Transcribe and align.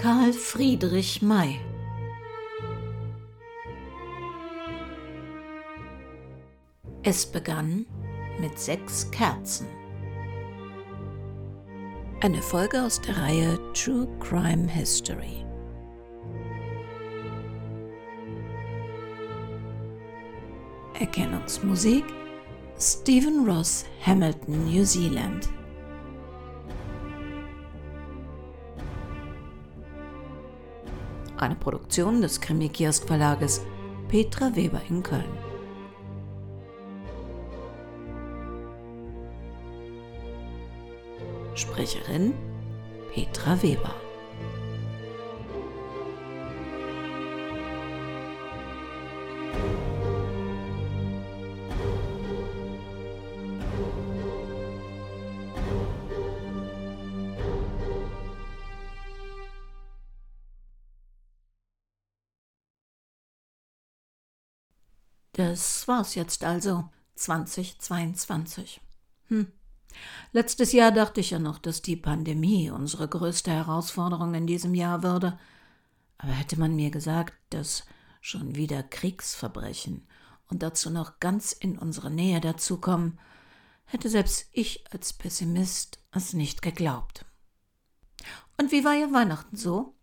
Karl 0.00 0.32
Friedrich 0.32 1.20
May 1.20 1.60
Es 7.02 7.26
begann 7.26 7.84
mit 8.40 8.58
sechs 8.58 9.10
Kerzen. 9.10 9.66
Eine 12.22 12.40
Folge 12.40 12.82
aus 12.82 12.98
der 13.02 13.18
Reihe 13.18 13.60
True 13.74 14.08
Crime 14.20 14.66
History. 14.68 15.44
Erkennungsmusik 20.98 22.04
Stephen 22.78 23.46
Ross, 23.46 23.84
Hamilton, 24.06 24.64
New 24.64 24.82
Zealand. 24.82 25.50
Eine 31.40 31.54
Produktion 31.54 32.20
des 32.20 32.38
Krimi-Kiosk 32.38 33.06
Verlages 33.06 33.62
Petra 34.08 34.54
Weber 34.54 34.82
in 34.90 35.02
Köln. 35.02 35.24
Sprecherin 41.54 42.34
Petra 43.14 43.62
Weber. 43.62 43.94
War's 65.90 66.14
jetzt 66.14 66.44
also, 66.44 66.88
2022. 67.16 68.80
Hm. 69.26 69.52
Letztes 70.32 70.72
Jahr 70.72 70.92
dachte 70.92 71.20
ich 71.20 71.30
ja 71.30 71.38
noch, 71.38 71.58
dass 71.58 71.82
die 71.82 71.96
Pandemie 71.96 72.70
unsere 72.70 73.08
größte 73.08 73.50
Herausforderung 73.50 74.32
in 74.34 74.46
diesem 74.46 74.74
Jahr 74.74 75.02
würde. 75.02 75.38
Aber 76.16 76.32
hätte 76.32 76.58
man 76.58 76.76
mir 76.76 76.90
gesagt, 76.90 77.34
dass 77.50 77.84
schon 78.20 78.54
wieder 78.54 78.82
Kriegsverbrechen 78.82 80.06
und 80.48 80.62
dazu 80.62 80.90
noch 80.90 81.18
ganz 81.18 81.52
in 81.52 81.76
unsere 81.76 82.10
Nähe 82.10 82.40
dazukommen, 82.40 83.18
hätte 83.84 84.08
selbst 84.08 84.48
ich 84.52 84.84
als 84.92 85.12
Pessimist 85.12 85.98
es 86.12 86.32
nicht 86.32 86.62
geglaubt. 86.62 87.24
Und 88.58 88.70
wie 88.70 88.84
war 88.84 88.94
Ihr 88.94 89.12
Weihnachten 89.12 89.56
so? 89.56 89.94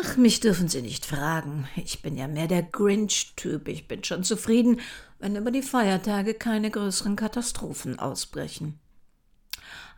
Ach, 0.00 0.16
mich 0.16 0.40
dürfen 0.40 0.68
Sie 0.68 0.82
nicht 0.82 1.06
fragen. 1.06 1.68
Ich 1.76 2.02
bin 2.02 2.16
ja 2.16 2.28
mehr 2.28 2.46
der 2.46 2.62
Grinch-Typ. 2.62 3.68
Ich 3.68 3.88
bin 3.88 4.04
schon 4.04 4.24
zufrieden, 4.24 4.80
wenn 5.18 5.36
über 5.36 5.50
die 5.50 5.62
Feiertage 5.62 6.34
keine 6.34 6.70
größeren 6.70 7.16
Katastrophen 7.16 7.98
ausbrechen. 7.98 8.78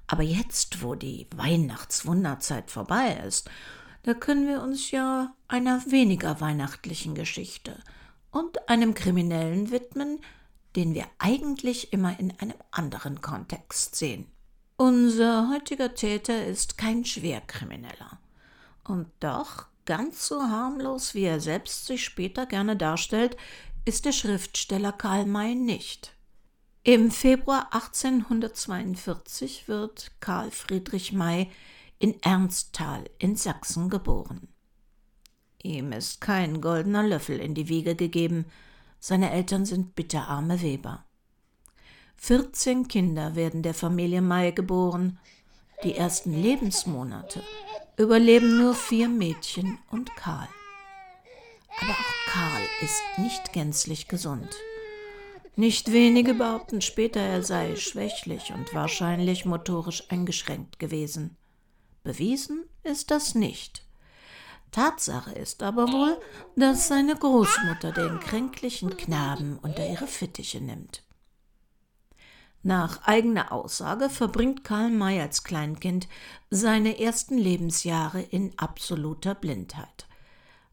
Aber 0.06 0.22
jetzt, 0.22 0.82
wo 0.82 0.94
die 0.94 1.26
Weihnachtswunderzeit 1.34 2.70
vorbei 2.70 3.20
ist, 3.26 3.50
da 4.02 4.14
können 4.14 4.46
wir 4.46 4.62
uns 4.62 4.90
ja 4.90 5.34
einer 5.48 5.82
weniger 5.90 6.40
weihnachtlichen 6.40 7.14
Geschichte 7.14 7.78
und 8.30 8.68
einem 8.68 8.94
Kriminellen 8.94 9.70
widmen, 9.70 10.20
den 10.76 10.94
wir 10.94 11.06
eigentlich 11.18 11.92
immer 11.92 12.18
in 12.18 12.32
einem 12.38 12.58
anderen 12.70 13.22
Kontext 13.22 13.96
sehen. 13.96 14.26
Unser 14.76 15.48
heutiger 15.50 15.94
Täter 15.94 16.44
ist 16.46 16.76
kein 16.76 17.04
Schwerkrimineller. 17.04 18.18
Und 18.82 19.06
doch, 19.20 19.66
ganz 19.84 20.26
so 20.26 20.42
harmlos, 20.42 21.14
wie 21.14 21.24
er 21.24 21.40
selbst 21.40 21.86
sich 21.86 22.04
später 22.04 22.46
gerne 22.46 22.76
darstellt, 22.76 23.36
ist 23.84 24.04
der 24.04 24.12
Schriftsteller 24.12 24.92
Karl 24.92 25.26
May 25.26 25.54
nicht. 25.54 26.14
Im 26.82 27.10
Februar 27.10 27.68
1842 27.72 29.68
wird 29.68 30.12
Karl 30.20 30.50
Friedrich 30.50 31.12
May 31.12 31.50
in 31.98 32.20
Ernstthal 32.22 33.04
in 33.18 33.36
Sachsen 33.36 33.88
geboren. 33.88 34.48
Ihm 35.62 35.92
ist 35.92 36.20
kein 36.20 36.60
goldener 36.60 37.02
Löffel 37.02 37.40
in 37.40 37.54
die 37.54 37.68
Wiege 37.68 37.94
gegeben, 37.94 38.44
seine 39.00 39.30
Eltern 39.30 39.64
sind 39.64 39.94
bitterarme 39.94 40.60
Weber. 40.62 41.04
14 42.16 42.88
Kinder 42.88 43.34
werden 43.34 43.62
der 43.62 43.74
Familie 43.74 44.22
May 44.22 44.52
geboren. 44.52 45.18
Die 45.82 45.94
ersten 45.94 46.32
Lebensmonate 46.32 47.42
überleben 47.96 48.58
nur 48.58 48.74
vier 48.74 49.08
Mädchen 49.08 49.78
und 49.90 50.14
Karl. 50.16 50.48
Aber 51.80 51.92
auch 51.92 52.32
Karl 52.32 52.62
ist 52.82 53.02
nicht 53.18 53.52
gänzlich 53.52 54.08
gesund. 54.08 54.48
Nicht 55.56 55.92
wenige 55.92 56.34
behaupten 56.34 56.80
später, 56.80 57.20
er 57.20 57.42
sei 57.42 57.76
schwächlich 57.76 58.52
und 58.52 58.74
wahrscheinlich 58.74 59.44
motorisch 59.44 60.04
eingeschränkt 60.10 60.78
gewesen. 60.78 61.36
Bewiesen 62.02 62.64
ist 62.82 63.10
das 63.10 63.34
nicht. 63.34 63.82
Tatsache 64.72 65.30
ist 65.32 65.62
aber 65.62 65.92
wohl, 65.92 66.20
dass 66.56 66.88
seine 66.88 67.14
Großmutter 67.14 67.92
den 67.92 68.18
kränklichen 68.18 68.96
Knaben 68.96 69.58
unter 69.62 69.88
ihre 69.88 70.08
Fittiche 70.08 70.60
nimmt. 70.60 71.04
Nach 72.66 73.02
eigener 73.02 73.52
Aussage 73.52 74.08
verbringt 74.08 74.64
Karl 74.64 74.88
May 74.88 75.20
als 75.20 75.44
Kleinkind 75.44 76.08
seine 76.48 76.98
ersten 76.98 77.36
Lebensjahre 77.36 78.22
in 78.22 78.58
absoluter 78.58 79.34
Blindheit. 79.34 80.08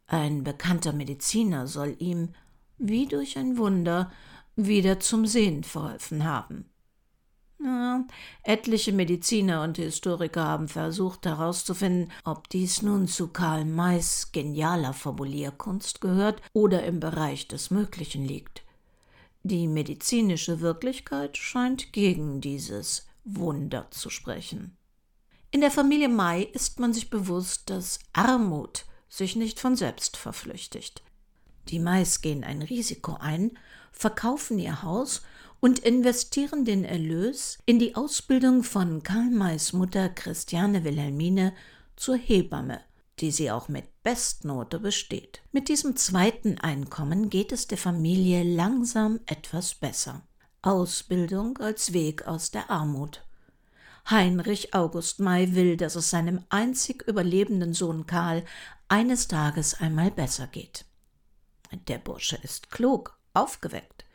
Ein 0.08 0.46
bekannter 0.46 0.94
Mediziner 0.94 1.68
soll 1.68 1.98
ihm, 2.00 2.30
wie 2.78 3.08
durch 3.08 3.38
ein 3.38 3.58
Wunder, 3.58 4.10
wieder 4.56 5.02
zum 5.02 5.26
Sehen 5.26 5.66
verholfen 5.66 6.24
haben. 6.24 6.70
Ja, 7.62 8.06
etliche 8.44 8.94
Mediziner 8.94 9.62
und 9.62 9.76
Historiker 9.76 10.46
haben 10.46 10.70
versucht 10.70 11.26
herauszufinden, 11.26 12.10
ob 12.24 12.48
dies 12.50 12.82
nun 12.82 13.10
zu 13.10 13.28
Karl 13.28 13.66
Mays 13.66 14.32
genialer 14.32 14.94
Formulierkunst 14.94 16.00
gehört 16.00 16.42
oder 16.54 16.84
im 16.86 17.02
Bereich 17.02 17.50
des 17.50 17.70
Möglichen 17.70 18.26
liegt. 18.26 18.61
Die 19.44 19.68
medizinische 19.68 20.62
Wirklichkeit 20.62 21.38
scheint 21.38 21.94
gegen 21.94 22.42
dieses 22.42 23.08
Wunder 23.24 23.88
zu 23.92 24.10
sprechen. 24.10 24.78
In 25.50 25.62
der 25.62 25.72
Familie 25.72 26.10
May 26.10 26.44
ist 26.44 26.80
man 26.80 26.94
sich 26.94 27.10
bewusst, 27.10 27.70
dass 27.70 28.00
Armut 28.14 28.86
sich 29.10 29.36
nicht 29.36 29.60
von 29.60 29.76
selbst 29.76 30.16
verflüchtigt. 30.16 31.02
Die 31.68 31.80
Mais 31.80 32.22
gehen 32.22 32.44
ein 32.44 32.62
Risiko 32.62 33.18
ein 33.20 33.52
verkaufen 33.92 34.58
ihr 34.58 34.82
Haus 34.84 35.22
und 35.60 35.80
investieren 35.80 36.66
den 36.66 36.84
Erlös 36.84 37.60
in 37.66 37.78
die 37.78 37.96
Ausbildung 37.96 38.64
von 38.64 39.04
Karl 39.04 39.30
Mays 39.30 39.74
Mutter 39.74 40.10
Christiane 40.10 40.84
Wilhelmine 40.84 41.54
zur 41.96 42.16
Hebamme, 42.16 42.82
die 43.22 43.32
sie 43.32 43.52
auch 43.52 43.68
mit 43.68 43.86
Bestnote 44.04 44.80
besteht. 44.80 45.42
Mit 45.52 45.70
diesem 45.70 45.96
zweiten 45.96 46.58
Einkommen 46.58 47.30
geht 47.30 47.52
es 47.52 47.68
der 47.68 47.78
Familie 47.78 48.44
langsam 48.44 49.20
etwas 49.28 49.76
besser. 49.76 50.24
Ausbildung 50.64 51.58
als 51.60 51.94
Weg 51.94 52.28
aus 52.28 52.52
der 52.52 52.70
Armut. 52.70 53.24
Heinrich 54.10 54.74
August 54.74 55.20
May 55.20 55.54
will, 55.54 55.78
dass 55.78 55.96
es 55.96 56.10
seinem 56.10 56.44
einzig 56.50 57.04
überlebenden 57.08 57.74
Sohn 57.74 58.08
Karl 58.08 58.44
eines 58.88 59.28
Tages 59.28 59.80
einmal 59.80 60.10
besser 60.10 60.48
geht. 60.48 60.86
Der 61.88 62.00
Bursche 62.00 62.38
ist 62.42 62.72
klug 62.72 63.18
aufgeweckt. 63.34 64.06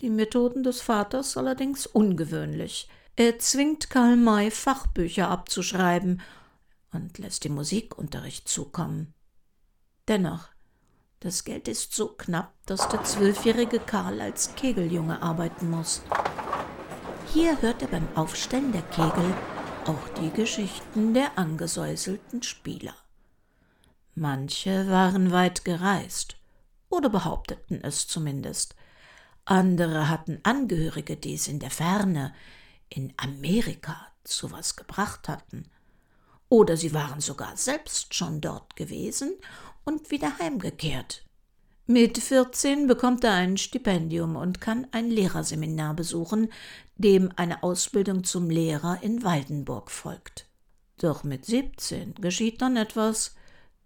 Die 0.00 0.10
Methoden 0.10 0.64
des 0.64 0.80
Vaters 0.80 1.36
allerdings 1.36 1.86
ungewöhnlich. 1.86 2.88
Er 3.16 3.38
zwingt 3.38 3.90
Karl 3.90 4.16
May, 4.16 4.50
Fachbücher 4.50 5.28
abzuschreiben 5.28 6.20
und 6.94 7.18
lässt 7.18 7.44
ihm 7.44 7.54
Musikunterricht 7.54 8.48
zukommen. 8.48 9.14
Dennoch, 10.08 10.48
das 11.20 11.44
Geld 11.44 11.68
ist 11.68 11.94
so 11.94 12.08
knapp, 12.08 12.52
dass 12.66 12.88
der 12.88 13.02
zwölfjährige 13.04 13.78
Karl 13.80 14.20
als 14.20 14.54
Kegeljunge 14.54 15.22
arbeiten 15.22 15.70
muss. 15.70 16.02
Hier 17.32 17.60
hört 17.62 17.82
er 17.82 17.88
beim 17.88 18.06
Aufstellen 18.14 18.72
der 18.72 18.82
Kegel 18.82 19.34
auch 19.86 20.08
die 20.20 20.30
Geschichten 20.30 21.14
der 21.14 21.38
angesäuselten 21.38 22.42
Spieler. 22.42 22.94
Manche 24.14 24.88
waren 24.88 25.32
weit 25.32 25.64
gereist, 25.64 26.36
oder 26.88 27.08
behaupteten 27.08 27.82
es 27.82 28.06
zumindest. 28.06 28.76
Andere 29.44 30.08
hatten 30.08 30.40
Angehörige, 30.42 31.16
die 31.16 31.34
es 31.34 31.48
in 31.48 31.58
der 31.58 31.70
Ferne, 31.70 32.34
in 32.88 33.12
Amerika, 33.16 33.96
zu 34.22 34.52
was 34.52 34.76
gebracht 34.76 35.28
hatten. 35.28 35.68
Oder 36.54 36.76
sie 36.76 36.94
waren 36.94 37.20
sogar 37.20 37.56
selbst 37.56 38.14
schon 38.14 38.40
dort 38.40 38.76
gewesen 38.76 39.32
und 39.82 40.12
wieder 40.12 40.38
heimgekehrt. 40.38 41.24
Mit 41.88 42.16
14 42.16 42.86
bekommt 42.86 43.24
er 43.24 43.32
ein 43.32 43.56
Stipendium 43.56 44.36
und 44.36 44.60
kann 44.60 44.86
ein 44.92 45.10
Lehrerseminar 45.10 45.94
besuchen, 45.94 46.52
dem 46.94 47.32
eine 47.34 47.64
Ausbildung 47.64 48.22
zum 48.22 48.50
Lehrer 48.50 49.02
in 49.02 49.24
Waldenburg 49.24 49.90
folgt. 49.90 50.46
Doch 50.98 51.24
mit 51.24 51.44
17 51.44 52.14
geschieht 52.20 52.62
dann 52.62 52.76
etwas, 52.76 53.34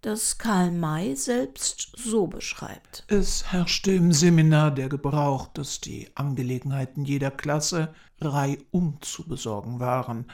das 0.01 0.37
Karl 0.37 0.69
May 0.69 1.15
selbst 1.15 1.93
so 1.97 2.27
beschreibt. 2.27 3.03
Es 3.07 3.51
herrschte 3.51 3.93
im 3.93 4.13
Seminar 4.13 4.69
der 4.69 4.89
Gebrauch, 4.89 5.47
dass 5.55 5.81
die 5.81 6.07
Angelegenheiten 6.13 7.03
jeder 7.03 7.31
Klasse 7.31 7.95
reihum 8.21 8.99
zu 9.01 9.27
besorgen 9.27 9.79
waren, 9.79 10.27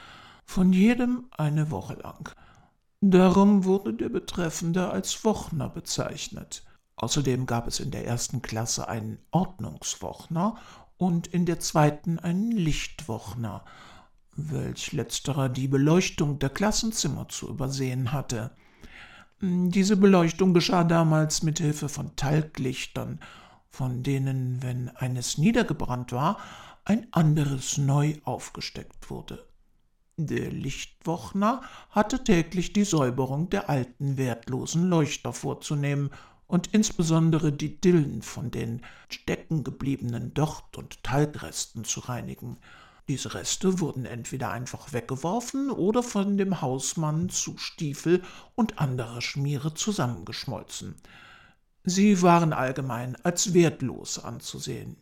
von 0.46 0.72
jedem 0.72 1.26
eine 1.36 1.70
Woche 1.70 1.94
lang. 1.94 2.34
Darum 3.02 3.64
wurde 3.64 3.92
der 3.92 4.08
Betreffende 4.08 4.88
als 4.90 5.24
Wochner 5.24 5.68
bezeichnet. 5.68 6.64
Außerdem 6.96 7.44
gab 7.44 7.66
es 7.66 7.78
in 7.78 7.90
der 7.90 8.06
ersten 8.06 8.40
Klasse 8.40 8.88
einen 8.88 9.18
Ordnungswochner 9.30 10.56
und 10.96 11.26
in 11.26 11.44
der 11.44 11.60
zweiten 11.60 12.18
einen 12.18 12.52
Lichtwochner, 12.52 13.64
welch 14.34 14.92
letzterer 14.92 15.50
die 15.50 15.68
Beleuchtung 15.68 16.38
der 16.38 16.48
Klassenzimmer 16.50 17.28
zu 17.28 17.48
übersehen 17.48 18.12
hatte. 18.12 18.52
Diese 19.40 19.98
Beleuchtung 19.98 20.54
geschah 20.54 20.84
damals 20.84 21.42
mit 21.42 21.58
Hilfe 21.58 21.90
von 21.90 22.16
Talglichtern, 22.16 23.20
von 23.68 24.02
denen, 24.02 24.62
wenn 24.62 24.88
eines 24.88 25.36
niedergebrannt 25.36 26.12
war, 26.12 26.38
ein 26.86 27.06
anderes 27.12 27.76
neu 27.76 28.14
aufgesteckt 28.24 29.10
wurde. 29.10 29.46
Der 30.18 30.50
Lichtwochner 30.50 31.60
hatte 31.90 32.24
täglich 32.24 32.72
die 32.72 32.84
Säuberung 32.84 33.50
der 33.50 33.68
alten 33.68 34.16
wertlosen 34.16 34.88
Leuchter 34.88 35.34
vorzunehmen 35.34 36.10
und 36.46 36.68
insbesondere 36.72 37.52
die 37.52 37.78
Dillen 37.82 38.22
von 38.22 38.50
den 38.50 38.80
steckengebliebenen 39.10 40.32
Docht- 40.32 40.78
und 40.78 41.02
Talgresten 41.02 41.84
zu 41.84 42.00
reinigen. 42.00 42.56
Diese 43.08 43.34
Reste 43.34 43.78
wurden 43.78 44.06
entweder 44.06 44.50
einfach 44.50 44.94
weggeworfen 44.94 45.70
oder 45.70 46.02
von 46.02 46.38
dem 46.38 46.62
Hausmann 46.62 47.28
zu 47.28 47.58
Stiefel 47.58 48.22
und 48.54 48.78
anderer 48.78 49.20
Schmiere 49.20 49.74
zusammengeschmolzen. 49.74 50.94
Sie 51.84 52.22
waren 52.22 52.54
allgemein 52.54 53.16
als 53.22 53.52
wertlos 53.52 54.18
anzusehen. 54.18 54.96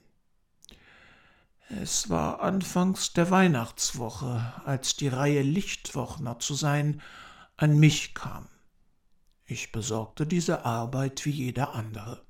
Es 1.68 2.10
war 2.10 2.40
anfangs 2.40 3.14
der 3.14 3.30
Weihnachtswoche, 3.30 4.52
als 4.66 4.96
die 4.96 5.08
Reihe 5.08 5.42
Lichtwochner 5.42 6.38
zu 6.38 6.54
sein 6.54 7.00
an 7.56 7.78
mich 7.78 8.14
kam. 8.14 8.48
Ich 9.46 9.72
besorgte 9.72 10.26
diese 10.26 10.64
Arbeit 10.64 11.24
wie 11.24 11.30
jeder 11.30 11.74
andere. 11.74 12.22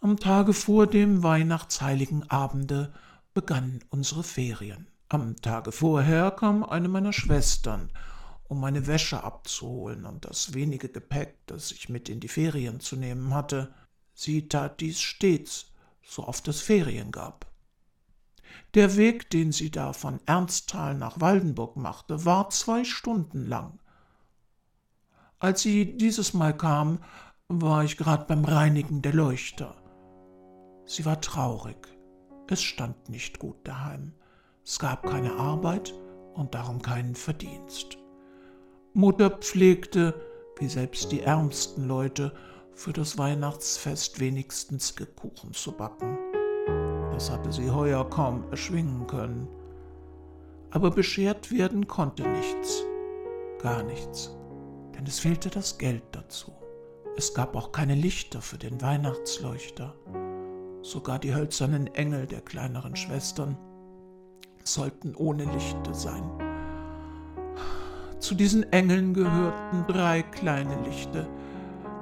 Am 0.00 0.16
Tage 0.18 0.52
vor 0.52 0.86
dem 0.86 1.24
Weihnachtsheiligen 1.24 2.30
Abende 2.30 2.92
begannen 3.34 3.84
unsere 3.90 4.22
Ferien. 4.22 4.86
Am 5.08 5.36
Tage 5.36 5.72
vorher 5.72 6.30
kam 6.30 6.62
eine 6.62 6.88
meiner 6.88 7.12
Schwestern, 7.12 7.90
um 8.44 8.60
meine 8.60 8.86
Wäsche 8.86 9.24
abzuholen 9.24 10.04
und 10.04 10.24
das 10.24 10.54
wenige 10.54 10.88
Gepäck, 10.88 11.34
das 11.46 11.72
ich 11.72 11.88
mit 11.88 12.08
in 12.08 12.20
die 12.20 12.28
Ferien 12.28 12.78
zu 12.78 12.96
nehmen 12.96 13.34
hatte. 13.34 13.74
Sie 14.14 14.48
tat 14.48 14.80
dies 14.80 15.00
stets, 15.00 15.72
so 16.02 16.26
oft 16.26 16.46
es 16.46 16.60
Ferien 16.60 17.10
gab. 17.10 17.46
Der 18.74 18.96
Weg, 18.96 19.30
den 19.30 19.52
sie 19.52 19.70
da 19.70 19.92
von 19.92 20.20
Ernstthal 20.26 20.94
nach 20.94 21.20
Waldenburg 21.20 21.76
machte, 21.76 22.24
war 22.24 22.50
zwei 22.50 22.84
Stunden 22.84 23.46
lang. 23.46 23.78
Als 25.38 25.62
sie 25.62 25.96
dieses 25.96 26.34
Mal 26.34 26.56
kam, 26.56 26.98
war 27.48 27.84
ich 27.84 27.96
gerade 27.96 28.24
beim 28.26 28.44
Reinigen 28.44 29.02
der 29.02 29.14
Leuchter. 29.14 29.76
Sie 30.84 31.04
war 31.04 31.20
traurig. 31.20 31.88
Es 32.48 32.62
stand 32.62 33.08
nicht 33.08 33.38
gut 33.38 33.56
daheim. 33.64 34.12
Es 34.64 34.78
gab 34.78 35.06
keine 35.06 35.34
Arbeit 35.34 35.94
und 36.34 36.54
darum 36.54 36.82
keinen 36.82 37.14
Verdienst. 37.14 37.98
Mutter 38.94 39.30
pflegte, 39.30 40.14
wie 40.58 40.68
selbst 40.68 41.12
die 41.12 41.20
ärmsten 41.20 41.86
Leute, 41.86 42.34
für 42.74 42.92
das 42.92 43.18
Weihnachtsfest 43.18 44.20
wenigstens 44.20 44.94
Kuchen 45.16 45.52
zu 45.52 45.72
backen. 45.72 46.18
Das 47.18 47.32
hatte 47.32 47.50
sie 47.50 47.68
heuer 47.68 48.08
kaum 48.08 48.44
erschwingen 48.52 49.04
können. 49.08 49.48
Aber 50.70 50.92
beschert 50.92 51.50
werden 51.50 51.88
konnte 51.88 52.22
nichts, 52.22 52.84
gar 53.60 53.82
nichts, 53.82 54.36
denn 54.94 55.04
es 55.04 55.18
fehlte 55.18 55.50
das 55.50 55.78
Geld 55.78 56.04
dazu. 56.12 56.52
Es 57.16 57.34
gab 57.34 57.56
auch 57.56 57.72
keine 57.72 57.96
Lichter 57.96 58.40
für 58.40 58.56
den 58.56 58.80
Weihnachtsleuchter. 58.80 59.96
Sogar 60.82 61.18
die 61.18 61.34
hölzernen 61.34 61.88
Engel 61.88 62.28
der 62.28 62.40
kleineren 62.40 62.94
Schwestern 62.94 63.58
sollten 64.62 65.16
ohne 65.16 65.42
Lichte 65.42 65.94
sein. 65.94 66.22
Zu 68.20 68.36
diesen 68.36 68.72
Engeln 68.72 69.12
gehörten 69.12 69.84
drei 69.88 70.22
kleine 70.22 70.80
Lichte, 70.82 71.26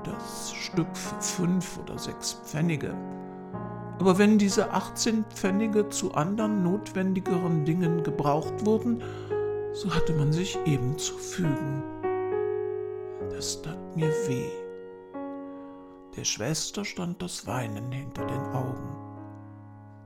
das 0.04 0.52
Stück 0.52 0.94
für 0.94 1.22
fünf 1.22 1.78
oder 1.78 1.98
sechs 1.98 2.34
Pfennige. 2.44 2.94
Aber 3.98 4.18
wenn 4.18 4.38
diese 4.38 4.72
18 4.72 5.24
Pfennige 5.24 5.88
zu 5.88 6.12
anderen 6.14 6.62
notwendigeren 6.62 7.64
Dingen 7.64 8.02
gebraucht 8.02 8.66
wurden, 8.66 9.02
so 9.72 9.94
hatte 9.94 10.12
man 10.12 10.32
sich 10.32 10.58
eben 10.66 10.98
zu 10.98 11.14
fügen. 11.14 11.82
Das 13.30 13.62
tat 13.62 13.96
mir 13.96 14.10
weh. 14.28 14.50
Der 16.16 16.24
Schwester 16.24 16.84
stand 16.84 17.20
das 17.20 17.46
Weinen 17.46 17.92
hinter 17.92 18.24
den 18.26 18.40
Augen. 18.54 18.96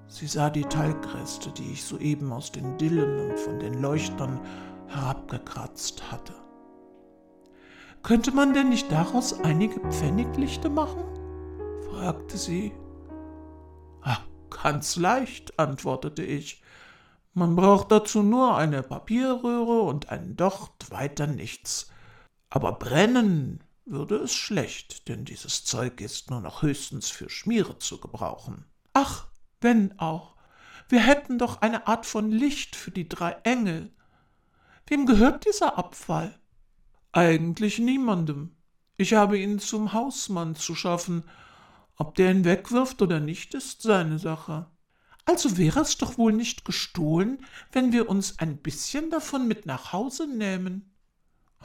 Sie 0.08 0.26
sah 0.26 0.50
die 0.50 0.64
Talgreste, 0.64 1.52
die 1.52 1.72
ich 1.72 1.84
soeben 1.84 2.32
aus 2.32 2.50
den 2.50 2.76
Dillen 2.78 3.30
und 3.30 3.38
von 3.38 3.60
den 3.60 3.80
Leuchtern 3.80 4.40
herabgekratzt 4.88 6.10
hatte. 6.10 6.34
Könnte 8.02 8.32
man 8.32 8.54
denn 8.54 8.70
nicht 8.70 8.90
daraus 8.90 9.40
einige 9.44 9.78
Pfenniglichte 9.90 10.68
machen? 10.68 11.04
fragte 11.90 12.36
sie. 12.38 12.72
Ganz 14.62 14.96
leicht, 14.96 15.58
antwortete 15.58 16.22
ich. 16.22 16.62
Man 17.32 17.56
braucht 17.56 17.90
dazu 17.92 18.22
nur 18.22 18.56
eine 18.56 18.82
Papierröhre 18.82 19.80
und 19.82 20.10
einen 20.10 20.36
Docht, 20.36 20.90
weiter 20.90 21.26
nichts. 21.26 21.90
Aber 22.50 22.72
brennen 22.72 23.62
würde 23.86 24.16
es 24.16 24.34
schlecht, 24.34 25.08
denn 25.08 25.24
dieses 25.24 25.64
Zeug 25.64 26.00
ist 26.00 26.30
nur 26.30 26.40
noch 26.40 26.62
höchstens 26.62 27.08
für 27.08 27.30
Schmiere 27.30 27.78
zu 27.78 28.00
gebrauchen. 28.00 28.64
Ach, 28.92 29.28
wenn 29.60 29.98
auch. 29.98 30.36
Wir 30.88 31.00
hätten 31.00 31.38
doch 31.38 31.62
eine 31.62 31.86
Art 31.86 32.04
von 32.04 32.30
Licht 32.30 32.76
für 32.76 32.90
die 32.90 33.08
drei 33.08 33.32
Engel. 33.44 33.92
Wem 34.88 35.06
gehört 35.06 35.46
dieser 35.46 35.78
Abfall? 35.78 36.38
Eigentlich 37.12 37.78
niemandem. 37.78 38.56
Ich 38.96 39.14
habe 39.14 39.38
ihn 39.38 39.60
zum 39.60 39.92
Hausmann 39.92 40.56
zu 40.56 40.74
schaffen. 40.74 41.24
Ob 42.00 42.14
der 42.14 42.30
ihn 42.30 42.46
wegwirft 42.46 43.02
oder 43.02 43.20
nicht, 43.20 43.52
ist 43.52 43.82
seine 43.82 44.18
Sache. 44.18 44.66
Also 45.26 45.58
wäre 45.58 45.80
es 45.80 45.98
doch 45.98 46.16
wohl 46.16 46.32
nicht 46.32 46.64
gestohlen, 46.64 47.44
wenn 47.72 47.92
wir 47.92 48.08
uns 48.08 48.38
ein 48.38 48.56
bisschen 48.56 49.10
davon 49.10 49.46
mit 49.46 49.66
nach 49.66 49.92
Hause 49.92 50.26
nähmen. 50.26 50.94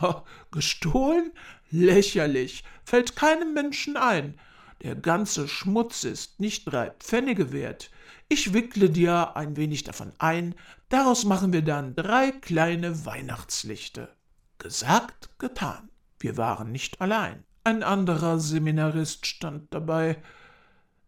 Oh, 0.02 0.24
gestohlen? 0.52 1.32
Lächerlich. 1.72 2.66
Fällt 2.84 3.16
keinem 3.16 3.54
Menschen 3.54 3.96
ein. 3.96 4.38
Der 4.84 4.98
ganze 4.98 5.48
Schmutz 5.48 6.04
ist 6.04 6.42
nicht 6.42 6.66
drei 6.66 6.90
Pfennige 7.00 7.54
wert. 7.54 7.90
Ich 8.28 8.52
wickle 8.52 8.90
dir 8.90 9.38
ein 9.38 9.56
wenig 9.56 9.86
davon 9.86 10.12
ein, 10.18 10.54
daraus 10.90 11.24
machen 11.24 11.54
wir 11.54 11.62
dann 11.62 11.96
drei 11.96 12.32
kleine 12.32 13.06
Weihnachtslichte. 13.06 14.14
Gesagt, 14.58 15.30
getan. 15.40 15.90
Wir 16.20 16.36
waren 16.36 16.74
nicht 16.74 17.00
allein. 17.00 17.45
Ein 17.68 17.82
anderer 17.82 18.38
Seminarist 18.38 19.26
stand 19.26 19.74
dabei. 19.74 20.22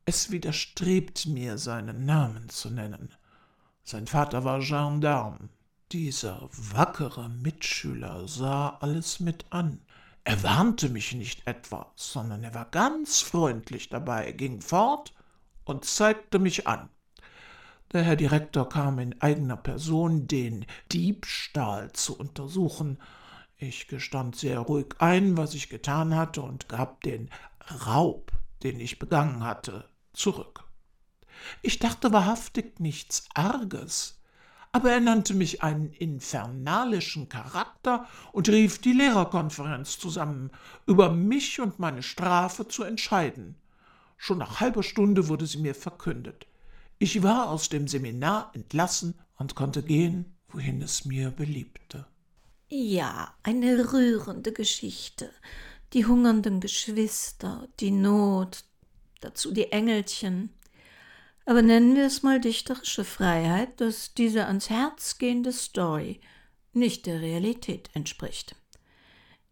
Es 0.05 0.31
widerstrebt 0.31 1.27
mir, 1.27 1.59
seinen 1.59 2.07
Namen 2.07 2.49
zu 2.49 2.71
nennen. 2.71 3.13
Sein 3.83 4.07
Vater 4.07 4.43
war 4.43 4.59
Gendarm. 4.61 5.49
Dieser 5.91 6.49
wackere 6.51 7.29
Mitschüler 7.29 8.27
sah 8.27 8.69
alles 8.81 9.19
mit 9.19 9.45
an. 9.51 9.81
Er 10.23 10.41
warnte 10.41 10.89
mich 10.89 11.13
nicht 11.13 11.45
etwa, 11.45 11.91
sondern 11.95 12.43
er 12.43 12.55
war 12.55 12.65
ganz 12.71 13.21
freundlich 13.21 13.89
dabei, 13.89 14.31
ging 14.31 14.59
fort 14.59 15.13
und 15.63 15.85
zeigte 15.85 16.39
mich 16.39 16.65
an. 16.65 16.89
Der 17.93 18.01
Herr 18.01 18.15
Direktor 18.15 18.67
kam 18.67 18.97
in 18.97 19.21
eigener 19.21 19.57
Person, 19.57 20.25
den 20.25 20.65
Diebstahl 20.91 21.93
zu 21.93 22.17
untersuchen. 22.17 22.97
Ich 23.59 23.87
gestand 23.87 24.35
sehr 24.35 24.59
ruhig 24.59 24.95
ein, 24.99 25.35
was 25.35 25.55
ich 25.55 25.67
getan 25.67 26.15
hatte, 26.15 26.43
und 26.43 26.69
gab 26.69 27.01
den 27.01 27.31
Raub, 27.87 28.31
den 28.61 28.79
ich 28.79 28.99
begangen 28.99 29.43
hatte, 29.43 29.89
zurück. 30.13 30.63
Ich 31.63 31.79
dachte 31.79 32.13
wahrhaftig 32.13 32.79
nichts 32.79 33.27
Arges, 33.33 34.21
aber 34.71 34.91
er 34.91 34.99
nannte 34.99 35.33
mich 35.33 35.63
einen 35.63 35.91
infernalischen 35.91 37.29
Charakter 37.29 38.07
und 38.31 38.47
rief 38.47 38.77
die 38.79 38.93
Lehrerkonferenz 38.93 39.97
zusammen, 39.97 40.51
über 40.85 41.09
mich 41.09 41.59
und 41.59 41.79
meine 41.79 42.03
Strafe 42.03 42.67
zu 42.67 42.83
entscheiden. 42.83 43.55
Schon 44.17 44.37
nach 44.37 44.59
halber 44.59 44.83
Stunde 44.83 45.29
wurde 45.29 45.47
sie 45.47 45.59
mir 45.59 45.73
verkündet. 45.73 46.45
Ich 46.99 47.23
war 47.23 47.49
aus 47.49 47.69
dem 47.69 47.87
Seminar 47.87 48.51
entlassen 48.53 49.15
und 49.37 49.55
konnte 49.55 49.81
gehen, 49.81 50.37
wohin 50.49 50.81
es 50.83 51.05
mir 51.05 51.31
beliebte. 51.31 52.05
Ja, 52.69 53.33
eine 53.43 53.93
rührende 53.93 54.51
Geschichte. 54.51 55.31
die 55.93 56.05
hungernden 56.05 56.59
Geschwister, 56.59 57.69
die 57.79 57.91
Not, 57.91 58.65
dazu 59.21 59.53
die 59.53 59.71
Engelchen. 59.71 60.49
Aber 61.45 61.61
nennen 61.61 61.95
wir 61.95 62.05
es 62.05 62.23
mal 62.23 62.41
dichterische 62.41 63.05
Freiheit, 63.05 63.79
dass 63.79 64.13
diese 64.13 64.47
ans 64.47 64.69
Herz 64.69 65.17
gehende 65.17 65.53
Story 65.53 66.19
nicht 66.73 67.05
der 67.05 67.21
Realität 67.21 67.89
entspricht. 67.93 68.57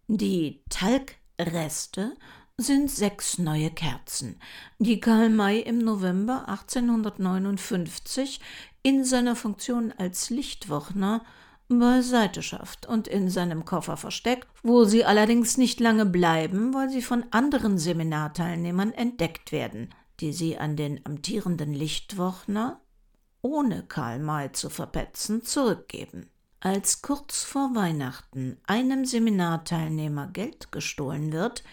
Die 0.08 0.62
Talgreste 0.70 2.18
sind 2.58 2.92
sechs 2.92 3.38
neue 3.38 3.72
Kerzen, 3.72 4.42
die 4.78 5.00
Karl 5.00 5.30
May 5.30 5.62
im 5.62 5.78
November 5.80 6.50
1859 6.50 8.42
in 8.84 9.06
seiner 9.06 9.38
Funktion 9.38 9.94
als 9.94 10.30
Lichtwochner 10.30 11.24
beiseite 11.68 12.44
schafft 12.44 12.86
und 12.86 13.08
in 13.08 13.30
seinem 13.30 13.66
Koffer 13.66 13.98
versteckt, 13.98 14.48
wo 14.64 14.84
sie 14.84 15.06
allerdings 15.06 15.58
nicht 15.58 15.80
lange 15.80 16.06
bleiben, 16.06 16.74
weil 16.74 16.90
sie 16.90 17.02
von 17.02 17.26
anderen 17.32 17.78
Seminarteilnehmern 17.78 18.94
entdeckt 18.94 19.52
werden, 19.52 19.90
die 20.20 20.32
sie 20.32 20.58
an 20.58 20.76
den 20.76 21.06
amtierenden 21.06 21.74
Lichtwochner, 21.74 22.80
ohne 23.42 23.84
Karl 23.84 24.20
May 24.20 24.52
zu 24.52 24.70
verpetzen, 24.70 25.44
zurückgeben. 25.44 26.30
Als 26.60 27.02
kurz 27.02 27.44
vor 27.44 27.76
Weihnachten 27.76 28.58
einem 28.66 29.06
Seminarteilnehmer 29.06 30.28
Geld 30.28 30.72
gestohlen 30.72 31.32
wird, 31.32 31.64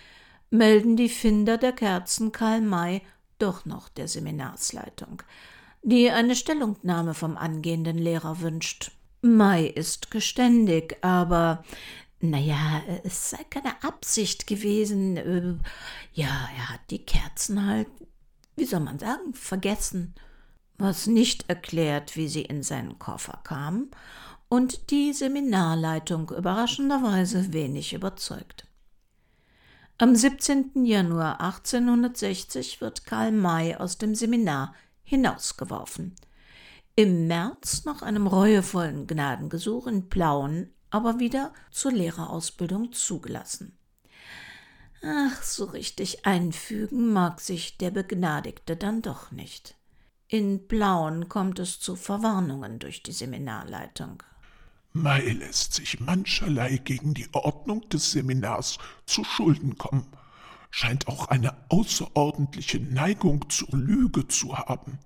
melden 0.50 0.96
die 0.96 1.08
Finder 1.08 1.56
der 1.56 1.72
Kerzen 1.72 2.30
Karl 2.30 2.60
May 2.60 3.02
doch 3.38 3.64
noch 3.64 3.88
der 3.88 4.06
Seminarsleitung, 4.06 5.22
die 5.82 6.10
eine 6.10 6.36
Stellungnahme 6.36 7.14
vom 7.14 7.36
angehenden 7.36 7.96
Lehrer 7.96 8.40
wünscht. 8.40 8.92
Mai 9.22 9.66
ist 9.66 10.10
geständig, 10.10 10.96
aber 11.00 11.64
naja, 12.18 12.82
es 13.04 13.30
sei 13.30 13.44
keine 13.48 13.82
Absicht 13.84 14.48
gewesen. 14.48 15.16
Äh, 15.16 15.54
ja, 16.12 16.48
er 16.56 16.70
hat 16.70 16.80
die 16.90 17.04
Kerzen 17.04 17.64
halt, 17.64 17.86
wie 18.56 18.64
soll 18.64 18.80
man 18.80 18.98
sagen, 18.98 19.32
vergessen. 19.32 20.14
Was 20.76 21.06
nicht 21.06 21.48
erklärt, 21.48 22.16
wie 22.16 22.26
sie 22.26 22.42
in 22.42 22.64
seinen 22.64 22.98
Koffer 22.98 23.40
kamen 23.44 23.92
und 24.48 24.90
die 24.90 25.12
Seminarleitung 25.12 26.30
überraschenderweise 26.30 27.52
wenig 27.52 27.92
überzeugt. 27.92 28.66
Am 29.98 30.16
17. 30.16 30.84
Januar 30.84 31.40
1860 31.40 32.80
wird 32.80 33.06
Karl 33.06 33.30
May 33.30 33.76
aus 33.76 33.98
dem 33.98 34.16
Seminar 34.16 34.74
hinausgeworfen– 35.04 36.16
im 36.94 37.26
März 37.26 37.84
nach 37.84 38.02
einem 38.02 38.26
reuevollen 38.26 39.06
Gnadengesuch 39.06 39.86
in 39.86 40.08
Plauen 40.08 40.72
aber 40.92 41.18
wieder 41.18 41.52
zur 41.70 41.92
Lehrerausbildung 41.92 42.92
zugelassen. 42.92 43.78
Ach, 45.02 45.42
so 45.42 45.64
richtig 45.64 46.26
einfügen 46.26 47.12
mag 47.12 47.40
sich 47.40 47.78
der 47.78 47.90
Begnadigte 47.90 48.76
dann 48.76 49.02
doch 49.02 49.32
nicht. 49.32 49.74
In 50.28 50.68
Plauen 50.68 51.28
kommt 51.28 51.58
es 51.58 51.80
zu 51.80 51.96
Verwarnungen 51.96 52.78
durch 52.78 53.02
die 53.02 53.12
Seminarleitung. 53.12 54.22
Mai 54.92 55.20
lässt 55.30 55.74
sich 55.74 55.98
mancherlei 56.00 56.76
gegen 56.76 57.14
die 57.14 57.28
Ordnung 57.32 57.88
des 57.88 58.12
Seminars 58.12 58.78
zu 59.06 59.24
Schulden 59.24 59.76
kommen, 59.78 60.06
scheint 60.70 61.08
auch 61.08 61.28
eine 61.28 61.56
außerordentliche 61.70 62.78
Neigung 62.78 63.48
zur 63.48 63.76
Lüge 63.76 64.28
zu 64.28 64.56
haben. 64.56 64.98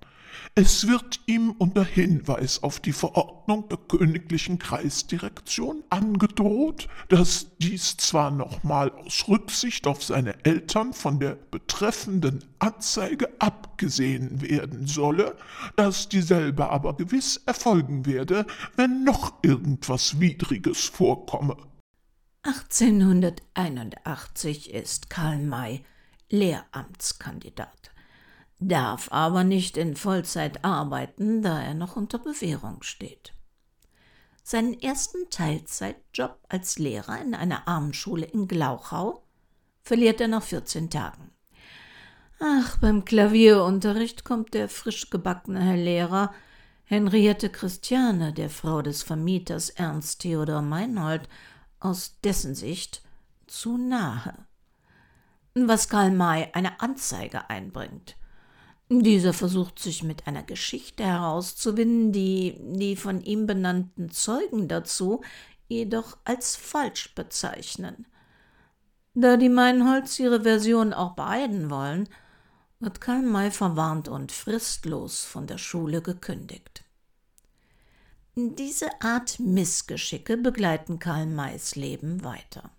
Es 0.55 0.87
wird 0.87 1.19
ihm 1.27 1.51
unter 1.51 1.83
Hinweis 1.83 2.63
auf 2.63 2.79
die 2.79 2.93
Verordnung 2.93 3.69
der 3.69 3.77
königlichen 3.77 4.57
Kreisdirektion 4.57 5.83
angedroht, 5.89 6.87
dass 7.09 7.47
dies 7.59 7.97
zwar 7.97 8.31
nochmal 8.31 8.89
aus 8.91 9.27
Rücksicht 9.27 9.85
auf 9.87 10.03
seine 10.03 10.43
Eltern 10.45 10.93
von 10.93 11.19
der 11.19 11.35
betreffenden 11.35 12.43
Anzeige 12.59 13.29
abgesehen 13.39 14.41
werden 14.41 14.87
solle, 14.87 15.35
dass 15.75 16.07
dieselbe 16.09 16.69
aber 16.69 16.95
gewiss 16.95 17.41
erfolgen 17.45 18.05
werde, 18.05 18.45
wenn 18.75 19.03
noch 19.03 19.33
irgendwas 19.43 20.19
Widriges 20.19 20.85
vorkomme. 20.85 21.57
1881 22.43 24.73
ist 24.73 25.09
Karl 25.09 25.39
May 25.39 25.83
Lehramtskandidat 26.29 27.91
darf 28.59 29.11
aber 29.11 29.43
nicht 29.43 29.77
in 29.77 29.95
Vollzeit 29.95 30.63
arbeiten, 30.63 31.41
da 31.41 31.61
er 31.61 31.73
noch 31.73 31.95
unter 31.95 32.17
Bewährung 32.17 32.81
steht. 32.81 33.33
Seinen 34.43 34.79
ersten 34.79 35.29
Teilzeitjob 35.29 36.39
als 36.49 36.79
Lehrer 36.79 37.21
in 37.21 37.35
einer 37.35 37.67
Armenschule 37.67 38.25
in 38.25 38.47
Glauchau 38.47 39.23
verliert 39.83 40.21
er 40.21 40.29
nach 40.29 40.43
14 40.43 40.89
Tagen. 40.89 41.31
Ach, 42.39 42.77
beim 42.77 43.03
Klavierunterricht 43.03 44.23
kommt 44.23 44.53
der 44.53 44.69
frisch 44.69 45.09
gebackene 45.09 45.61
Herr 45.61 45.77
Lehrer 45.77 46.33
Henriette 46.85 47.49
Christiane, 47.49 48.31
der 48.31 48.49
Frau 48.49 48.81
des 48.81 49.03
Vermieters 49.03 49.69
Ernst 49.69 50.21
Theodor 50.21 50.61
Meinhold, 50.61 51.27
aus 51.79 52.19
dessen 52.23 52.55
Sicht 52.55 53.01
zu 53.47 53.77
nahe. 53.77 54.45
Was 55.53 55.89
Karl 55.89 56.11
May 56.11 56.49
eine 56.53 56.79
Anzeige 56.79 57.49
einbringt– 57.49 58.15
dieser 58.89 59.33
versucht 59.33 59.79
sich 59.79 60.03
mit 60.03 60.27
einer 60.27 60.43
Geschichte 60.43 61.03
herauszuwinden, 61.03 62.11
die 62.13 62.57
die 62.59 62.95
von 62.95 63.21
ihm 63.21 63.45
benannten 63.45 64.11
Zeugen 64.11 64.67
dazu 64.67 65.21
jedoch 65.67 66.17
als 66.23 66.55
falsch 66.55 67.13
bezeichnen. 67.13 68.05
Da 69.13 69.35
die 69.35 69.49
Meinholz 69.49 70.19
ihre 70.19 70.43
Version 70.43 70.93
auch 70.93 71.15
beeiden 71.15 71.69
wollen, 71.69 72.07
wird 72.79 73.01
Karl 73.01 73.23
May 73.23 73.51
verwarnt 73.51 74.07
und 74.07 74.31
fristlos 74.31 75.25
von 75.25 75.47
der 75.47 75.57
Schule 75.57 76.01
gekündigt. 76.01 76.83
Diese 78.35 78.87
Art 79.01 79.39
Missgeschicke 79.39 80.37
begleiten 80.37 80.99
Karl 80.99 81.25
Mays 81.25 81.75
Leben 81.75 82.23
weiter. 82.23 82.69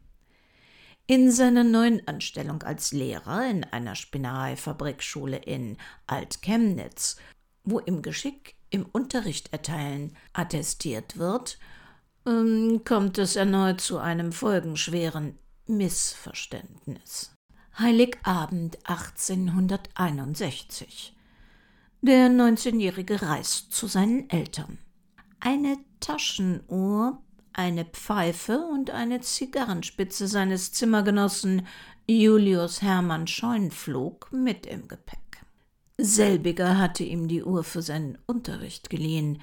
In 1.11 1.33
seiner 1.33 1.65
neuen 1.65 2.07
Anstellung 2.07 2.63
als 2.65 2.93
Lehrer 2.93 3.49
in 3.49 3.65
einer 3.65 3.95
Spinnereifabrikschule 3.95 5.39
in 5.39 5.79
Alt-Chemnitz, 6.07 7.17
wo 7.65 7.79
im 7.79 8.03
Geschick 8.03 8.57
im 8.69 8.85
Unterricht 8.85 9.51
erteilen 9.51 10.15
attestiert 10.35 11.17
wird, 11.17 11.59
ähm, 12.27 12.83
kommt 12.85 13.17
es 13.17 13.37
erneut 13.37 13.81
zu 13.81 13.97
einem 13.97 14.33
folgenschweren 14.33 15.39
Missverständnis. 15.67 17.33
Heiligabend 17.79 18.77
1861. 18.87 21.17
Der 22.03 22.29
19-Jährige 22.29 23.23
reist 23.23 23.73
zu 23.73 23.87
seinen 23.87 24.29
Eltern. 24.29 24.77
Eine 25.41 25.79
Taschenuhr 26.01 27.23
eine 27.53 27.85
Pfeife 27.85 28.59
und 28.59 28.91
eine 28.91 29.21
Zigarrenspitze 29.21 30.29
seines 30.29 30.73
Zimmergenossen 30.73 31.67
Julius 32.07 32.83
Hermann 32.83 33.27
Scheunflug 33.27 34.31
mit 34.33 34.67
im 34.67 34.89
Gepäck. 34.89 35.19
Selbiger 35.99 36.79
hatte 36.79 37.05
ihm 37.05 37.29
die 37.29 37.43
Uhr 37.43 37.65
für 37.65 37.83
seinen 37.83 38.19
Unterricht 38.27 38.89
geliehen, 38.89 39.43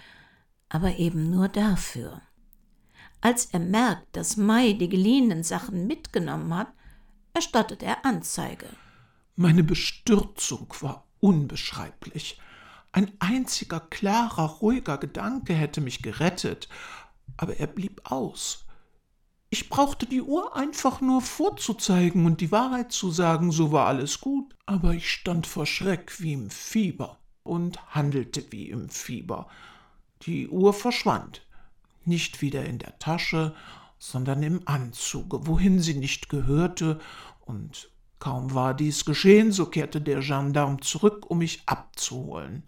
aber 0.69 0.97
eben 0.97 1.29
nur 1.29 1.47
dafür. 1.50 2.21
Als 3.21 3.45
er 3.45 3.59
merkt, 3.59 4.15
dass 4.15 4.38
Mai 4.38 4.74
die 4.74 4.89
geliehenen 4.89 5.43
Sachen 5.43 5.88
mitgenommen 5.88 6.55
hat, 6.55 6.67
erstattet 7.33 7.83
er 7.83 8.05
Anzeige. 8.05 8.67
Meine 9.35 9.63
Bestürzung 9.63 10.74
war 10.79 11.07
unbeschreiblich. 11.19 12.39
Ein 12.93 13.12
einziger 13.19 13.81
klarer, 13.81 14.45
ruhiger 14.62 14.97
Gedanke 14.97 15.53
hätte 15.53 15.81
mich 15.81 16.01
gerettet, 16.01 16.69
aber 17.38 17.60
er 17.60 17.67
blieb 17.67 18.01
aus. 18.05 18.65
Ich 19.50 19.70
brauchte 19.70 20.05
die 20.05 20.22
Uhr 20.22 20.55
einfach 20.55 21.01
nur 21.01 21.22
vorzuzeigen 21.22 22.25
und 22.25 22.41
die 22.41 22.51
Wahrheit 22.51 22.91
zu 22.91 23.12
sagen, 23.12 23.51
so 23.51 23.72
war 23.72 23.88
alles 23.88 24.20
gut, 24.20 24.55
aber 24.65 24.94
ich 24.94 25.10
stand 25.10 25.48
vor 25.48 25.65
Schreck 25.65 26.20
wie 26.20 26.34
im 26.34 26.50
Fieber 26.50 27.20
und 27.44 27.79
handelte 27.96 28.44
wie 28.51 28.70
im 28.70 28.89
Fieber. 28.89 29.48
Die 30.24 30.50
Uhr 30.50 30.74
verschwand, 30.74 31.46
nicht 32.03 32.41
wieder 32.41 32.65
in 32.65 32.79
der 32.79 32.98
Tasche, 33.00 33.55
sondern 34.00 34.44
im 34.44 34.62
Anzuge, 34.65 35.48
wohin 35.48 35.79
sie 35.79 35.94
nicht 35.94 36.29
gehörte, 36.29 37.00
und 37.46 37.89
kaum 38.20 38.53
war 38.53 38.74
dies 38.74 39.05
geschehen, 39.05 39.51
so 39.51 39.67
kehrte 39.67 40.01
der 40.01 40.20
Gendarm 40.20 40.82
zurück, 40.82 41.29
um 41.29 41.38
mich 41.38 41.62
abzuholen. 41.65 42.63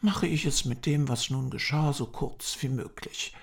Mache 0.00 0.26
ich 0.26 0.46
es 0.46 0.64
mit 0.64 0.86
dem, 0.86 1.08
was 1.08 1.30
nun 1.30 1.50
geschah, 1.50 1.92
so 1.92 2.06
kurz 2.06 2.56
wie 2.60 2.68
möglich. 2.68 3.34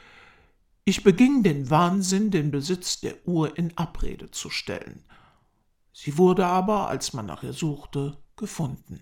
Ich 0.86 1.04
beging 1.04 1.44
den 1.44 1.70
Wahnsinn, 1.70 2.30
den 2.30 2.52
Besitz 2.52 3.00
der 3.00 3.26
Uhr 3.26 3.58
in 3.58 3.78
Abrede 3.78 4.32
zu 4.32 4.50
stellen. 4.50 5.06
Sie 5.94 6.18
wurde 6.18 6.46
aber, 6.46 6.90
als 6.90 7.14
man 7.14 7.26
nach 7.26 7.44
ihr 7.44 7.54
suchte, 7.54 8.18
gefunden. 8.36 9.02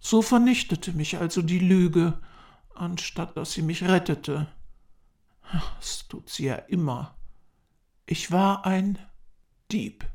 So 0.00 0.20
vernichtete 0.20 0.92
mich 0.92 1.16
also 1.16 1.40
die 1.40 1.60
Lüge, 1.60 2.20
anstatt 2.74 3.36
dass 3.36 3.52
sie 3.52 3.62
mich 3.62 3.84
rettete. 3.84 4.48
Das 5.78 6.06
tut 6.08 6.28
sie 6.28 6.46
ja 6.46 6.56
immer. 6.56 7.16
Ich 8.04 8.30
war 8.30 8.66
ein 8.66 8.98
Dieb. 9.72 10.06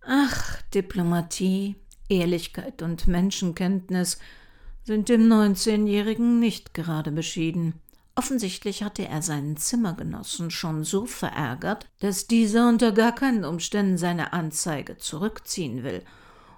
Ach, 0.00 0.62
Diplomatie, 0.72 1.76
Ehrlichkeit 2.08 2.80
und 2.80 3.06
Menschenkenntnis 3.06 4.18
sind 4.82 5.08
dem 5.08 5.28
19-Jährigen 5.28 6.38
nicht 6.38 6.72
gerade 6.72 7.10
beschieden. 7.10 7.82
Offensichtlich 8.18 8.82
hatte 8.82 9.06
er 9.06 9.20
seinen 9.20 9.58
Zimmergenossen 9.58 10.50
schon 10.50 10.84
so 10.84 11.04
verärgert, 11.04 11.86
dass 12.00 12.26
dieser 12.26 12.66
unter 12.66 12.92
gar 12.92 13.14
keinen 13.14 13.44
Umständen 13.44 13.98
seine 13.98 14.32
Anzeige 14.32 14.96
zurückziehen 14.96 15.84
will. 15.84 16.02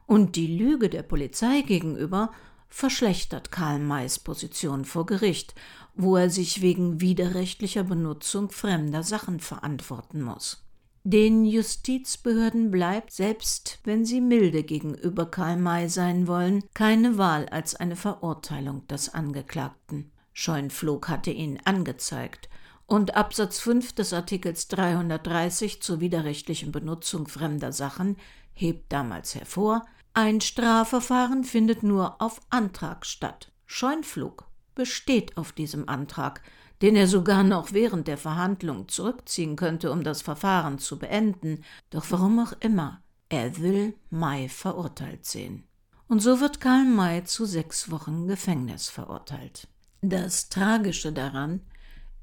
Und 0.06 0.36
die 0.36 0.56
Lüge 0.56 0.88
der 0.88 1.02
Polizei 1.02 1.62
gegenüber 1.62 2.30
verschlechtert 2.68 3.50
Karl 3.50 3.80
Mays 3.80 4.20
Position 4.20 4.84
vor 4.84 5.04
Gericht, 5.06 5.56
wo 5.96 6.16
er 6.16 6.30
sich 6.30 6.62
wegen 6.62 7.00
widerrechtlicher 7.00 7.82
Benutzung 7.82 8.50
fremder 8.50 9.02
Sachen 9.02 9.40
verantworten 9.40 10.22
muss. 10.22 10.62
Den 11.02 11.44
Justizbehörden 11.44 12.70
bleibt, 12.70 13.12
selbst 13.12 13.80
wenn 13.82 14.04
sie 14.04 14.20
milde 14.20 14.62
gegenüber 14.62 15.26
Karl 15.26 15.56
May 15.56 15.88
sein 15.88 16.28
wollen, 16.28 16.62
keine 16.72 17.18
Wahl 17.18 17.48
als 17.48 17.74
eine 17.74 17.96
Verurteilung 17.96 18.86
des 18.86 19.12
Angeklagten. 19.12 20.12
Scheunflug 20.40 21.08
hatte 21.08 21.32
ihn 21.32 21.58
angezeigt, 21.64 22.48
und 22.86 23.16
Absatz 23.16 23.58
5 23.58 23.92
des 23.92 24.12
Artikels 24.12 24.68
330 24.68 25.82
zur 25.82 25.98
widerrechtlichen 25.98 26.70
Benutzung 26.70 27.26
fremder 27.26 27.72
Sachen 27.72 28.16
hebt 28.54 28.92
damals 28.92 29.34
hervor, 29.34 29.84
ein 30.14 30.40
Strafverfahren 30.40 31.42
findet 31.42 31.82
nur 31.82 32.22
auf 32.22 32.40
Antrag 32.50 33.04
statt. 33.04 33.50
Scheunflug 33.66 34.44
besteht 34.76 35.36
auf 35.36 35.50
diesem 35.50 35.88
Antrag, 35.88 36.40
den 36.82 36.94
er 36.94 37.08
sogar 37.08 37.42
noch 37.42 37.72
während 37.72 38.06
der 38.06 38.16
Verhandlung 38.16 38.86
zurückziehen 38.86 39.56
könnte, 39.56 39.90
um 39.90 40.04
das 40.04 40.22
Verfahren 40.22 40.78
zu 40.78 41.00
beenden, 41.00 41.64
doch 41.90 42.06
warum 42.10 42.38
auch 42.38 42.52
immer, 42.60 43.02
er 43.28 43.58
will 43.58 43.96
Mai 44.08 44.48
verurteilt 44.48 45.26
sehen. 45.26 45.64
Und 46.06 46.20
so 46.20 46.38
wird 46.38 46.60
Karl 46.60 46.84
May 46.84 47.24
zu 47.24 47.44
sechs 47.44 47.90
Wochen 47.90 48.28
Gefängnis 48.28 48.88
verurteilt. 48.88 49.66
Das 50.00 50.48
Tragische 50.48 51.12
daran, 51.12 51.60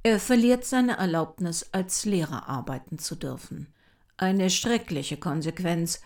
er 0.02 0.20
verliert 0.20 0.64
seine 0.64 0.98
Erlaubnis, 0.98 1.70
als 1.74 2.06
Lehrer 2.06 2.48
arbeiten 2.48 3.00
zu 3.00 3.16
dürfen. 3.16 3.74
Eine 4.18 4.50
schreckliche 4.50 5.18
Konsequenz, 5.18 6.00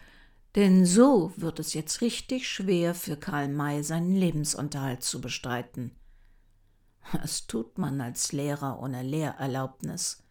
denn 0.56 0.86
so 0.86 1.32
wird 1.38 1.60
es 1.60 1.76
jetzt 1.76 2.02
richtig 2.02 2.50
schwer 2.50 2.96
für 2.96 3.18
Karl 3.18 3.50
May 3.50 3.84
seinen 3.84 4.16
Lebensunterhalt 4.16 5.04
zu 5.04 5.22
bestreiten. 5.22 5.92
Was 7.12 7.46
tut 7.46 7.78
man 7.78 8.02
als 8.02 8.32
Lehrer 8.32 8.82
ohne 8.82 9.04
Lehrerlaubnis? 9.04 10.24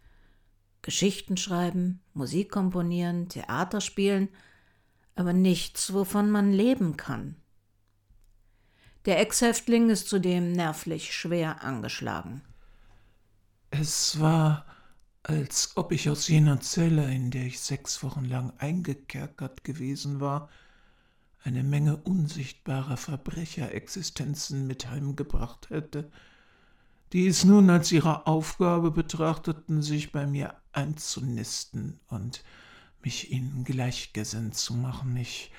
Geschichten 0.83 1.37
schreiben, 1.37 2.01
Musik 2.15 2.51
komponieren, 2.51 3.29
Theater 3.29 3.81
spielen, 3.81 4.29
aber 5.15 5.33
nichts, 5.33 5.93
wovon 5.93 6.31
man 6.31 6.53
leben 6.53 6.97
kann. 6.97 7.37
Der 9.05 9.21
Ex-Häftling 9.21 9.91
ist 9.91 10.09
zudem 10.09 10.53
nervlich 10.53 11.15
schwer 11.15 11.63
angeschlagen. 11.63 12.43
Es 13.71 14.19
war, 14.21 14.67
als 15.23 15.77
ob 15.77 15.93
ich 15.93 16.11
aus 16.11 16.29
jener 16.29 16.61
Zelle, 16.61 17.13
in 17.13 17.31
der 17.31 17.45
ich 17.45 17.61
sechs 17.61 18.03
Wochen 18.03 18.25
lang 18.25 18.53
eingekerkert 18.59 19.65
gewesen 19.65 20.21
war, 20.21 20.49
eine 21.45 21.63
Menge 21.63 21.97
unsichtbarer 21.97 22.97
Verbrecherexistenzen 22.97 24.67
mit 24.67 24.91
heimgebracht 24.91 25.71
hätte, 25.71 26.11
die 27.13 27.27
es 27.27 27.45
nun 27.45 27.71
als 27.71 27.91
ihre 27.93 28.27
Aufgabe 28.27 28.91
betrachteten, 28.91 29.83
sich 29.83 30.13
bei 30.13 30.27
mir 30.27 30.55
einzunisten 30.73 32.01
und 32.09 32.45
mich 33.03 33.31
ihnen 33.31 33.65
gleichgesinnt 33.65 34.57
zu 34.57 34.75
machen. 34.75 35.17
Ich 35.17 35.51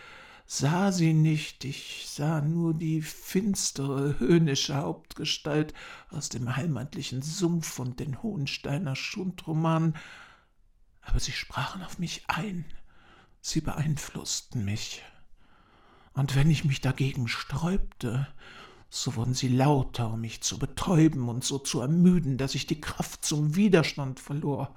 sah 0.51 0.91
sie 0.91 1.13
nicht, 1.13 1.63
ich 1.63 2.07
sah 2.09 2.41
nur 2.41 2.73
die 2.73 3.03
finstere, 3.03 4.17
höhnische 4.17 4.77
Hauptgestalt 4.77 5.75
aus 6.09 6.29
dem 6.29 6.55
heimatlichen 6.55 7.21
Sumpf 7.21 7.77
und 7.77 7.99
den 7.99 8.23
Hohensteiner 8.23 8.95
Schundromanen, 8.95 9.95
aber 11.03 11.19
sie 11.19 11.33
sprachen 11.33 11.83
auf 11.83 11.99
mich 11.99 12.23
ein, 12.25 12.65
sie 13.41 13.61
beeinflussten 13.61 14.65
mich. 14.65 15.03
Und 16.13 16.35
wenn 16.35 16.49
ich 16.49 16.65
mich 16.65 16.81
dagegen 16.81 17.27
sträubte, 17.27 18.27
so 18.89 19.15
wurden 19.15 19.35
sie 19.35 19.49
lauter, 19.49 20.13
um 20.13 20.21
mich 20.21 20.41
zu 20.41 20.57
betäuben 20.57 21.29
und 21.29 21.43
so 21.43 21.59
zu 21.59 21.79
ermüden, 21.79 22.39
dass 22.39 22.55
ich 22.55 22.65
die 22.65 22.81
Kraft 22.81 23.23
zum 23.23 23.55
Widerstand 23.55 24.19
verlor. 24.19 24.73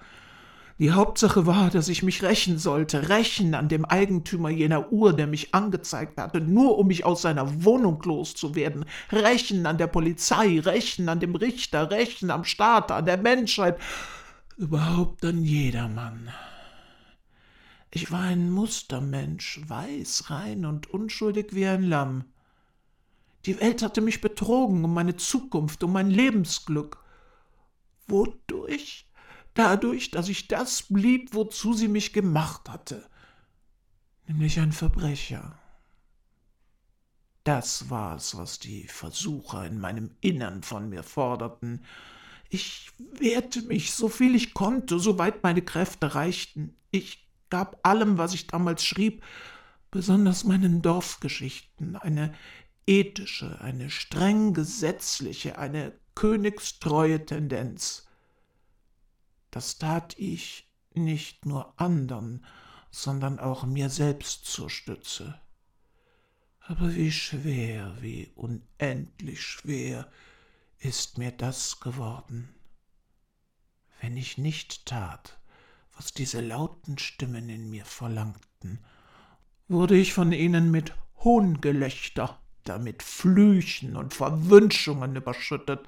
Die 0.79 0.93
Hauptsache 0.93 1.47
war, 1.47 1.71
dass 1.71 1.89
ich 1.89 2.03
mich 2.03 2.23
rächen 2.23 2.59
sollte, 2.59 3.09
rächen 3.09 3.55
an 3.55 3.69
dem 3.69 3.85
Eigentümer 3.85 4.51
jener 4.51 4.91
Uhr, 4.91 5.13
der 5.13 5.27
mich 5.27 5.55
angezeigt 5.55 6.19
hatte, 6.19 6.41
nur 6.41 6.79
um 6.79 6.87
mich 6.87 7.05
aus 7.05 7.23
seiner 7.23 7.65
Wohnung 7.65 8.03
loszuwerden, 8.03 8.85
rächen 9.11 9.67
an 9.67 9.79
der 9.79 9.87
Polizei, 9.87 10.59
rächen 10.61 11.09
an 11.09 11.21
dem 11.21 11.35
Richter, 11.35 11.91
rächen 11.91 12.31
am 12.31 12.45
Staat, 12.45 12.91
an 12.91 13.05
der 13.05 13.19
Menschheit, 13.19 13.79
überhaupt 14.57 15.25
an 15.25 15.45
jedermann. 15.45 16.31
Ich 17.91 18.11
war 18.11 18.23
ein 18.23 18.51
Mustermensch, 18.51 19.61
weiß, 19.67 20.31
rein 20.31 20.65
und 20.65 20.89
unschuldig 20.91 21.49
wie 21.53 21.67
ein 21.67 21.85
Lamm. 21.85 22.25
Die 23.45 23.61
Welt 23.61 23.83
hatte 23.83 24.01
mich 24.01 24.21
betrogen 24.23 24.85
um 24.85 24.95
meine 24.95 25.17
Zukunft, 25.17 25.85
um 25.85 25.93
mein 25.93 26.11
Lebensglück. 26.11 26.97
Wodurch? 28.07 29.07
Dadurch, 29.55 30.11
dass 30.11 30.29
ich 30.29 30.49
das 30.49 30.85
blieb, 30.89 31.35
wozu 31.35 31.73
sie 31.75 31.89
mich 31.89 32.13
gemacht 32.13 32.69
hatte, 32.69 33.09
nämlich 34.27 34.59
ein 34.61 34.73
Verbrecher. 34.73 35.59
Das 37.45 37.91
war 37.91 38.17
es, 38.17 38.37
was 38.37 38.59
die 38.59 38.87
Versucher 38.87 39.67
in 39.67 39.81
meinem 39.81 40.13
Innern 40.21 40.63
von 40.63 40.89
mir 40.89 41.03
forderten. 41.03 41.85
Ich 42.49 42.93
wehrte 42.99 43.63
mich, 43.63 43.93
so 43.93 44.09
viel 44.09 44.35
ich 44.35 44.55
konnte, 44.55 44.99
soweit 45.01 45.43
meine 45.43 45.63
Kräfte 45.63 46.15
reichten. 46.15 46.77
Ich 46.91 47.27
gab 47.51 47.87
allem, 47.87 48.19
was 48.19 48.35
ich 48.35 48.47
damals 48.47 48.85
schrieb, 48.85 49.25
besonders 49.91 50.45
meinen 50.45 50.83
Dorfgeschichten, 50.83 51.97
eine 51.97 52.33
ethische, 52.87 53.61
eine 53.61 53.91
streng 53.91 54.55
gesetzliche, 54.55 55.59
eine 55.59 55.93
königstreue 56.15 57.25
Tendenz. 57.25 58.07
Das 59.53 59.79
tat 59.79 60.19
ich 60.19 60.67
nicht 60.95 61.47
nur 61.47 61.79
andern, 61.79 62.45
sondern 62.91 63.39
auch 63.39 63.65
mir 63.65 63.91
selbst 63.91 64.47
zur 64.47 64.71
Stütze. 64.71 65.41
Aber 66.61 66.95
wie 66.95 67.13
schwer, 67.13 67.97
wie 68.01 68.33
unendlich 68.35 69.43
schwer 69.43 70.11
ist 70.79 71.19
mir 71.19 71.33
das 71.33 71.81
geworden. 71.81 72.49
Wenn 74.01 74.17
ich 74.17 74.39
nicht 74.39 74.87
tat, 74.87 75.39
was 75.95 76.15
diese 76.15 76.41
lauten 76.41 76.97
Stimmen 76.99 77.51
in 77.51 77.69
mir 77.69 77.85
verlangten, 77.85 78.79
wurde 79.69 79.97
ich 79.97 80.15
von 80.15 80.33
ihnen 80.33 80.71
mit 80.71 80.95
Hohngelächter, 81.19 82.41
damit 82.65 83.03
Flüchen 83.03 83.97
und 83.97 84.15
Verwünschungen 84.15 85.15
überschüttet, 85.15 85.87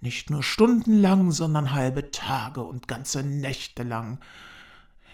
nicht 0.00 0.30
nur 0.30 0.42
stundenlang, 0.42 1.32
sondern 1.32 1.72
halbe 1.72 2.10
Tage 2.10 2.62
und 2.62 2.88
ganze 2.88 3.22
Nächte 3.22 3.82
lang. 3.82 4.18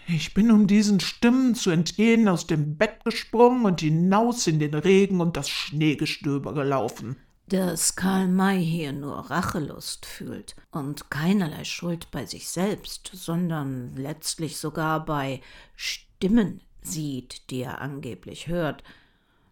Ich 0.07 0.33
bin, 0.33 0.51
um 0.51 0.67
diesen 0.67 1.01
Stimmen 1.01 1.53
zu 1.53 1.69
entgehen, 1.69 2.29
aus 2.29 2.47
dem 2.47 2.77
Bett 2.77 3.03
gesprungen 3.03 3.65
und 3.65 3.81
hinaus 3.81 4.47
in 4.47 4.59
den 4.59 4.73
Regen 4.73 5.19
und 5.19 5.35
das 5.35 5.49
Schneegestöber 5.49 6.53
gelaufen. 6.53 7.17
Dass 7.49 7.97
Karl 7.97 8.27
May 8.27 8.63
hier 8.63 8.93
nur 8.93 9.29
Rachelust 9.29 10.05
fühlt 10.05 10.55
und 10.71 11.09
keinerlei 11.09 11.65
Schuld 11.65 12.09
bei 12.11 12.25
sich 12.25 12.47
selbst, 12.47 13.09
sondern 13.13 13.95
letztlich 13.95 14.57
sogar 14.57 15.03
bei 15.03 15.41
Stimmen 15.75 16.61
sieht, 16.81 17.49
die 17.49 17.61
er 17.61 17.81
angeblich 17.81 18.47
hört, 18.47 18.83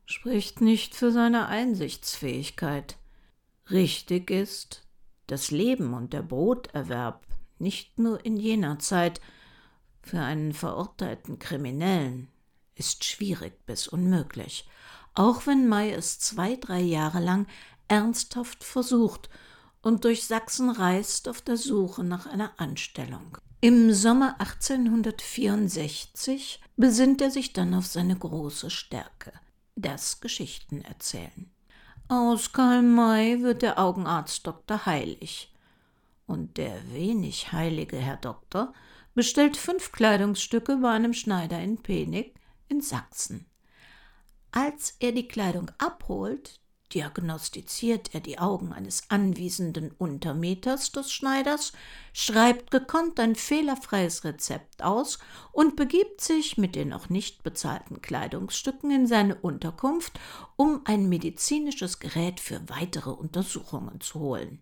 spricht 0.06 0.62
nicht 0.62 0.95
für 0.95 1.12
seine 1.12 1.48
Einsichtsfähigkeit. 1.48 2.98
Richtig 3.69 4.30
ist, 4.30 4.85
das 5.27 5.51
Leben 5.51 5.93
und 5.93 6.13
der 6.13 6.21
Broterwerb 6.21 7.25
nicht 7.59 7.99
nur 7.99 8.23
in 8.25 8.38
jener 8.38 8.79
Zeit 8.79 9.19
für 10.01 10.19
einen 10.19 10.53
verurteilten 10.53 11.39
Kriminellen 11.39 12.29
ist 12.75 13.03
schwierig 13.03 13.65
bis 13.65 13.88
unmöglich, 13.88 14.69
auch 15.13 15.47
wenn 15.47 15.67
May 15.67 15.91
es 15.91 16.19
zwei, 16.19 16.55
drei 16.57 16.81
Jahre 16.81 17.19
lang 17.19 17.47
ernsthaft 17.88 18.63
versucht 18.63 19.29
und 19.81 20.03
durch 20.03 20.25
Sachsen 20.25 20.69
reist 20.69 21.27
auf 21.29 21.41
der 21.41 21.57
Suche 21.57 22.03
nach 22.03 22.27
einer 22.27 22.51
Anstellung. 22.57 23.39
Im 23.61 23.93
Sommer 23.93 24.35
1864 24.39 26.61
besinnt 26.75 27.21
er 27.21 27.31
sich 27.31 27.53
dann 27.53 27.73
auf 27.73 27.88
seine 27.88 28.17
große 28.17 28.69
Stärke, 28.69 29.31
das 29.75 30.19
Geschichten 30.19 30.81
erzählen. 30.81 31.49
Aus 32.07 32.51
Karl 32.51 32.83
May 32.83 33.41
wird 33.41 33.63
der 33.63 33.79
Augenarzt 33.79 34.45
Dr. 34.45 34.85
Heilig. 34.85 35.51
Und 36.27 36.57
der 36.57 36.93
wenig 36.93 37.51
heilige 37.51 37.97
Herr 37.97 38.17
Doktor 38.17 38.73
bestellt 39.15 39.57
fünf 39.57 39.91
Kleidungsstücke 39.91 40.77
bei 40.77 40.91
einem 40.91 41.13
Schneider 41.13 41.59
in 41.59 41.81
Penig, 41.81 42.35
in 42.69 42.81
Sachsen. 42.81 43.47
Als 44.51 44.95
er 44.99 45.13
die 45.13 45.27
Kleidung 45.27 45.71
abholt, 45.79 46.59
diagnostiziert 46.95 48.15
er 48.15 48.21
die 48.21 48.39
Augen 48.39 48.71
eines 48.71 49.10
anwesenden 49.10 49.91
Untermeters 49.91 50.93
des 50.93 51.12
Schneiders, 51.12 51.73
schreibt 52.13 52.71
gekonnt 52.71 53.19
ein 53.19 53.36
fehlerfreies 53.36 54.23
Rezept 54.23 54.81
aus 54.81 55.19
und 55.51 55.75
begibt 55.75 56.21
sich 56.21 56.58
mit 56.58 56.75
den 56.75 56.89
noch 56.89 57.10
nicht 57.10 57.43
bezahlten 57.43 58.01
Kleidungsstücken 58.01 58.89
in 58.91 59.08
seine 59.08 59.36
Unterkunft, 59.36 60.19
um 60.55 60.81
ein 60.86 61.10
medizinisches 61.10 61.99
Gerät 61.99 62.39
für 62.39 62.67
weitere 62.69 63.12
Untersuchungen 63.12 63.99
zu 63.99 64.21
holen. 64.21 64.60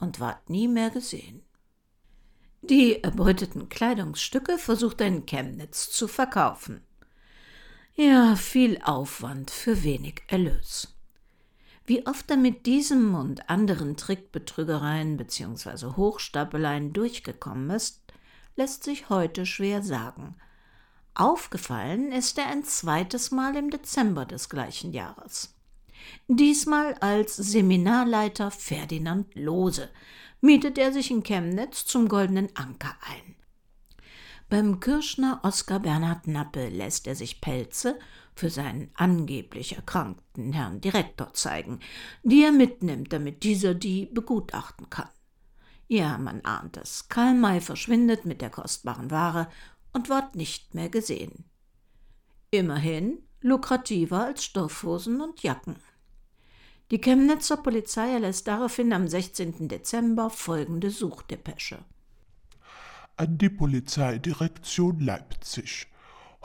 Und 0.00 0.18
ward 0.20 0.48
nie 0.48 0.66
mehr 0.66 0.90
gesehen. 0.90 1.42
Die 2.62 3.02
erbeuteten 3.02 3.68
Kleidungsstücke 3.68 4.56
versucht 4.56 5.02
er 5.02 5.08
in 5.08 5.26
Chemnitz 5.26 5.90
zu 5.90 6.08
verkaufen. 6.08 6.82
Ja, 7.94 8.34
viel 8.34 8.80
Aufwand 8.82 9.50
für 9.50 9.84
wenig 9.84 10.22
Erlös. 10.28 10.93
Wie 11.86 12.06
oft 12.06 12.30
er 12.30 12.38
mit 12.38 12.64
diesem 12.64 13.14
und 13.14 13.50
anderen 13.50 13.96
Trickbetrügereien 13.96 15.18
bzw. 15.18 15.96
Hochstapeleien 15.96 16.94
durchgekommen 16.94 17.68
ist, 17.70 18.00
lässt 18.56 18.84
sich 18.84 19.10
heute 19.10 19.44
schwer 19.44 19.82
sagen. 19.82 20.36
Aufgefallen 21.14 22.10
ist 22.10 22.38
er 22.38 22.46
ein 22.46 22.64
zweites 22.64 23.30
Mal 23.30 23.56
im 23.56 23.70
Dezember 23.70 24.24
des 24.24 24.48
gleichen 24.48 24.92
Jahres. 24.92 25.54
Diesmal 26.26 26.94
als 26.94 27.36
Seminarleiter 27.36 28.50
Ferdinand 28.50 29.34
Lose 29.34 29.90
mietet 30.40 30.78
er 30.78 30.92
sich 30.92 31.10
in 31.10 31.22
Chemnitz 31.22 31.84
zum 31.84 32.08
Goldenen 32.08 32.48
Anker 32.54 32.96
ein. 33.08 33.34
Beim 34.48 34.80
Kirschner 34.80 35.40
Oskar 35.42 35.80
Bernhard 35.80 36.26
Nappe 36.26 36.68
lässt 36.68 37.06
er 37.06 37.14
sich 37.14 37.40
Pelze 37.40 37.98
für 38.34 38.50
seinen 38.50 38.90
angeblich 38.94 39.76
erkrankten 39.76 40.52
Herrn 40.52 40.80
Direktor 40.80 41.32
zeigen, 41.34 41.80
die 42.22 42.42
er 42.42 42.52
mitnimmt, 42.52 43.12
damit 43.12 43.42
dieser 43.42 43.74
die 43.74 44.06
begutachten 44.06 44.90
kann. 44.90 45.08
Ja, 45.86 46.18
man 46.18 46.40
ahnt 46.44 46.76
es. 46.76 47.08
Karl 47.08 47.34
May 47.34 47.60
verschwindet 47.60 48.24
mit 48.24 48.40
der 48.40 48.50
kostbaren 48.50 49.10
Ware 49.10 49.48
und 49.92 50.08
wird 50.08 50.34
nicht 50.34 50.74
mehr 50.74 50.88
gesehen. 50.88 51.44
Immerhin 52.50 53.18
lukrativer 53.40 54.24
als 54.24 54.44
Stoffhosen 54.44 55.20
und 55.20 55.42
Jacken. 55.42 55.76
Die 56.90 57.00
Chemnitzer 57.00 57.56
Polizei 57.56 58.12
erlässt 58.12 58.46
daraufhin 58.46 58.92
am 58.92 59.08
16. 59.08 59.68
Dezember 59.68 60.30
folgende 60.30 60.90
Suchdepesche. 60.90 61.84
An 63.16 63.38
die 63.38 63.48
Polizeidirektion 63.48 65.00
Leipzig. 65.00 65.86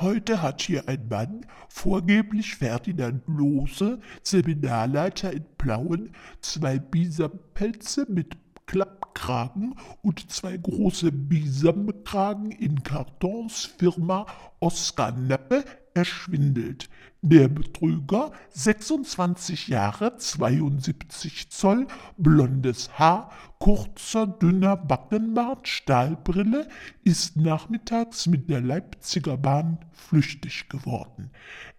Heute 0.02 0.42
hat 0.42 0.62
hier 0.62 0.88
ein 0.88 1.10
Mann, 1.10 1.46
vorgeblich 1.68 2.56
Ferdinand 2.56 3.22
Lose, 3.28 4.00
Seminarleiter 4.24 5.34
in 5.34 5.44
Plauen, 5.58 6.12
zwei 6.40 6.80
Bisampelze 6.80 8.06
mit 8.08 8.38
Klappkragen 8.66 9.76
und 10.02 10.32
zwei 10.32 10.56
große 10.56 11.12
Bisamkragen 11.12 12.52
in 12.52 12.82
Kartons 12.82 13.66
Firma 13.78 14.26
Oskar 14.62 15.12
Nappe 15.12 15.66
erschwindelt. 15.94 16.90
Der 17.22 17.50
Betrüger, 17.50 18.32
26 18.52 19.68
Jahre, 19.68 20.16
72 20.16 21.50
Zoll, 21.50 21.86
blondes 22.18 22.98
Haar, 22.98 23.32
kurzer, 23.60 24.26
dünner 24.26 24.78
Backenbart, 24.78 25.68
Stahlbrille, 25.68 26.70
ist 27.04 27.36
nachmittags 27.36 28.28
mit 28.28 28.50
der 28.50 28.62
Leipziger 28.62 29.36
Bahn 29.36 29.80
flüchtig 29.92 30.70
geworden. 30.70 31.32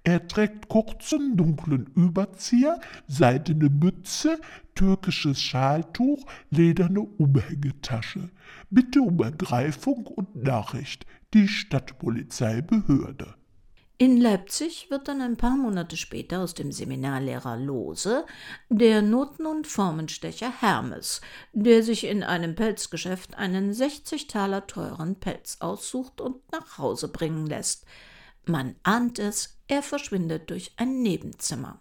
Er 0.04 0.28
trägt 0.28 0.68
kurzen, 0.68 1.38
dunklen 1.38 1.86
Überzieher, 1.94 2.78
seidene 3.06 3.70
Mütze, 3.70 4.40
türkisches 4.74 5.40
Schaltuch, 5.40 6.26
lederne 6.50 7.00
Umhängetasche. 7.00 8.28
Bitte 8.68 9.00
um 9.00 9.18
Ergreifung 9.22 10.06
und 10.06 10.36
Nachricht. 10.36 11.06
Die 11.32 11.48
Stadtpolizeibehörde. 11.48 13.39
In 14.02 14.18
Leipzig 14.18 14.88
wird 14.88 15.08
dann 15.08 15.20
ein 15.20 15.36
paar 15.36 15.58
Monate 15.58 15.98
später 15.98 16.40
aus 16.40 16.54
dem 16.54 16.72
Seminarlehrer 16.72 17.58
Lose 17.58 18.24
der 18.70 19.02
Noten- 19.02 19.44
und 19.44 19.66
Formenstecher 19.66 20.50
Hermes, 20.62 21.20
der 21.52 21.82
sich 21.82 22.04
in 22.04 22.22
einem 22.22 22.54
Pelzgeschäft 22.54 23.34
einen 23.34 23.74
60 23.74 24.26
Taler 24.26 24.66
teuren 24.66 25.16
Pelz 25.16 25.58
aussucht 25.60 26.22
und 26.22 26.50
nach 26.50 26.78
Hause 26.78 27.08
bringen 27.08 27.46
lässt. 27.46 27.84
Man 28.46 28.74
ahnt 28.84 29.18
es, 29.18 29.58
er 29.68 29.82
verschwindet 29.82 30.48
durch 30.48 30.72
ein 30.78 31.02
Nebenzimmer. 31.02 31.78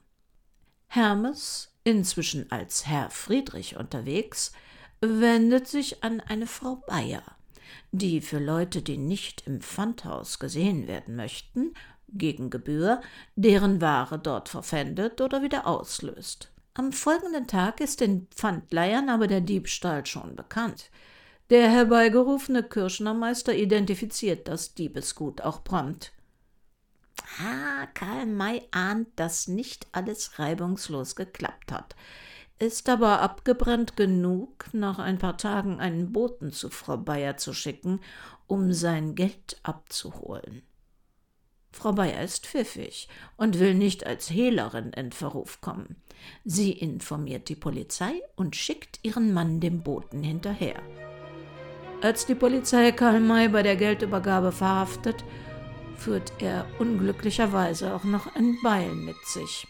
Hermes, 0.87 1.73
inzwischen 1.85 2.51
als 2.51 2.85
Herr 2.85 3.11
Friedrich 3.11 3.77
unterwegs, 3.77 4.51
wendet 4.99 5.69
sich 5.69 6.03
an 6.03 6.19
eine 6.19 6.47
Frau 6.47 6.83
Bayer, 6.85 7.23
die 7.93 8.19
für 8.19 8.39
Leute, 8.39 8.81
die 8.81 8.97
nicht 8.97 9.47
im 9.47 9.61
Pfandhaus 9.61 10.37
gesehen 10.37 10.85
werden 10.89 11.15
möchten, 11.15 11.73
gegen 12.13 12.49
Gebühr 12.49 13.01
deren 13.35 13.81
Ware 13.81 14.19
dort 14.19 14.49
verpfändet 14.49 15.21
oder 15.21 15.41
wieder 15.41 15.67
auslöst. 15.67 16.51
Am 16.73 16.91
folgenden 16.91 17.47
Tag 17.47 17.81
ist 17.81 17.99
den 17.99 18.27
Pfandleihern 18.27 19.09
aber 19.09 19.27
der 19.27 19.41
Diebstahl 19.41 20.05
schon 20.05 20.35
bekannt. 20.35 20.89
Der 21.49 21.69
herbeigerufene 21.69 22.63
Kirschnermeister 22.63 23.55
identifiziert 23.55 24.47
das 24.47 24.75
Diebesgut 24.75 25.41
auch 25.41 25.63
prompt. 25.63 26.11
Ah, 27.39 27.87
Karl 27.93 28.27
May 28.27 28.61
ahnt, 28.71 29.07
dass 29.15 29.47
nicht 29.47 29.87
alles 29.91 30.39
reibungslos 30.39 31.15
geklappt 31.15 31.71
hat, 31.71 31.95
ist 32.59 32.89
aber 32.89 33.21
abgebrannt 33.21 33.95
genug, 33.95 34.65
nach 34.73 34.99
ein 34.99 35.17
paar 35.17 35.37
Tagen 35.37 35.79
einen 35.79 36.11
Boten 36.11 36.51
zu 36.51 36.69
Frau 36.69 36.97
Bayer 36.97 37.37
zu 37.37 37.53
schicken, 37.53 37.99
um 38.47 38.73
sein 38.73 39.15
Geld 39.15 39.59
abzuholen. 39.63 40.61
Frau 41.71 41.93
Bayer 41.93 42.23
ist 42.23 42.47
pfiffig 42.47 43.07
und 43.37 43.59
will 43.59 43.73
nicht 43.73 44.05
als 44.05 44.29
Hehlerin 44.29 44.91
in 44.91 45.11
Verruf 45.11 45.61
kommen. 45.61 45.95
Sie 46.43 46.71
informiert 46.71 47.49
die 47.49 47.55
Polizei 47.55 48.21
und 48.35 48.55
schickt 48.55 48.99
ihren 49.03 49.33
Mann 49.33 49.59
dem 49.59 49.81
Boten 49.83 50.23
hinterher. 50.23 50.81
Als 52.01 52.25
die 52.25 52.35
Polizei 52.35 52.91
Karl 52.91 53.19
May 53.19 53.49
bei 53.49 53.61
der 53.63 53.75
Geldübergabe 53.75 54.51
verhaftet, 54.51 55.23
führt 55.97 56.31
er 56.39 56.65
unglücklicherweise 56.79 57.93
auch 57.93 58.05
noch 58.05 58.33
ein 58.35 58.57
Beil 58.63 58.93
mit 58.95 59.17
sich. 59.25 59.67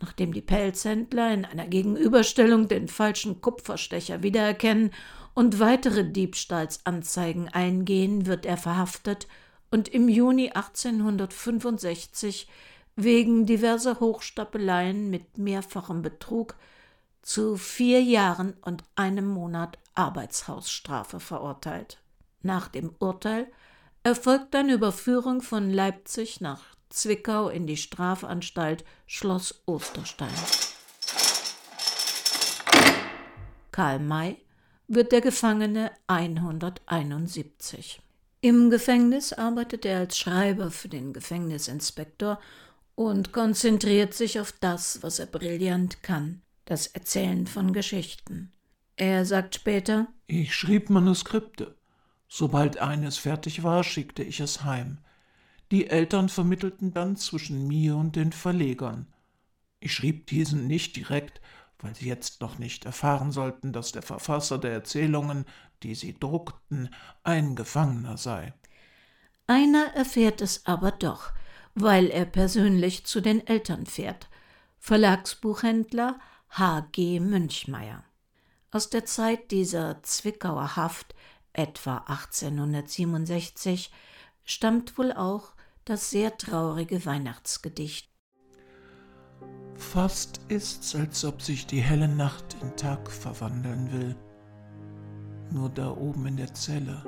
Nachdem 0.00 0.32
die 0.32 0.42
Pelzhändler 0.42 1.32
in 1.32 1.44
einer 1.44 1.66
Gegenüberstellung 1.66 2.68
den 2.68 2.88
falschen 2.88 3.40
Kupferstecher 3.40 4.22
wiedererkennen 4.22 4.90
und 5.32 5.60
weitere 5.60 6.04
Diebstahlsanzeigen 6.04 7.48
eingehen, 7.48 8.26
wird 8.26 8.44
er 8.44 8.56
verhaftet 8.56 9.28
und 9.72 9.88
im 9.88 10.08
Juni 10.08 10.50
1865 10.50 12.46
wegen 12.94 13.46
diverser 13.46 13.98
Hochstapeleien 14.00 15.10
mit 15.10 15.38
mehrfachem 15.38 16.02
Betrug 16.02 16.54
zu 17.22 17.56
vier 17.56 18.02
Jahren 18.02 18.52
und 18.60 18.84
einem 18.96 19.26
Monat 19.26 19.78
Arbeitshausstrafe 19.94 21.18
verurteilt. 21.20 21.98
Nach 22.42 22.68
dem 22.68 22.94
Urteil 22.98 23.50
erfolgt 24.02 24.54
eine 24.54 24.74
Überführung 24.74 25.40
von 25.40 25.70
Leipzig 25.70 26.42
nach 26.42 26.62
Zwickau 26.90 27.48
in 27.48 27.66
die 27.66 27.78
Strafanstalt 27.78 28.84
Schloss 29.06 29.62
Osterstein. 29.64 30.28
Karl 33.70 34.00
May 34.00 34.36
wird 34.86 35.12
der 35.12 35.22
Gefangene 35.22 35.92
171. 36.08 38.02
Im 38.44 38.70
Gefängnis 38.70 39.32
arbeitet 39.32 39.86
er 39.86 40.00
als 40.00 40.18
Schreiber 40.18 40.72
für 40.72 40.88
den 40.88 41.12
Gefängnisinspektor 41.12 42.40
und 42.96 43.30
konzentriert 43.30 44.14
sich 44.14 44.40
auf 44.40 44.50
das, 44.50 45.00
was 45.00 45.20
er 45.20 45.26
brillant 45.26 46.02
kann, 46.02 46.42
das 46.64 46.88
Erzählen 46.88 47.46
von 47.46 47.72
Geschichten. 47.72 48.52
Er 48.96 49.24
sagt 49.26 49.54
später 49.54 50.08
Ich 50.26 50.56
schrieb 50.56 50.90
Manuskripte. 50.90 51.76
Sobald 52.26 52.78
eines 52.78 53.16
fertig 53.16 53.62
war, 53.62 53.84
schickte 53.84 54.24
ich 54.24 54.40
es 54.40 54.64
heim. 54.64 54.98
Die 55.70 55.86
Eltern 55.86 56.28
vermittelten 56.28 56.92
dann 56.92 57.14
zwischen 57.14 57.68
mir 57.68 57.94
und 57.94 58.16
den 58.16 58.32
Verlegern. 58.32 59.06
Ich 59.78 59.94
schrieb 59.94 60.26
diesen 60.26 60.66
nicht 60.66 60.96
direkt, 60.96 61.40
weil 61.78 61.94
sie 61.94 62.08
jetzt 62.08 62.40
noch 62.40 62.58
nicht 62.58 62.86
erfahren 62.86 63.30
sollten, 63.30 63.72
dass 63.72 63.92
der 63.92 64.02
Verfasser 64.02 64.58
der 64.58 64.72
Erzählungen, 64.72 65.44
die 65.82 65.94
sie 65.94 66.18
druckten, 66.18 66.88
ein 67.22 67.56
Gefangener 67.56 68.16
sei. 68.16 68.54
Einer 69.46 69.94
erfährt 69.94 70.40
es 70.40 70.66
aber 70.66 70.92
doch, 70.92 71.32
weil 71.74 72.08
er 72.08 72.24
persönlich 72.24 73.04
zu 73.04 73.20
den 73.20 73.46
Eltern 73.46 73.86
fährt. 73.86 74.28
Verlagsbuchhändler 74.78 76.18
H. 76.50 76.88
G. 76.92 77.20
Münchmeyer. 77.20 78.04
Aus 78.70 78.90
der 78.90 79.04
Zeit 79.04 79.50
dieser 79.50 80.02
Zwickauer 80.02 80.76
Haft, 80.76 81.14
etwa 81.52 81.98
1867, 81.98 83.90
stammt 84.44 84.96
wohl 84.98 85.12
auch 85.12 85.52
das 85.84 86.10
sehr 86.10 86.36
traurige 86.36 87.04
Weihnachtsgedicht. 87.04 88.08
Fast 89.74 90.40
ist's, 90.48 90.94
als 90.94 91.24
ob 91.24 91.42
sich 91.42 91.66
die 91.66 91.80
helle 91.80 92.08
Nacht 92.08 92.56
in 92.62 92.74
Tag 92.76 93.10
verwandeln 93.10 93.92
will. 93.92 94.16
Nur 95.52 95.68
da 95.68 95.90
oben 95.90 96.26
in 96.26 96.36
der 96.38 96.54
Zelle 96.54 97.02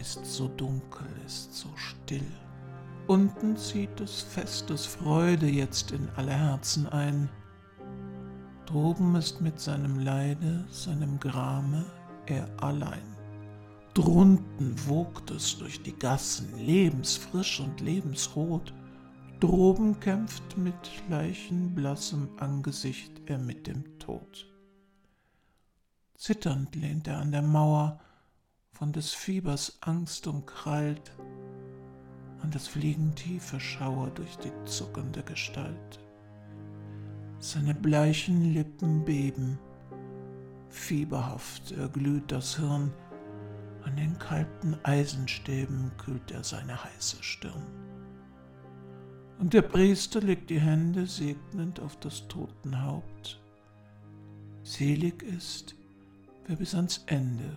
ist 0.00 0.24
so 0.26 0.48
dunkel, 0.48 1.06
ist 1.24 1.54
so 1.54 1.68
still. 1.76 2.26
Unten 3.06 3.56
zieht 3.56 4.00
des 4.00 4.22
Festes 4.22 4.86
Freude 4.86 5.46
jetzt 5.46 5.92
in 5.92 6.08
alle 6.16 6.32
Herzen 6.32 6.88
ein. 6.88 7.28
Droben 8.66 9.14
ist 9.14 9.40
mit 9.40 9.60
seinem 9.60 10.00
Leide, 10.00 10.64
seinem 10.70 11.20
Grame 11.20 11.84
er 12.26 12.48
allein. 12.60 13.14
Drunten 13.92 14.74
wogt 14.88 15.30
es 15.30 15.56
durch 15.58 15.80
die 15.80 15.96
Gassen, 15.96 16.58
lebensfrisch 16.58 17.60
und 17.60 17.80
lebensrot. 17.80 18.74
Droben 19.38 20.00
kämpft 20.00 20.56
mit 20.58 20.74
leichenblassem 21.08 22.30
Angesicht 22.38 23.12
er 23.26 23.38
mit 23.38 23.68
dem 23.68 23.98
Tod. 24.00 24.53
Zitternd 26.16 26.74
lehnt 26.76 27.08
er 27.08 27.18
an 27.18 27.32
der 27.32 27.42
Mauer, 27.42 28.00
von 28.72 28.92
des 28.92 29.12
Fiebers 29.12 29.78
Angst 29.80 30.26
umkrallt, 30.26 31.12
und 32.42 32.54
es 32.54 32.68
fliegen 32.68 33.14
tiefe 33.14 33.58
Schauer 33.58 34.10
durch 34.10 34.36
die 34.36 34.52
zuckende 34.64 35.22
Gestalt. 35.22 36.00
Seine 37.38 37.74
bleichen 37.74 38.52
Lippen 38.52 39.04
beben, 39.04 39.58
fieberhaft 40.68 41.72
erglüht 41.72 42.30
das 42.30 42.56
Hirn, 42.56 42.92
an 43.84 43.96
den 43.96 44.18
kalten 44.18 44.76
Eisenstäben 44.82 45.92
kühlt 45.98 46.30
er 46.30 46.42
seine 46.42 46.82
heiße 46.82 47.22
Stirn. 47.22 47.66
Und 49.38 49.52
der 49.52 49.62
Priester 49.62 50.20
legt 50.20 50.48
die 50.50 50.60
Hände 50.60 51.06
segnend 51.06 51.80
auf 51.80 51.98
das 52.00 52.28
Totenhaupt. 52.28 53.40
Selig 54.62 55.22
ist, 55.22 55.74
wer 56.46 56.56
bis 56.56 56.74
ans 56.74 57.02
Ende 57.06 57.56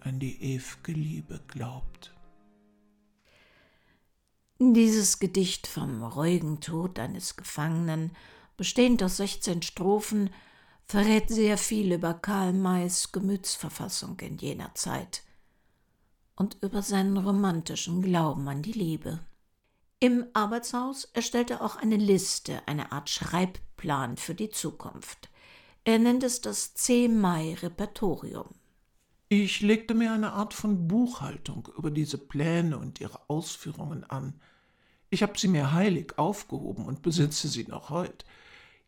an 0.00 0.18
die 0.18 0.56
ew'ge 0.56 0.92
Liebe 0.92 1.40
glaubt. 1.48 2.12
Dieses 4.58 5.18
Gedicht 5.18 5.66
vom 5.66 6.02
ruhigen 6.02 6.60
Tod 6.60 6.98
eines 6.98 7.36
Gefangenen, 7.36 8.12
bestehend 8.56 9.02
aus 9.02 9.16
16 9.16 9.62
Strophen, 9.62 10.30
verrät 10.84 11.30
sehr 11.30 11.56
viel 11.56 11.92
über 11.92 12.14
Karl 12.14 12.52
Mays 12.52 13.12
Gemütsverfassung 13.12 14.18
in 14.20 14.36
jener 14.36 14.74
Zeit 14.74 15.22
und 16.36 16.58
über 16.62 16.82
seinen 16.82 17.16
romantischen 17.16 18.02
Glauben 18.02 18.48
an 18.48 18.62
die 18.62 18.72
Liebe. 18.72 19.20
Im 19.98 20.26
Arbeitshaus 20.32 21.04
erstellt 21.12 21.50
er 21.50 21.62
auch 21.62 21.76
eine 21.76 21.96
Liste, 21.96 22.66
eine 22.66 22.92
Art 22.92 23.08
Schreibplan 23.08 24.16
für 24.16 24.34
die 24.34 24.50
Zukunft. 24.50 25.29
Er 25.90 25.98
nennt 25.98 26.22
es 26.22 26.40
das 26.40 26.72
C-Mai-Repertorium. 26.74 28.46
Ich 29.28 29.60
legte 29.60 29.92
mir 29.94 30.12
eine 30.12 30.34
Art 30.34 30.54
von 30.54 30.86
Buchhaltung 30.86 31.68
über 31.76 31.90
diese 31.90 32.16
Pläne 32.16 32.78
und 32.78 33.00
ihre 33.00 33.28
Ausführungen 33.28 34.04
an. 34.04 34.40
Ich 35.08 35.24
habe 35.24 35.36
sie 35.36 35.48
mir 35.48 35.72
heilig 35.72 36.16
aufgehoben 36.16 36.84
und 36.84 37.02
besitze 37.02 37.48
sie 37.48 37.64
noch 37.64 37.90
heut. 37.90 38.24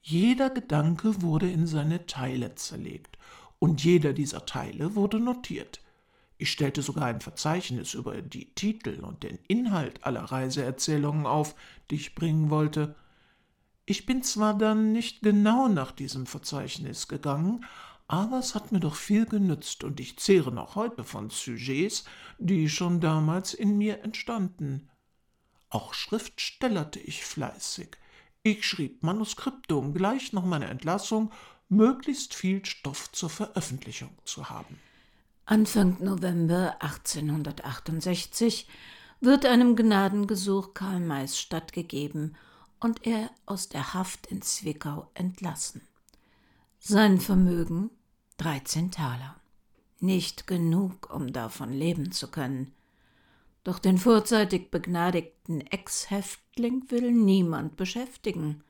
Jeder 0.01 0.49
Gedanke 0.49 1.23
wurde 1.23 1.51
in 1.51 1.67
seine 1.67 2.07
Teile 2.07 2.55
zerlegt, 2.55 3.19
und 3.59 3.83
jeder 3.83 4.13
dieser 4.13 4.47
Teile 4.47 4.95
wurde 4.95 5.19
notiert. 5.19 5.81
Ich 6.39 6.53
stellte 6.53 6.83
sogar 6.83 7.07
ein 7.07 7.21
Verzeichnis 7.21 7.95
über 7.95 8.23
die 8.23 8.55
Titel 8.55 9.01
und 9.03 9.25
den 9.25 9.41
Inhalt 9.49 10.05
aller 10.05 10.23
Reiseerzählungen 10.23 11.27
auf, 11.27 11.57
die 11.91 11.97
ich 11.97 12.15
bringen 12.15 12.49
wollte. 12.49 12.95
Ich 13.85 14.07
bin 14.07 14.23
zwar 14.23 14.57
dann 14.57 14.93
nicht 14.93 15.23
genau 15.23 15.69
nach 15.69 15.91
diesem 15.91 16.27
Verzeichnis 16.27 17.09
gegangen, 17.09 17.65
aber 18.07 18.39
es 18.39 18.55
hat 18.55 18.71
mir 18.71 18.81
doch 18.81 18.95
viel 18.95 19.27
genützt 19.27 19.85
und 19.85 19.99
ich 19.99 20.19
zehre 20.19 20.53
noch 20.53 20.77
heute 20.77 21.03
von 21.03 21.31
Sujets, 21.31 22.05
die 22.39 22.69
schon 22.69 23.01
damals 23.01 23.55
in 23.55 23.79
mir 23.79 24.03
entstanden. 24.03 24.89
Auch 25.69 25.95
schriftstellerte 25.95 27.01
ich 27.01 27.25
fleißig. 27.25 27.97
Ich 28.43 28.67
schrieb 28.67 29.03
Manuskripte, 29.03 29.77
um 29.77 29.95
gleich 29.95 30.33
nach 30.33 30.45
meiner 30.45 30.69
Entlassung 30.69 31.33
möglichst 31.69 32.35
viel 32.35 32.65
Stoff 32.65 33.11
zur 33.13 33.31
Veröffentlichung 33.31 34.11
zu 34.25 34.51
haben. 34.51 34.79
Anfang 35.47 35.97
November 36.01 36.77
1868 36.81 38.69
wird 39.21 39.47
einem 39.47 39.75
Gnadengesuch 39.75 40.75
Karl 40.75 41.01
Mays 41.01 41.39
stattgegeben 41.39 42.37
und 42.83 43.07
er 43.07 43.31
aus 43.47 43.69
der 43.69 43.95
Haft 43.95 44.27
in 44.27 44.43
Zwickau 44.43 45.09
entlassen. 45.15 45.83
Sein 46.81 47.21
Vermögen 47.21 47.91
13 48.39 48.91
Taler. 48.91 49.37
Nicht 50.01 50.49
genug, 50.49 51.15
um 51.15 51.33
davon 51.33 51.73
leben 51.73 52.11
zu 52.11 52.29
können. 52.29 52.75
Doch 53.63 53.79
den 53.79 53.99
vorzeitig 53.99 54.73
begnadigten 54.73 55.61
Ex-Häftling 55.61 56.83
will 56.89 57.13
niemand 57.13 57.77
beschäftigen. 57.77 58.65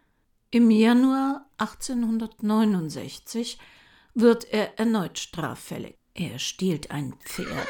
Im 0.50 0.70
Januar 0.70 1.46
1869 1.56 3.58
wird 4.12 4.44
er 4.52 4.78
erneut 4.78 5.18
straffällig. 5.18 5.96
Er 6.12 6.38
stiehlt 6.38 6.90
ein 6.90 7.14
Pferd 7.24 7.66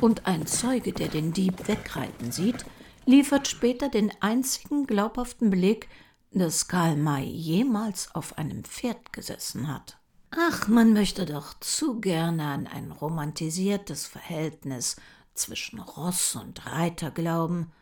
und 0.00 0.26
ein 0.26 0.46
Zeuge, 0.46 0.94
der 0.94 1.08
den 1.08 1.34
Dieb 1.34 1.68
wegreiten 1.68 2.32
sieht, 2.32 2.64
liefert 3.06 3.48
später 3.48 3.88
den 3.88 4.12
einzigen 4.20 4.86
glaubhaften 4.86 5.50
Beleg, 5.50 5.88
dass 6.30 6.68
Karl 6.68 6.96
May 6.96 7.24
jemals 7.24 8.14
auf 8.14 8.38
einem 8.38 8.64
Pferd 8.64 9.12
gesessen 9.12 9.68
hat. 9.68 9.98
Ach, 10.30 10.66
man 10.66 10.92
möchte 10.92 11.26
doch 11.26 11.54
zu 11.60 12.00
gerne 12.00 12.46
an 12.46 12.66
ein 12.66 12.90
romantisiertes 12.90 14.06
Verhältnis 14.06 14.96
zwischen 15.34 15.78
Ross 15.78 16.34
und 16.34 16.66
Reiter 16.66 17.10
glauben. 17.10 17.72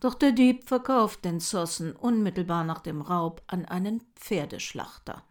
Doch 0.00 0.14
der 0.14 0.32
Dieb 0.32 0.66
verkauft 0.66 1.24
den 1.24 1.40
Zossen 1.40 1.94
unmittelbar 1.94 2.64
nach 2.64 2.80
dem 2.80 3.02
Raub 3.02 3.42
an 3.46 3.66
einen 3.66 4.02
Pferdeschlachter. 4.16 5.22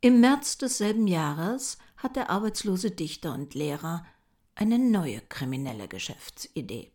Im 0.00 0.20
März 0.20 0.58
desselben 0.58 1.06
Jahres 1.06 1.78
hat 1.96 2.16
der 2.16 2.30
arbeitslose 2.30 2.92
Dichter 2.92 3.34
und 3.34 3.54
Lehrer 3.54 4.06
eine 4.54 4.78
neue 4.78 5.20
kriminelle 5.20 5.88
Geschäftsidee. 5.88 6.92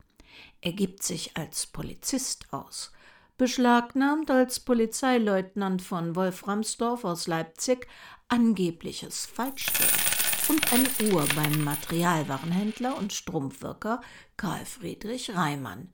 Er 0.65 0.73
gibt 0.73 1.03
sich 1.03 1.37
als 1.37 1.67
Polizist 1.67 2.51
aus, 2.51 2.91
beschlagnahmt 3.37 4.31
als 4.31 4.59
Polizeileutnant 4.59 5.83
von 5.83 6.15
Wolframsdorf 6.15 7.05
aus 7.05 7.27
Leipzig 7.27 7.87
angebliches 8.29 9.27
Falschgeld 9.27 9.93
und 10.49 10.73
eine 10.73 11.13
Uhr 11.13 11.27
beim 11.35 11.63
Materialwarenhändler 11.63 12.97
und 12.97 13.13
Strumpfwirker 13.13 14.01
Karl 14.37 14.65
Friedrich 14.65 15.35
Reimann. 15.35 15.93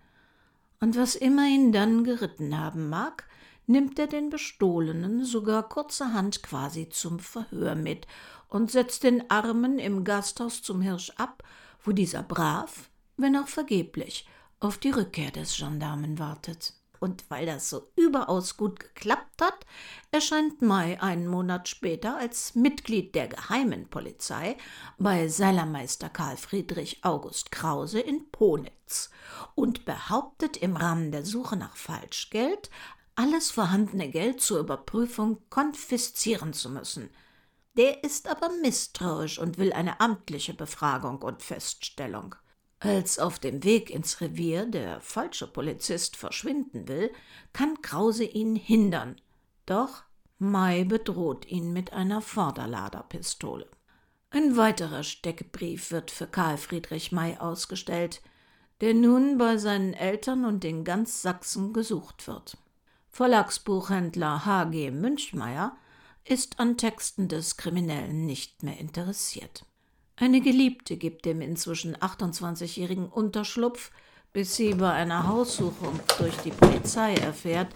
Und 0.79 0.95
was 0.95 1.15
immer 1.15 1.47
ihn 1.47 1.73
dann 1.73 2.05
geritten 2.05 2.57
haben 2.57 2.87
mag, 2.87 3.27
nimmt 3.67 3.99
er 3.99 4.07
den 4.07 4.29
Bestohlenen 4.29 5.25
sogar 5.25 5.67
kurzerhand 5.67 6.43
quasi 6.43 6.87
zum 6.87 7.19
Verhör 7.19 7.75
mit 7.75 8.07
und 8.47 8.71
setzt 8.71 9.03
den 9.03 9.29
Armen 9.29 9.79
im 9.79 10.05
Gasthaus 10.05 10.61
zum 10.61 10.79
Hirsch 10.79 11.11
ab, 11.17 11.43
wo 11.83 11.91
dieser 11.91 12.23
brav, 12.23 12.89
wenn 13.17 13.35
auch 13.35 13.49
vergeblich, 13.49 14.25
auf 14.61 14.77
die 14.77 14.91
Rückkehr 14.91 15.31
des 15.31 15.57
Gendarmen 15.57 16.19
wartet 16.19 16.73
und 17.01 17.25
weil 17.29 17.47
das 17.47 17.69
so 17.69 17.87
überaus 17.95 18.57
gut 18.57 18.79
geklappt 18.79 19.41
hat, 19.41 19.65
erscheint 20.11 20.61
Mai 20.61 21.01
einen 21.01 21.27
Monat 21.27 21.67
später 21.67 22.15
als 22.15 22.53
Mitglied 22.53 23.15
der 23.15 23.27
Geheimen 23.27 23.89
Polizei 23.89 24.55
bei 24.99 25.27
Seilermeister 25.27 26.09
Karl 26.09 26.37
Friedrich 26.37 27.03
August 27.03 27.51
Krause 27.51 27.99
in 27.99 28.29
Ponitz 28.29 29.09
und 29.55 29.83
behauptet 29.83 30.57
im 30.57 30.77
Rahmen 30.77 31.11
der 31.11 31.25
Suche 31.25 31.57
nach 31.57 31.75
Falschgeld, 31.75 32.69
alles 33.15 33.49
vorhandene 33.49 34.09
Geld 34.09 34.39
zur 34.41 34.59
Überprüfung 34.59 35.39
konfiszieren 35.49 36.53
zu 36.53 36.69
müssen. 36.69 37.09
Der 37.77 38.03
ist 38.03 38.27
aber 38.29 38.49
misstrauisch 38.61 39.39
und 39.39 39.57
will 39.57 39.73
eine 39.73 39.99
amtliche 39.99 40.53
Befragung 40.53 41.23
und 41.23 41.41
Feststellung. 41.41 42.35
Als 42.83 43.19
auf 43.19 43.37
dem 43.37 43.63
Weg 43.63 43.91
ins 43.91 44.21
Revier 44.21 44.65
der 44.65 45.01
falsche 45.01 45.45
Polizist 45.45 46.15
verschwinden 46.15 46.87
will, 46.87 47.11
kann 47.53 47.79
Krause 47.83 48.23
ihn 48.23 48.55
hindern. 48.55 49.21
Doch 49.67 50.01
Mai 50.39 50.83
bedroht 50.83 51.45
ihn 51.45 51.73
mit 51.73 51.93
einer 51.93 52.23
Vorderladerpistole. 52.23 53.67
Ein 54.31 54.57
weiterer 54.57 55.03
Steckbrief 55.03 55.91
wird 55.91 56.09
für 56.09 56.25
Karl 56.25 56.57
Friedrich 56.57 57.11
May 57.11 57.37
ausgestellt, 57.37 58.23
der 58.81 58.95
nun 58.95 59.37
bei 59.37 59.57
seinen 59.57 59.93
Eltern 59.93 60.43
und 60.43 60.65
in 60.65 60.83
ganz 60.83 61.21
Sachsen 61.21 61.73
gesucht 61.73 62.25
wird. 62.25 62.57
Verlagsbuchhändler 63.11 64.43
H.G. 64.43 64.89
Münchmeyer 64.89 65.77
ist 66.23 66.59
an 66.59 66.77
Texten 66.77 67.27
des 67.27 67.57
Kriminellen 67.57 68.25
nicht 68.25 68.63
mehr 68.63 68.79
interessiert. 68.79 69.67
Eine 70.21 70.39
Geliebte 70.39 70.97
gibt 70.97 71.25
dem 71.25 71.41
inzwischen 71.41 71.95
28-jährigen 71.95 73.09
Unterschlupf, 73.09 73.89
bis 74.33 74.55
sie 74.55 74.75
bei 74.75 74.91
einer 74.91 75.27
Haussuchung 75.27 75.99
durch 76.19 76.37
die 76.45 76.51
Polizei 76.51 77.15
erfährt, 77.15 77.69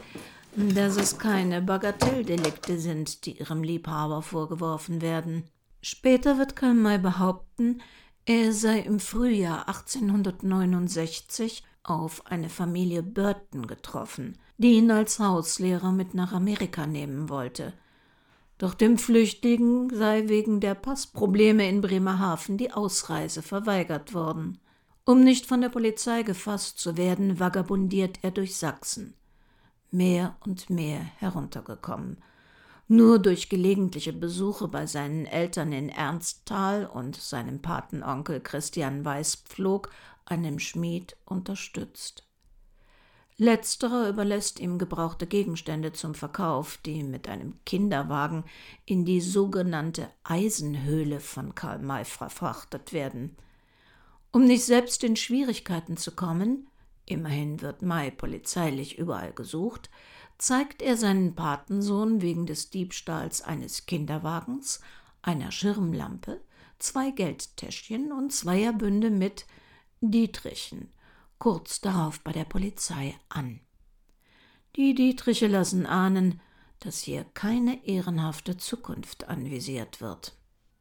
dass 0.55 0.95
es 0.95 1.17
keine 1.17 1.63
Bagatelldelikte 1.63 2.77
sind, 2.77 3.25
die 3.25 3.39
ihrem 3.39 3.63
Liebhaber 3.63 4.21
vorgeworfen 4.21 5.01
werden. 5.01 5.45
Später 5.81 6.37
wird 6.37 6.55
Karl 6.55 6.75
May 6.75 6.99
behaupten, 6.99 7.81
er 8.25 8.53
sei 8.53 8.77
im 8.77 8.99
Frühjahr 8.99 9.67
1869 9.67 11.63
auf 11.81 12.27
eine 12.27 12.49
Familie 12.49 13.01
Burton 13.01 13.65
getroffen, 13.65 14.37
die 14.59 14.73
ihn 14.73 14.91
als 14.91 15.17
Hauslehrer 15.17 15.91
mit 15.91 16.13
nach 16.13 16.31
Amerika 16.31 16.85
nehmen 16.85 17.27
wollte. 17.27 17.73
Doch 18.57 18.73
dem 18.73 18.97
Flüchtigen 18.97 19.89
sei 19.93 20.29
wegen 20.29 20.61
der 20.61 20.75
Passprobleme 20.75 21.67
in 21.67 21.81
Bremerhaven 21.81 22.57
die 22.57 22.71
Ausreise 22.71 23.41
verweigert 23.41 24.13
worden. 24.13 24.59
Um 25.03 25.23
nicht 25.23 25.45
von 25.45 25.61
der 25.61 25.69
Polizei 25.69 26.23
gefasst 26.23 26.79
zu 26.79 26.97
werden, 26.97 27.39
vagabundiert 27.39 28.19
er 28.21 28.31
durch 28.31 28.55
Sachsen. 28.55 29.13
Mehr 29.91 30.35
und 30.45 30.69
mehr 30.69 30.99
heruntergekommen. 31.17 32.17
Nur 32.87 33.19
durch 33.19 33.49
gelegentliche 33.49 34.13
Besuche 34.13 34.67
bei 34.67 34.85
seinen 34.85 35.25
Eltern 35.25 35.73
in 35.73 35.89
Ernstthal 35.89 36.85
und 36.85 37.15
seinem 37.15 37.61
Patenonkel 37.61 38.39
Christian 38.39 39.03
Weißpflog, 39.03 39.89
einem 40.25 40.59
Schmied, 40.59 41.17
unterstützt. 41.25 42.24
Letzterer 43.37 44.07
überlässt 44.07 44.61
ihm 44.61 44.77
gebrauchte 44.77 45.27
Gegenstände 45.27 45.91
zum 45.91 46.15
Verkauf, 46.15 46.77
die 46.85 47.03
mit 47.03 47.27
einem 47.27 47.59
Kinderwagen 47.65 48.45
in 48.85 49.03
die 49.03 49.19
sogenannte 49.19 50.09
Eisenhöhle 50.23 51.19
von 51.19 51.53
Karl 51.53 51.79
May 51.79 52.05
verfrachtet 52.05 52.93
werden. 52.93 53.35
Um 54.31 54.45
nicht 54.45 54.63
selbst 54.63 55.03
in 55.03 55.17
Schwierigkeiten 55.17 55.97
zu 55.97 56.13
kommen, 56.13 56.67
immerhin 57.05 57.61
wird 57.61 57.81
May 57.81 58.09
polizeilich 58.09 58.97
überall 58.97 59.33
gesucht, 59.33 59.89
zeigt 60.37 60.81
er 60.81 60.95
seinen 60.95 61.35
Patensohn 61.35 62.21
wegen 62.21 62.45
des 62.45 62.69
Diebstahls 62.69 63.41
eines 63.41 63.85
Kinderwagens, 63.85 64.79
einer 65.21 65.51
Schirmlampe, 65.51 66.39
zwei 66.79 67.11
Geldtäschchen 67.11 68.13
und 68.13 68.31
zweier 68.31 68.71
Bünde 68.71 69.09
mit 69.09 69.45
Dietrichen, 69.99 70.89
kurz 71.39 71.81
darauf 71.81 72.21
bei 72.21 72.31
der 72.31 72.45
Polizei 72.45 73.15
an. 73.29 73.59
Die 74.75 74.93
Dietriche 74.93 75.47
lassen 75.47 75.85
ahnen, 75.85 76.41
dass 76.79 76.99
hier 76.99 77.25
keine 77.33 77.85
ehrenhafte 77.85 78.57
Zukunft 78.57 79.29
anvisiert 79.29 80.01
wird. 80.01 80.35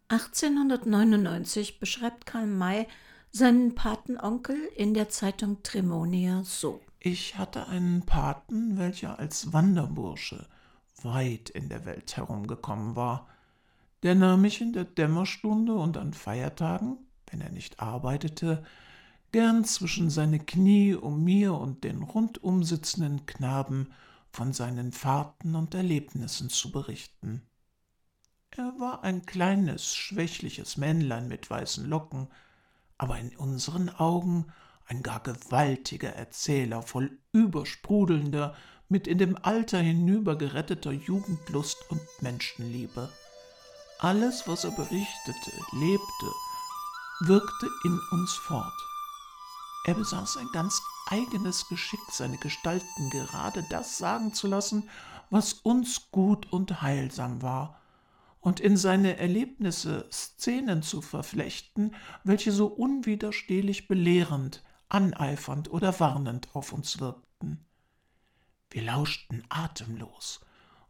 1899 0.08 1.80
beschreibt 1.80 2.26
Karl 2.26 2.46
May 2.46 2.86
seinen 3.30 3.74
Patenonkel 3.74 4.56
in 4.76 4.94
der 4.94 5.08
Zeitung 5.08 5.62
Tremonia 5.62 6.42
so. 6.44 6.80
Ich 7.00 7.36
hatte 7.36 7.68
einen 7.68 8.06
Paten, 8.06 8.78
welcher 8.78 9.18
als 9.18 9.52
Wanderbursche 9.52 10.46
weit 11.02 11.50
in 11.50 11.68
der 11.68 11.84
Welt 11.84 12.16
herumgekommen 12.16 12.96
war. 12.96 13.28
Der 14.02 14.14
nahm 14.14 14.42
mich 14.42 14.60
in 14.60 14.72
der 14.72 14.84
Dämmerstunde 14.84 15.74
und 15.74 15.96
an 15.96 16.14
Feiertagen, 16.14 16.98
wenn 17.30 17.40
er 17.40 17.50
nicht 17.50 17.80
arbeitete, 17.80 18.64
gern 19.34 19.64
zwischen 19.64 20.10
seine 20.10 20.38
Knie, 20.38 20.94
um 20.94 21.24
mir 21.24 21.54
und 21.54 21.82
den 21.82 22.04
rundum 22.04 22.62
sitzenden 22.62 23.26
Knaben 23.26 23.92
von 24.30 24.52
seinen 24.52 24.92
Fahrten 24.92 25.56
und 25.56 25.74
Erlebnissen 25.74 26.50
zu 26.50 26.70
berichten. 26.70 27.42
Er 28.52 28.78
war 28.78 29.02
ein 29.02 29.26
kleines, 29.26 29.92
schwächliches 29.92 30.76
Männlein 30.76 31.26
mit 31.26 31.50
weißen 31.50 31.84
Locken, 31.84 32.28
aber 32.96 33.18
in 33.18 33.34
unseren 33.36 33.88
Augen 33.88 34.52
ein 34.86 35.02
gar 35.02 35.18
gewaltiger 35.18 36.10
Erzähler 36.10 36.82
voll 36.82 37.18
übersprudelnder, 37.32 38.54
mit 38.88 39.08
in 39.08 39.18
dem 39.18 39.36
Alter 39.42 39.80
hinübergeretteter 39.80 40.92
Jugendlust 40.92 41.78
und 41.90 42.02
Menschenliebe. 42.20 43.10
Alles, 43.98 44.46
was 44.46 44.62
er 44.62 44.70
berichtete, 44.70 45.50
lebte, 45.72 46.30
wirkte 47.22 47.68
in 47.82 47.98
uns 48.12 48.32
fort. 48.34 48.93
Er 49.86 49.94
besaß 49.94 50.38
ein 50.38 50.48
ganz 50.52 50.80
eigenes 51.10 51.68
Geschick, 51.68 52.00
seine 52.10 52.38
Gestalten 52.38 53.10
gerade 53.10 53.62
das 53.68 53.98
sagen 53.98 54.32
zu 54.32 54.46
lassen, 54.46 54.88
was 55.28 55.52
uns 55.52 56.10
gut 56.10 56.50
und 56.50 56.80
heilsam 56.80 57.42
war, 57.42 57.80
und 58.40 58.60
in 58.60 58.76
seine 58.76 59.18
Erlebnisse 59.18 60.06
Szenen 60.10 60.82
zu 60.82 61.02
verflechten, 61.02 61.94
welche 62.24 62.52
so 62.52 62.66
unwiderstehlich 62.66 63.88
belehrend, 63.88 64.62
aneifernd 64.88 65.70
oder 65.70 65.98
warnend 66.00 66.48
auf 66.54 66.72
uns 66.72 67.00
wirkten. 67.00 67.64
Wir 68.70 68.82
lauschten 68.82 69.44
atemlos, 69.50 70.40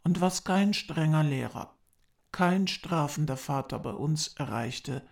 und 0.04 0.20
was 0.20 0.44
kein 0.44 0.72
strenger 0.72 1.24
Lehrer, 1.24 1.74
kein 2.30 2.68
strafender 2.68 3.36
Vater 3.36 3.78
bei 3.80 3.92
uns 3.92 4.28
erreichte, 4.34 5.02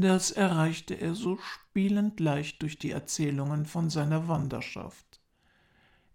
das 0.00 0.30
erreichte 0.30 0.94
er 0.94 1.14
so 1.14 1.38
spielend 1.38 2.20
leicht 2.20 2.62
durch 2.62 2.78
die 2.78 2.90
Erzählungen 2.90 3.66
von 3.66 3.90
seiner 3.90 4.28
Wanderschaft. 4.28 5.20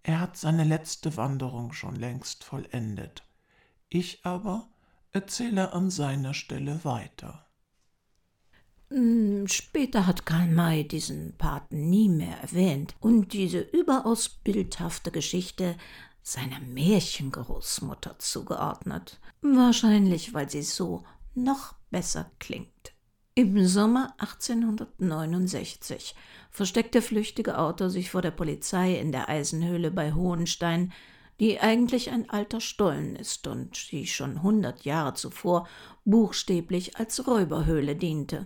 Er 0.04 0.20
hat 0.20 0.38
seine 0.38 0.64
letzte 0.64 1.18
Wanderung 1.18 1.74
schon 1.74 1.96
längst 1.96 2.44
vollendet. 2.44 3.24
Ich 3.90 4.26
aber 4.26 4.70
erzähle 5.12 5.74
an 5.74 5.90
seiner 5.90 6.34
Stelle 6.34 6.84
weiter. 6.84 7.46
Hm, 8.90 9.48
später 9.48 10.06
hat 10.06 10.26
Karl 10.26 10.48
May 10.48 10.88
diesen 10.88 11.36
Paten 11.38 11.90
nie 11.90 12.08
mehr 12.08 12.38
erwähnt 12.42 12.96
und 13.00 13.34
diese 13.34 13.60
überaus 13.60 14.30
bildhafte 14.30 15.12
Geschichte 15.12 15.76
seiner 16.22 16.60
Märchengroßmutter 16.60 18.20
zugeordnet. 18.20 19.20
Wahrscheinlich, 19.42 20.34
weil 20.34 20.50
sie 20.50 20.64
so 20.64 21.04
noch 21.34 21.76
besser 21.90 22.32
klingt. 22.40 22.95
Im 23.38 23.68
Sommer 23.68 24.14
1869 24.20 26.16
versteckt 26.52 26.96
der 26.96 27.02
flüchtige 27.02 27.58
Autor 27.58 27.90
sich 27.90 28.10
vor 28.10 28.22
der 28.22 28.32
Polizei 28.32 28.96
in 28.96 29.12
der 29.12 29.28
Eisenhöhle 29.28 29.92
bei 29.92 30.14
Hohenstein, 30.14 30.94
die 31.42 31.60
eigentlich 31.60 32.12
ein 32.12 32.30
alter 32.30 32.62
Stollen 32.62 33.18
ist 33.18 33.46
und 33.48 33.92
die 33.92 34.08
schon 34.08 34.42
hundert 34.42 34.86
Jahre 34.86 35.16
zuvor 35.16 35.68
buchstäblich 36.06 36.96
als 36.96 37.28
Räuberhöhle 37.28 37.98
diente. 37.98 38.46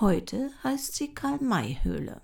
Heute 0.00 0.50
heißt 0.64 0.96
sie 0.96 1.12
Karl-May-Höhle. 1.12 2.22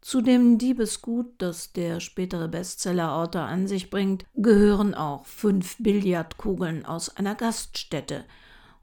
Zu 0.00 0.20
dem 0.20 0.58
Diebesgut, 0.58 1.26
das 1.38 1.72
der 1.72 1.98
spätere 1.98 2.46
Bestsellerautor 2.46 3.42
an 3.42 3.66
sich 3.66 3.90
bringt, 3.90 4.24
gehören 4.36 4.94
auch 4.94 5.26
fünf 5.26 5.74
Billardkugeln 5.80 6.86
aus 6.86 7.16
einer 7.16 7.34
Gaststätte, 7.34 8.24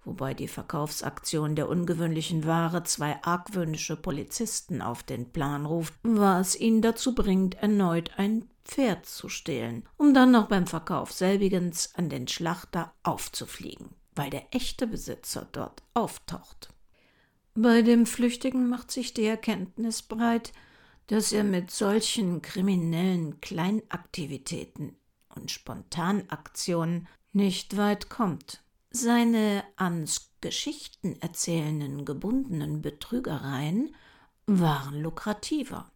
wobei 0.05 0.33
die 0.33 0.47
Verkaufsaktion 0.47 1.55
der 1.55 1.69
ungewöhnlichen 1.69 2.45
Ware 2.45 2.83
zwei 2.83 3.21
argwöhnische 3.23 3.95
Polizisten 3.95 4.81
auf 4.81 5.03
den 5.03 5.31
Plan 5.31 5.65
ruft, 5.65 5.93
was 6.03 6.55
ihn 6.55 6.81
dazu 6.81 7.15
bringt, 7.15 7.55
erneut 7.55 8.11
ein 8.17 8.49
Pferd 8.65 9.05
zu 9.05 9.29
stehlen, 9.29 9.83
um 9.97 10.13
dann 10.13 10.31
noch 10.31 10.47
beim 10.47 10.67
Verkauf 10.67 11.11
selbigens 11.11 11.93
an 11.95 12.09
den 12.09 12.27
Schlachter 12.27 12.93
aufzufliegen, 13.03 13.89
weil 14.15 14.29
der 14.29 14.47
echte 14.51 14.87
Besitzer 14.87 15.47
dort 15.51 15.83
auftaucht. 15.93 16.69
Bei 17.55 17.81
dem 17.81 18.05
Flüchtigen 18.05 18.67
macht 18.67 18.89
sich 18.89 19.13
die 19.13 19.25
Erkenntnis 19.25 20.01
breit, 20.01 20.53
dass 21.07 21.31
er 21.31 21.43
mit 21.43 21.69
solchen 21.69 22.41
kriminellen 22.41 23.41
Kleinaktivitäten 23.41 24.95
und 25.35 25.51
Spontanaktionen 25.51 27.07
nicht 27.31 27.77
weit 27.77 28.09
kommt. 28.09 28.62
Seine 28.95 29.63
ans 29.75 30.29
Geschichten 30.39 31.19
erzählenden 31.19 32.05
gebundenen 32.05 32.83
Betrügereien 32.83 33.95
waren 34.45 35.01
lukrativer, 35.01 35.91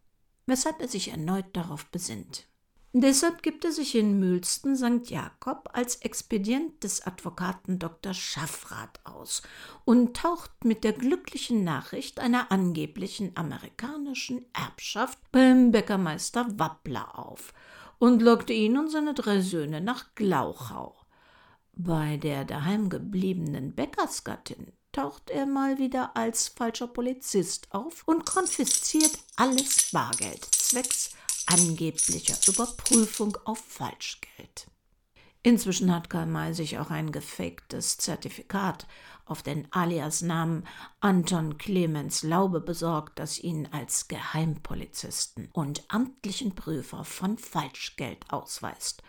weshalb 0.46 0.80
er 0.80 0.88
sich 0.88 1.12
erneut 1.12 1.46
darauf 1.52 1.86
besinnt. 1.86 2.48
Deshalb 2.92 3.44
gibt 3.44 3.64
er 3.64 3.70
sich 3.70 3.94
in 3.94 4.18
Mühlsten 4.18 4.76
St. 4.76 5.08
Jakob 5.10 5.68
als 5.74 5.94
Expedient 5.96 6.82
des 6.82 7.06
Advokaten 7.06 7.78
Dr. 7.78 8.14
Schaffrath 8.14 8.98
aus 9.04 9.42
und 9.84 10.16
taucht 10.16 10.64
mit 10.64 10.82
der 10.82 10.94
glücklichen 10.94 11.62
Nachricht 11.62 12.18
einer 12.18 12.50
angeblichen 12.50 13.36
amerikanischen 13.36 14.44
Erbschaft 14.52 15.20
beim 15.30 15.70
Bäckermeister 15.70 16.58
Wappler 16.58 17.16
auf 17.16 17.54
und 18.00 18.22
lockt 18.22 18.50
ihn 18.50 18.76
und 18.76 18.90
seine 18.90 19.14
drei 19.14 19.40
Söhne 19.40 19.80
nach 19.80 20.16
Glauchau. 20.16 20.96
Bei 21.80 22.16
der 22.16 22.44
daheim 22.44 22.88
gebliebenen 22.88 23.72
Bäckersgattin 23.72 24.72
taucht 24.90 25.30
er 25.30 25.46
mal 25.46 25.78
wieder 25.78 26.16
als 26.16 26.48
falscher 26.48 26.88
Polizist 26.88 27.68
auf 27.70 28.02
und 28.04 28.26
konfisziert 28.26 29.16
alles 29.36 29.92
Bargeld 29.92 30.44
zwecks 30.44 31.12
angeblicher 31.46 32.36
Überprüfung 32.48 33.38
auf 33.44 33.60
Falschgeld. 33.60 34.66
Inzwischen 35.44 35.94
hat 35.94 36.10
Karl 36.10 36.26
May 36.26 36.52
sich 36.52 36.80
auch 36.80 36.90
ein 36.90 37.12
gefaktes 37.12 37.96
Zertifikat 37.96 38.88
auf 39.24 39.44
den 39.44 39.72
Aliasnamen 39.72 40.66
Anton 40.98 41.58
Clemens 41.58 42.24
Laube 42.24 42.60
besorgt, 42.60 43.20
das 43.20 43.38
ihn 43.38 43.68
als 43.70 44.08
Geheimpolizisten 44.08 45.48
und 45.52 45.84
amtlichen 45.86 46.56
Prüfer 46.56 47.04
von 47.04 47.38
Falschgeld 47.38 48.28
ausweist. 48.32 49.04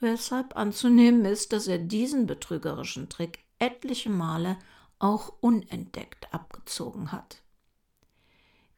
Weshalb 0.00 0.56
anzunehmen 0.56 1.24
ist, 1.24 1.52
dass 1.52 1.66
er 1.66 1.78
diesen 1.78 2.26
betrügerischen 2.26 3.08
Trick 3.08 3.38
etliche 3.58 4.10
Male 4.10 4.58
auch 4.98 5.32
unentdeckt 5.40 6.32
abgezogen 6.32 7.12
hat. 7.12 7.42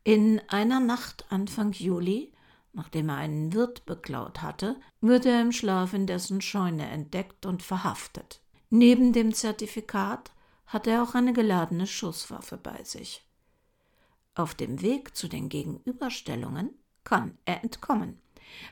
In 0.04 0.40
einer 0.48 0.80
Nacht 0.80 1.26
Anfang 1.30 1.72
Juli, 1.72 2.32
nachdem 2.72 3.08
er 3.08 3.16
einen 3.16 3.52
Wirt 3.52 3.86
beklaut 3.86 4.42
hatte, 4.42 4.76
wird 5.00 5.26
er 5.26 5.40
im 5.40 5.52
Schlaf 5.52 5.94
in 5.94 6.06
dessen 6.06 6.40
Scheune 6.40 6.88
entdeckt 6.88 7.46
und 7.46 7.62
verhaftet. 7.62 8.40
Neben 8.70 9.12
dem 9.12 9.32
Zertifikat 9.32 10.32
hat 10.66 10.86
er 10.86 11.02
auch 11.02 11.14
eine 11.14 11.32
geladene 11.32 11.86
Schusswaffe 11.86 12.56
bei 12.56 12.82
sich. 12.84 13.24
Auf 14.34 14.54
dem 14.54 14.82
Weg 14.82 15.16
zu 15.16 15.28
den 15.28 15.48
Gegenüberstellungen 15.48 16.70
kann 17.04 17.38
er 17.44 17.62
entkommen. 17.64 18.20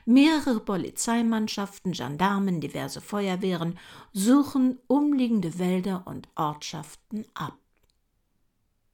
Mehrere 0.05 0.59
Polizeimannschaften, 0.59 1.93
Gendarmen, 1.93 2.61
diverse 2.61 3.01
Feuerwehren 3.01 3.79
suchen 4.13 4.79
umliegende 4.87 5.57
Wälder 5.59 6.03
und 6.05 6.27
Ortschaften 6.35 7.25
ab. 7.33 7.57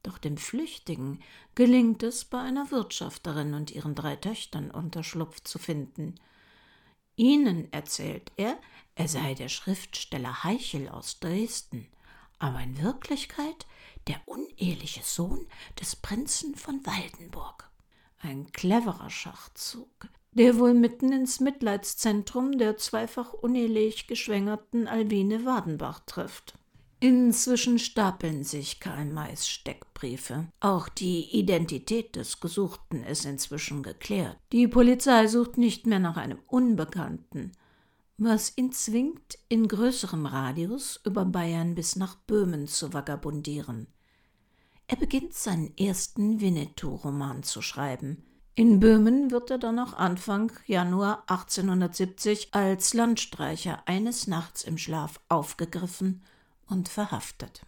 Doch 0.04 0.18
dem 0.18 0.38
Flüchtigen 0.38 1.22
gelingt 1.54 2.02
es, 2.04 2.26
bei 2.26 2.40
einer 2.40 2.72
Wirtschafterin 2.72 3.54
und 3.54 3.72
ihren 3.72 3.94
drei 3.94 4.16
Töchtern 4.16 4.72
Unterschlupf 4.72 5.42
zu 5.44 5.60
finden. 5.60 6.16
Ihnen 7.16 7.72
erzählt 7.72 8.32
er, 8.38 8.58
er 8.96 9.08
sei 9.08 9.36
der 9.36 9.50
Schriftsteller 9.50 10.44
Heichel 10.44 10.90
aus 10.90 11.20
Dresden, 11.20 11.88
aber 12.40 12.62
in 12.62 12.82
Wirklichkeit 12.82 13.68
der 14.08 14.20
uneheliche 14.26 15.04
Sohn 15.04 15.48
des 15.80 15.96
Prinzen 15.96 16.56
von 16.56 16.84
Waldenburg. 16.86 17.70
Ein 18.20 18.52
cleverer 18.52 19.10
Schachzug, 19.10 20.10
der 20.34 20.58
wohl 20.58 20.74
mitten 20.74 21.12
ins 21.12 21.40
Mitleidszentrum 21.40 22.58
der 22.58 22.78
zweifach 22.78 23.34
unehelich 23.34 24.08
geschwängerten 24.08 24.88
Albine 24.88 25.46
Wadenbach 25.46 26.00
trifft. 26.06 26.58
Inzwischen 27.04 27.80
stapeln 27.80 28.44
sich 28.44 28.80
Karl 28.80 29.06
Mays 29.06 29.48
Steckbriefe. 29.48 30.48
Auch 30.60 30.88
die 30.88 31.36
Identität 31.36 32.16
des 32.16 32.40
Gesuchten 32.40 33.04
ist 33.04 33.26
inzwischen 33.26 33.82
geklärt. 33.82 34.38
Die 34.52 34.68
Polizei 34.68 35.26
sucht 35.26 35.58
nicht 35.58 35.88
mehr 35.88 35.98
nach 35.98 36.16
einem 36.16 36.38
Unbekannten, 36.46 37.54
was 38.20 38.56
ihn 38.56 38.72
zwingt, 38.72 39.40
in 39.50 39.68
größerem 39.68 40.28
Radius 40.28 41.02
über 41.04 41.26
Bayern 41.26 41.74
bis 41.74 41.96
nach 41.96 42.16
Böhmen 42.16 42.68
zu 42.68 42.94
vagabundieren. 42.94 43.88
Er 44.86 44.98
beginnt 44.98 45.34
seinen 45.34 45.76
ersten 45.78 46.40
Winnetou-Roman 46.40 47.42
zu 47.42 47.64
schreiben. 47.64 48.24
In 48.54 48.82
Böhmen 48.82 49.32
wird 49.32 49.50
er 49.50 49.58
dann 49.58 49.80
auch 49.80 49.94
Anfang 49.94 50.52
Januar 50.68 51.24
1870 51.28 52.54
als 52.54 52.94
Landstreicher 52.94 53.82
eines 53.86 54.28
Nachts 54.28 54.64
im 54.64 54.78
Schlaf 54.78 55.22
aufgegriffen 55.30 56.22
und 56.68 56.90
verhaftet. 56.90 57.62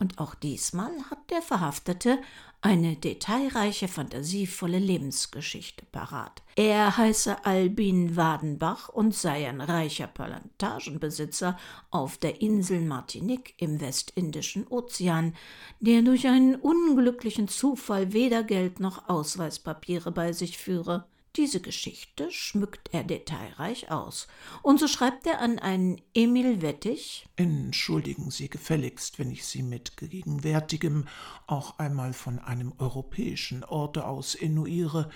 Und 0.00 0.20
auch 0.20 0.36
diesmal 0.36 0.92
hat 1.10 1.30
der 1.30 1.42
Verhaftete 1.42 2.18
eine 2.60 2.94
detailreiche, 2.94 3.88
fantasievolle 3.88 4.78
Lebensgeschichte 4.78 5.86
parat. 5.90 6.42
Er 6.54 6.96
heiße 6.96 7.44
Albin 7.44 8.16
Wadenbach 8.16 8.88
und 8.88 9.12
sei 9.12 9.48
ein 9.48 9.60
reicher 9.60 10.06
Plantagenbesitzer 10.06 11.58
auf 11.90 12.16
der 12.16 12.40
Insel 12.40 12.80
Martinique 12.80 13.54
im 13.58 13.80
westindischen 13.80 14.68
Ozean, 14.68 15.34
der 15.80 16.02
durch 16.02 16.28
einen 16.28 16.54
unglücklichen 16.54 17.48
Zufall 17.48 18.12
weder 18.12 18.44
Geld 18.44 18.78
noch 18.78 19.08
Ausweispapiere 19.08 20.12
bei 20.12 20.32
sich 20.32 20.58
führe. 20.58 21.06
Diese 21.38 21.60
Geschichte 21.60 22.32
schmückt 22.32 22.90
er 22.92 23.04
detailreich 23.04 23.92
aus. 23.92 24.26
Und 24.62 24.80
so 24.80 24.88
schreibt 24.88 25.24
er 25.24 25.40
an 25.40 25.60
einen 25.60 26.00
Emil 26.12 26.62
Wettig 26.62 27.28
Entschuldigen 27.36 28.32
Sie 28.32 28.50
gefälligst, 28.50 29.20
wenn 29.20 29.30
ich 29.30 29.46
Sie 29.46 29.62
mit 29.62 29.96
gegenwärtigem 29.96 31.04
auch 31.46 31.78
einmal 31.78 32.12
von 32.12 32.40
einem 32.40 32.72
europäischen 32.78 33.62
Orte 33.62 34.04
aus 34.04 34.34
enuiere. 34.34 35.10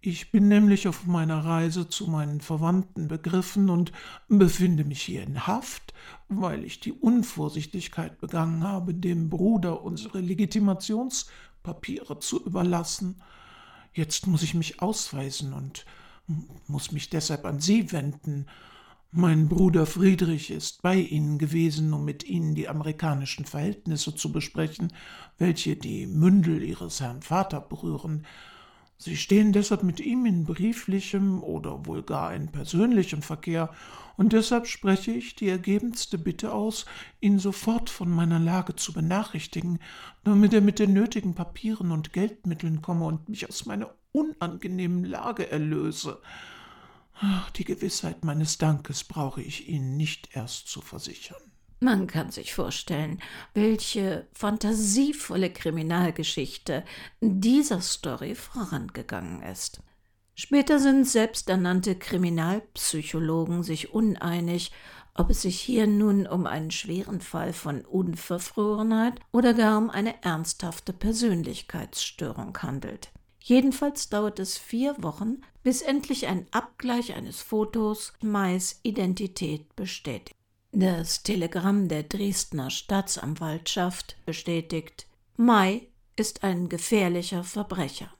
Ich 0.00 0.32
bin 0.32 0.48
nämlich 0.48 0.88
auf 0.88 1.06
meiner 1.06 1.44
Reise 1.44 1.88
zu 1.88 2.08
meinen 2.08 2.40
Verwandten 2.40 3.06
begriffen 3.06 3.70
und 3.70 3.92
befinde 4.28 4.82
mich 4.84 5.02
hier 5.02 5.22
in 5.22 5.46
Haft, 5.46 5.94
weil 6.28 6.64
ich 6.64 6.80
die 6.80 6.92
Unvorsichtigkeit 6.92 8.20
begangen 8.20 8.64
habe, 8.64 8.94
dem 8.94 9.30
Bruder 9.30 9.82
unsere 9.82 10.20
Legitimationspapiere 10.20 12.18
zu 12.18 12.44
überlassen. 12.44 13.22
Jetzt 13.98 14.28
muss 14.28 14.44
ich 14.44 14.54
mich 14.54 14.80
ausweisen 14.80 15.52
und 15.52 15.84
muss 16.68 16.92
mich 16.92 17.10
deshalb 17.10 17.44
an 17.44 17.58
Sie 17.58 17.90
wenden. 17.90 18.46
Mein 19.10 19.48
Bruder 19.48 19.86
Friedrich 19.86 20.52
ist 20.52 20.82
bei 20.82 20.94
Ihnen 20.94 21.36
gewesen, 21.36 21.92
um 21.92 22.04
mit 22.04 22.22
Ihnen 22.22 22.54
die 22.54 22.68
amerikanischen 22.68 23.44
Verhältnisse 23.44 24.14
zu 24.14 24.30
besprechen, 24.30 24.92
welche 25.36 25.74
die 25.74 26.06
Mündel 26.06 26.62
Ihres 26.62 27.00
Herrn 27.00 27.22
Vater 27.22 27.60
berühren. 27.60 28.24
Sie 28.98 29.16
stehen 29.16 29.52
deshalb 29.52 29.82
mit 29.82 29.98
ihm 29.98 30.26
in 30.26 30.44
brieflichem 30.44 31.42
oder 31.42 31.84
wohl 31.84 32.04
gar 32.04 32.32
in 32.32 32.52
persönlichem 32.52 33.22
Verkehr, 33.22 33.68
und 34.18 34.32
deshalb 34.32 34.66
spreche 34.66 35.12
ich 35.12 35.36
die 35.36 35.48
ergebenste 35.48 36.18
Bitte 36.18 36.52
aus, 36.52 36.86
ihn 37.20 37.38
sofort 37.38 37.88
von 37.88 38.10
meiner 38.10 38.40
Lage 38.40 38.74
zu 38.74 38.92
benachrichtigen, 38.92 39.78
damit 40.24 40.52
er 40.52 40.60
mit 40.60 40.80
den 40.80 40.92
nötigen 40.92 41.36
Papieren 41.36 41.92
und 41.92 42.12
Geldmitteln 42.12 42.82
komme 42.82 43.06
und 43.06 43.28
mich 43.28 43.48
aus 43.48 43.64
meiner 43.64 43.94
unangenehmen 44.10 45.04
Lage 45.04 45.48
erlöse. 45.52 46.20
Die 47.56 47.64
Gewissheit 47.64 48.24
meines 48.24 48.58
Dankes 48.58 49.04
brauche 49.04 49.40
ich 49.40 49.68
Ihnen 49.68 49.96
nicht 49.96 50.30
erst 50.34 50.66
zu 50.66 50.80
versichern. 50.80 51.40
Man 51.78 52.08
kann 52.08 52.32
sich 52.32 52.54
vorstellen, 52.54 53.22
welche 53.54 54.26
fantasievolle 54.32 55.52
Kriminalgeschichte 55.52 56.84
dieser 57.20 57.80
Story 57.80 58.34
vorangegangen 58.34 59.42
ist. 59.42 59.80
Später 60.40 60.78
sind 60.78 61.04
selbsternannte 61.04 61.96
Kriminalpsychologen 61.96 63.64
sich 63.64 63.92
uneinig, 63.92 64.70
ob 65.14 65.30
es 65.30 65.42
sich 65.42 65.58
hier 65.58 65.88
nun 65.88 66.28
um 66.28 66.46
einen 66.46 66.70
schweren 66.70 67.20
Fall 67.20 67.52
von 67.52 67.84
Unverfrorenheit 67.84 69.18
oder 69.32 69.52
gar 69.52 69.76
um 69.78 69.90
eine 69.90 70.22
ernsthafte 70.22 70.92
Persönlichkeitsstörung 70.92 72.56
handelt. 72.58 73.10
Jedenfalls 73.40 74.10
dauert 74.10 74.38
es 74.38 74.56
vier 74.56 74.94
Wochen, 75.02 75.40
bis 75.64 75.82
endlich 75.82 76.28
ein 76.28 76.46
Abgleich 76.52 77.14
eines 77.14 77.40
Fotos 77.40 78.12
Mais 78.22 78.78
Identität 78.84 79.74
bestätigt. 79.74 80.36
Das 80.70 81.24
Telegramm 81.24 81.88
der 81.88 82.04
Dresdner 82.04 82.70
Staatsanwaltschaft 82.70 84.16
bestätigt, 84.24 85.08
Mai 85.36 85.88
ist 86.14 86.44
ein 86.44 86.68
gefährlicher 86.68 87.42
Verbrecher. 87.42 88.12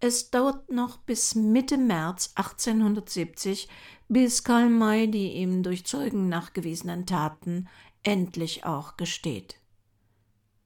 Es 0.00 0.30
dauert 0.30 0.70
noch 0.70 0.98
bis 0.98 1.34
Mitte 1.34 1.78
März 1.78 2.32
1870, 2.34 3.68
bis 4.08 4.44
Karl 4.44 4.68
May 4.68 5.08
die 5.10 5.32
ihm 5.34 5.62
durch 5.62 5.86
Zeugen 5.86 6.28
nachgewiesenen 6.28 7.06
Taten 7.06 7.68
endlich 8.02 8.64
auch 8.64 8.96
gesteht. 8.96 9.56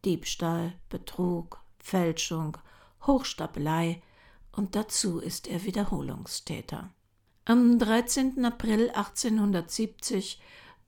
Diebstahl, 0.05 0.72
Betrug, 0.89 1.61
Fälschung, 1.79 2.57
Hochstapelei 3.07 4.03
und 4.53 4.74
dazu 4.74 5.18
ist 5.18 5.47
er 5.47 5.64
Wiederholungstäter. 5.64 6.91
Am 7.45 7.79
13. 7.79 8.45
April 8.45 8.91
1870 8.91 10.41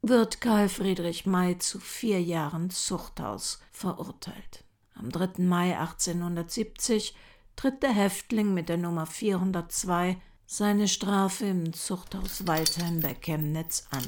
wird 0.03 0.41
Karl 0.41 0.68
Friedrich 0.68 1.24
May 1.26 1.59
zu 1.59 1.78
vier 1.78 2.20
Jahren 2.20 2.70
Zuchthaus 2.70 3.61
verurteilt. 3.70 4.64
Am 4.95 5.11
3. 5.11 5.43
Mai 5.43 5.78
1870 5.78 7.14
tritt 7.61 7.82
der 7.82 7.92
Häftling 7.92 8.54
mit 8.54 8.70
der 8.70 8.78
Nummer 8.78 9.04
402 9.04 10.16
seine 10.46 10.88
Strafe 10.88 11.44
im 11.44 11.74
Zuchthaus 11.74 12.46
Waldheim 12.46 13.00
bei 13.00 13.12
Chemnitz 13.12 13.86
an. 13.90 14.02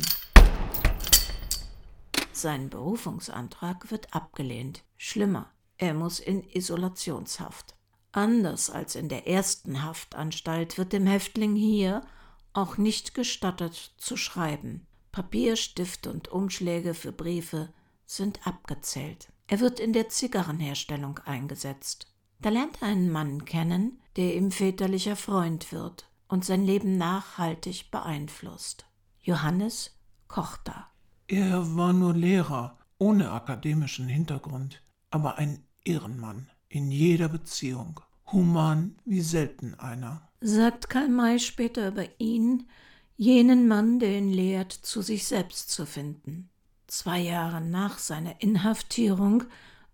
Sein 2.33 2.71
Berufungsantrag 2.71 3.91
wird 3.91 4.15
abgelehnt. 4.15 4.85
Schlimmer, 4.97 5.51
er 5.77 5.93
muss 5.93 6.19
in 6.19 6.43
Isolationshaft. 6.49 7.75
Anders 8.13 8.71
als 8.71 8.95
in 8.95 9.11
der 9.11 9.29
ersten 9.29 9.83
Haftanstalt 9.83 10.79
wird 10.79 10.95
dem 10.95 11.07
Häftling 11.07 11.55
hier 11.55 12.07
auch 12.55 12.79
nicht 12.79 13.13
gestattet 13.13 13.93
zu 13.99 14.17
schreiben. 14.17 14.87
Papier, 15.11 15.57
Stift 15.57 16.07
und 16.07 16.29
Umschläge 16.29 16.95
für 16.95 17.13
Briefe 17.13 17.69
sind 18.07 18.47
abgezählt. 18.47 19.29
Er 19.47 19.61
wird 19.61 19.79
in 19.79 19.93
der 19.93 20.09
Zigarrenherstellung 20.09 21.19
eingesetzt. 21.27 22.12
Da 22.43 22.51
lernt 22.51 22.83
er 22.83 22.89
einen 22.89 23.11
Mann 23.11 23.45
kennen, 23.45 24.01
der 24.17 24.35
ihm 24.35 24.51
väterlicher 24.51 25.15
Freund 25.15 25.73
wird 25.73 26.11
und 26.27 26.45
sein 26.45 26.65
Leben 26.65 26.99
nachhaltig 26.99 27.91
beeinflusst. 27.93 28.85
Johannes 29.23 29.97
Kochter. 30.27 30.89
Er 31.29 31.77
war 31.77 31.93
nur 31.93 32.15
Lehrer 32.15 32.79
ohne 32.99 33.31
akademischen 33.31 34.09
Hintergrund, 34.09 34.83
aber 35.11 35.39
ein 35.39 35.65
Ehrenmann 35.85 36.51
in 36.69 36.91
jeder 36.91 37.29
Beziehung, 37.29 38.01
human 38.33 38.97
wie 39.05 39.21
selten 39.21 39.75
einer. 39.75 40.29
Sagt 40.41 40.91
Karl 40.91 41.09
May 41.09 41.39
später 41.39 41.89
über 41.89 42.07
ihn, 42.19 42.69
jenen 43.17 43.69
Mann, 43.69 44.01
der 44.01 44.19
ihn 44.19 44.33
lehrt, 44.33 44.73
zu 44.73 45.01
sich 45.01 45.27
selbst 45.27 45.71
zu 45.71 45.87
finden. 45.87 46.51
Zwei 46.89 47.21
Jahre 47.21 47.61
nach 47.61 47.99
seiner 47.99 48.41
Inhaftierung 48.43 49.45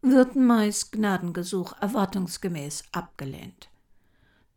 wird 0.00 0.36
Mays 0.36 0.90
Gnadengesuch 0.90 1.72
erwartungsgemäß 1.80 2.84
abgelehnt. 2.92 3.68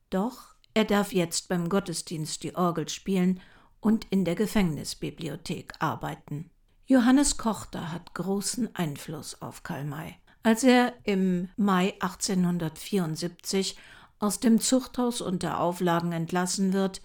Doch 0.09 0.55
er 0.73 0.85
darf 0.85 1.11
jetzt 1.13 1.49
beim 1.49 1.67
Gottesdienst 1.67 2.43
die 2.43 2.55
Orgel 2.55 2.87
spielen 2.87 3.41
und 3.79 4.05
in 4.09 4.23
der 4.23 4.35
Gefängnisbibliothek 4.35 5.73
arbeiten. 5.79 6.49
Johannes 6.85 7.37
Kochter 7.37 7.91
hat 7.91 8.13
großen 8.13 8.75
Einfluss 8.75 9.41
auf 9.41 9.63
Karl 9.63 9.85
May. 9.85 10.15
Als 10.43 10.63
er 10.63 10.93
im 11.03 11.49
Mai 11.55 11.93
1874 11.99 13.77
aus 14.19 14.39
dem 14.39 14.59
Zuchthaus 14.59 15.21
unter 15.21 15.59
Auflagen 15.59 16.11
entlassen 16.11 16.73
wird, 16.73 17.01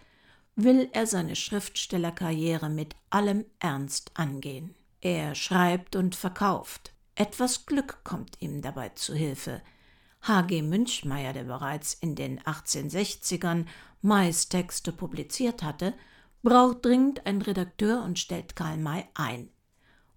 will 0.55 0.89
er 0.93 1.07
seine 1.07 1.37
Schriftstellerkarriere 1.37 2.68
mit 2.68 2.97
allem 3.11 3.45
Ernst 3.59 4.11
angehen. 4.14 4.74
Er 5.01 5.34
schreibt 5.34 5.97
und 5.97 6.14
verkauft. 6.14 6.95
Etwas 7.17 7.67
Glück 7.67 8.05
kommt 8.05 8.41
ihm 8.41 8.62
dabei 8.62 8.91
zu 8.91 9.14
Hilfe. 9.14 9.62
H.G. 10.23 10.62
Münchmeyer, 10.62 11.33
der 11.33 11.45
bereits 11.45 11.95
in 11.95 12.14
den 12.14 12.41
1860ern 12.41 13.67
Mays 14.03 14.49
Texte 14.49 14.93
publiziert 14.93 15.64
hatte, 15.64 15.95
braucht 16.43 16.85
dringend 16.85 17.27
einen 17.27 17.43
Redakteur 17.43 18.05
und 18.05 18.21
stellt 18.21 18.55
Karl 18.55 18.77
May 18.77 19.05
ein 19.14 19.51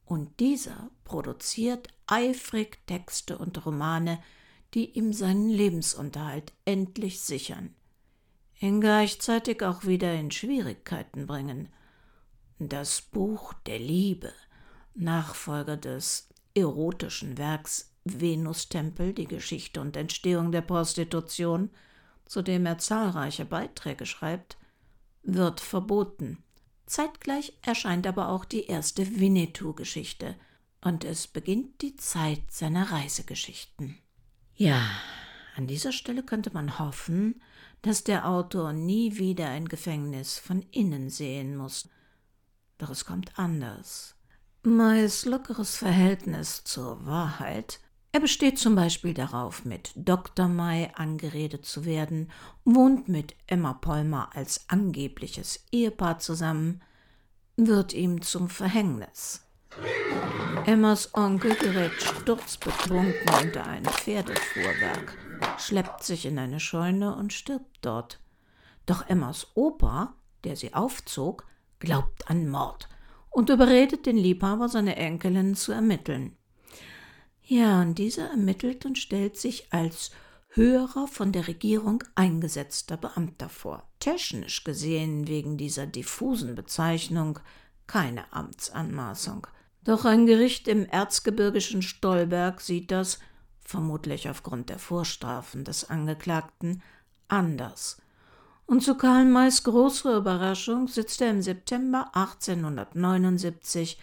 und 0.09 0.39
dieser 0.39 0.89
produziert 1.03 1.87
eifrig 2.07 2.79
Texte 2.87 3.37
und 3.37 3.65
Romane, 3.65 4.21
die 4.73 4.91
ihm 4.97 5.13
seinen 5.13 5.49
Lebensunterhalt 5.49 6.51
endlich 6.65 7.21
sichern, 7.21 7.75
ihn 8.59 8.81
gleichzeitig 8.81 9.63
auch 9.63 9.85
wieder 9.85 10.13
in 10.13 10.31
Schwierigkeiten 10.31 11.27
bringen. 11.27 11.69
Das 12.57 13.01
Buch 13.01 13.53
der 13.65 13.79
Liebe, 13.79 14.33
Nachfolger 14.95 15.77
des 15.77 16.28
erotischen 16.53 17.37
Werks 17.37 17.93
Venustempel, 18.03 19.13
die 19.13 19.27
Geschichte 19.27 19.81
und 19.81 19.95
Entstehung 19.95 20.51
der 20.51 20.61
Prostitution, 20.61 21.69
zu 22.25 22.41
dem 22.41 22.65
er 22.65 22.77
zahlreiche 22.77 23.45
Beiträge 23.45 24.05
schreibt, 24.05 24.57
wird 25.23 25.59
verboten. 25.59 26.43
Zeitgleich 26.85 27.53
erscheint 27.61 28.07
aber 28.07 28.29
auch 28.29 28.45
die 28.45 28.65
erste 28.65 29.19
Winnetou-Geschichte 29.19 30.35
und 30.81 31.03
es 31.03 31.27
beginnt 31.27 31.81
die 31.81 31.95
Zeit 31.95 32.51
seiner 32.51 32.91
Reisegeschichten. 32.91 33.97
Ja, 34.55 34.81
an 35.55 35.67
dieser 35.67 35.91
Stelle 35.91 36.23
könnte 36.23 36.51
man 36.53 36.79
hoffen, 36.79 37.41
dass 37.81 38.03
der 38.03 38.27
Autor 38.27 38.73
nie 38.73 39.17
wieder 39.17 39.49
ein 39.49 39.67
Gefängnis 39.67 40.39
von 40.39 40.61
innen 40.71 41.09
sehen 41.09 41.55
muss. 41.55 41.89
Doch 42.77 42.89
es 42.89 43.05
kommt 43.05 43.37
anders. 43.37 44.15
Mays 44.63 45.25
lockeres 45.25 45.77
Verhältnis 45.77 46.63
zur 46.63 47.05
Wahrheit 47.05 47.79
er 48.11 48.19
besteht 48.19 48.57
zum 48.57 48.73
Beispiel 48.75 49.13
darauf, 49.13 49.65
mit 49.65 49.91
Dr. 49.95 50.47
May 50.47 50.89
angeredet 50.95 51.65
zu 51.65 51.85
werden, 51.85 52.31
wohnt 52.65 53.07
mit 53.07 53.35
Emma 53.45 53.73
Polmer 53.73 54.29
als 54.33 54.67
angebliches 54.67 55.63
Ehepaar 55.71 56.17
zusammen, 56.17 56.81
wird 57.55 57.93
ihm 57.93 58.23
zum 58.23 58.49
Verhängnis. 58.49 59.45
Emmas 60.65 61.13
Onkel 61.13 61.53
gerät 61.53 62.01
sturzbetrunken 62.01 63.29
unter 63.43 63.67
ein 63.67 63.85
Pferdefuhrwerk, 63.85 65.15
schleppt 65.59 66.03
sich 66.03 66.25
in 66.25 66.39
eine 66.39 66.59
Scheune 66.59 67.15
und 67.15 67.31
stirbt 67.31 67.77
dort. 67.81 68.19
Doch 68.87 69.07
Emmas 69.07 69.47
Opa, 69.53 70.15
der 70.43 70.55
sie 70.55 70.73
aufzog, 70.73 71.45
glaubt 71.77 72.27
an 72.27 72.49
Mord 72.49 72.89
und 73.29 73.49
überredet 73.49 74.05
den 74.05 74.17
Liebhaber, 74.17 74.69
seine 74.69 74.95
Enkelin 74.95 75.55
zu 75.55 75.71
ermitteln. 75.71 76.35
Ja, 77.43 77.81
und 77.81 77.95
dieser 77.97 78.29
ermittelt 78.29 78.85
und 78.85 78.97
stellt 78.97 79.37
sich 79.37 79.71
als 79.71 80.11
höherer 80.49 81.07
von 81.07 81.31
der 81.31 81.47
Regierung 81.47 82.03
eingesetzter 82.15 82.97
Beamter 82.97 83.49
vor. 83.49 83.87
Technisch 83.99 84.63
gesehen 84.63 85.27
wegen 85.27 85.57
dieser 85.57 85.85
diffusen 85.85 86.55
Bezeichnung 86.55 87.39
keine 87.87 88.31
Amtsanmaßung. 88.33 89.47
Doch 89.83 90.05
ein 90.05 90.25
Gericht 90.25 90.67
im 90.67 90.85
erzgebirgischen 90.85 91.81
Stolberg 91.81 92.61
sieht 92.61 92.91
das, 92.91 93.19
vermutlich 93.59 94.29
aufgrund 94.29 94.69
der 94.69 94.79
Vorstrafen 94.79 95.63
des 95.63 95.89
Angeklagten, 95.89 96.83
anders. 97.27 98.01
Und 98.69 98.83
zu 98.83 98.93
Karl 98.93 99.25
Mays 99.25 99.63
großer 99.63 100.17
Überraschung 100.17 100.87
sitzt 100.87 101.21
er 101.21 101.31
im 101.31 101.41
September 101.41 102.11
1879 102.13 103.97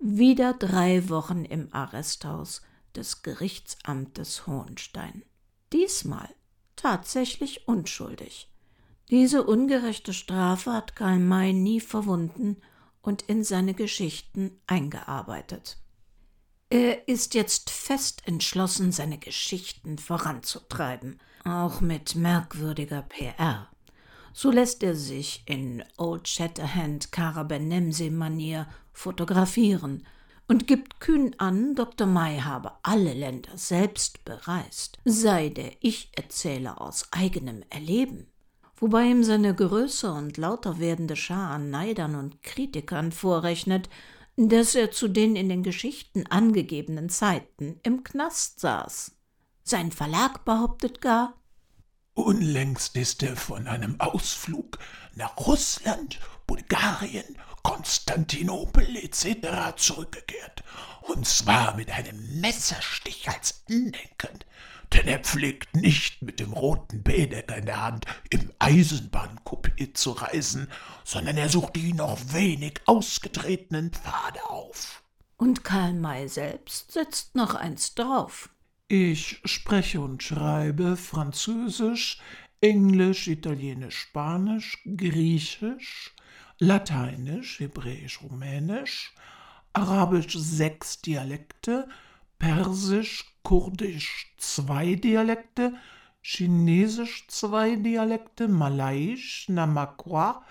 wieder 0.00 0.52
drei 0.52 1.08
Wochen 1.08 1.44
im 1.44 1.68
Arresthaus 1.72 2.62
des 2.96 3.22
Gerichtsamtes 3.22 4.48
Hohenstein. 4.48 5.22
Diesmal 5.72 6.28
tatsächlich 6.74 7.68
unschuldig. 7.68 8.50
Diese 9.10 9.44
ungerechte 9.44 10.12
Strafe 10.12 10.72
hat 10.72 10.96
Karl 10.96 11.20
May 11.20 11.52
nie 11.52 11.80
verwunden 11.80 12.56
und 13.02 13.22
in 13.22 13.44
seine 13.44 13.74
Geschichten 13.74 14.60
eingearbeitet. 14.66 15.78
Er 16.68 17.06
ist 17.06 17.34
jetzt 17.34 17.70
fest 17.70 18.22
entschlossen, 18.26 18.90
seine 18.90 19.18
Geschichten 19.18 19.98
voranzutreiben, 19.98 21.20
auch 21.44 21.80
mit 21.80 22.16
merkwürdiger 22.16 23.02
PR. 23.02 23.68
So 24.32 24.50
lässt 24.50 24.82
er 24.82 24.94
sich 24.94 25.42
in 25.46 25.82
Old 25.96 26.28
Shatterhand 26.28 27.12
Karabenemse-Manier 27.12 28.66
fotografieren– 28.92 30.06
und 30.50 30.66
gibt 30.66 30.98
kühn 30.98 31.32
an, 31.38 31.76
Dr. 31.76 32.08
May 32.08 32.40
habe 32.40 32.72
alle 32.82 33.14
Länder 33.14 33.52
selbst 33.54 34.24
bereist, 34.24 34.98
sei 35.04 35.48
der 35.48 35.70
Ich-Erzähler 35.78 36.80
aus 36.80 37.06
eigenem 37.12 37.62
Erleben, 37.70 38.26
wobei 38.76 39.04
ihm 39.04 39.22
seine 39.22 39.54
größer 39.54 40.12
und 40.12 40.38
lauter 40.38 40.80
werdende 40.80 41.14
Schar 41.14 41.52
an 41.52 41.70
Neidern 41.70 42.16
und 42.16 42.42
Kritikern 42.42 43.12
vorrechnet, 43.12 43.88
dass 44.36 44.74
er 44.74 44.90
zu 44.90 45.06
den 45.06 45.36
in 45.36 45.48
den 45.48 45.62
Geschichten 45.62 46.26
angegebenen 46.26 47.10
Zeiten 47.10 47.78
im 47.84 48.02
Knast 48.02 48.58
saß. 48.58 49.12
Sein 49.62 49.92
Verlag 49.92 50.44
behauptet 50.44 51.00
gar, 51.00 51.34
Unlängst 52.14 52.96
ist 52.96 53.22
er 53.22 53.36
von 53.36 53.66
einem 53.66 54.00
Ausflug 54.00 54.78
nach 55.14 55.36
Russland, 55.38 56.18
Bulgarien 56.46 57.36
Konstantinopel 57.62 58.96
etc. 58.96 59.76
zurückgekehrt, 59.76 60.64
und 61.02 61.26
zwar 61.26 61.76
mit 61.76 61.90
einem 61.90 62.40
Messerstich 62.40 63.28
als 63.28 63.62
Andenken, 63.68 64.44
denn 64.92 65.06
er 65.06 65.20
pflegt 65.20 65.76
nicht 65.76 66.22
mit 66.22 66.40
dem 66.40 66.52
roten 66.52 67.02
Baedecker 67.02 67.56
in 67.56 67.66
der 67.66 67.82
Hand 67.82 68.06
im 68.30 68.50
Eisenbahncoupé 68.58 69.94
zu 69.94 70.12
reisen, 70.12 70.68
sondern 71.04 71.36
er 71.36 71.48
sucht 71.48 71.76
die 71.76 71.92
noch 71.92 72.18
wenig 72.32 72.80
ausgetretenen 72.86 73.92
Pfade 73.92 74.42
auf. 74.48 75.02
Und 75.36 75.64
Karl 75.64 75.94
May 75.94 76.28
selbst 76.28 76.92
setzt 76.92 77.34
noch 77.34 77.54
eins 77.54 77.94
drauf. 77.94 78.50
Ich 78.92 79.40
spreche 79.44 80.00
und 80.00 80.20
schreibe 80.20 80.96
Französisch, 80.96 82.18
Englisch, 82.60 83.28
Italienisch, 83.28 83.96
Spanisch, 83.96 84.82
Griechisch, 84.84 86.12
Lateinisch, 86.58 87.60
Hebräisch, 87.60 88.20
Rumänisch, 88.20 89.14
Arabisch 89.74 90.36
sechs 90.36 91.00
Dialekte, 91.02 91.88
Persisch, 92.40 93.32
Kurdisch 93.44 94.34
zwei 94.38 94.96
Dialekte, 94.96 95.74
Chinesisch 96.20 97.28
zwei 97.28 97.76
Dialekte, 97.76 98.48
Malayisch, 98.48 99.48
Namakwa, 99.48 100.44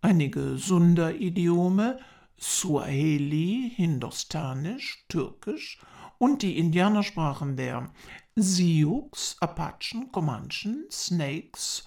einige 0.00 0.58
Sunda-Idiome, 0.58 1.98
Swahili, 2.38 3.72
Hindostanisch, 3.74 5.04
Türkisch 5.08 5.80
und 6.18 6.42
die 6.42 6.58
Indianersprachen 6.58 7.56
der 7.56 7.90
Sioux, 8.36 9.10
Apachen, 9.40 10.10
Comanchen, 10.10 10.86
Snakes, 10.90 11.84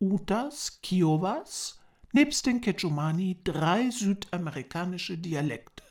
Utas, 0.00 0.80
Kiowas, 0.82 1.80
nebst 2.12 2.46
den 2.46 2.60
Quechumani 2.60 3.40
drei 3.44 3.90
südamerikanische 3.90 5.18
Dialekte. 5.18 5.84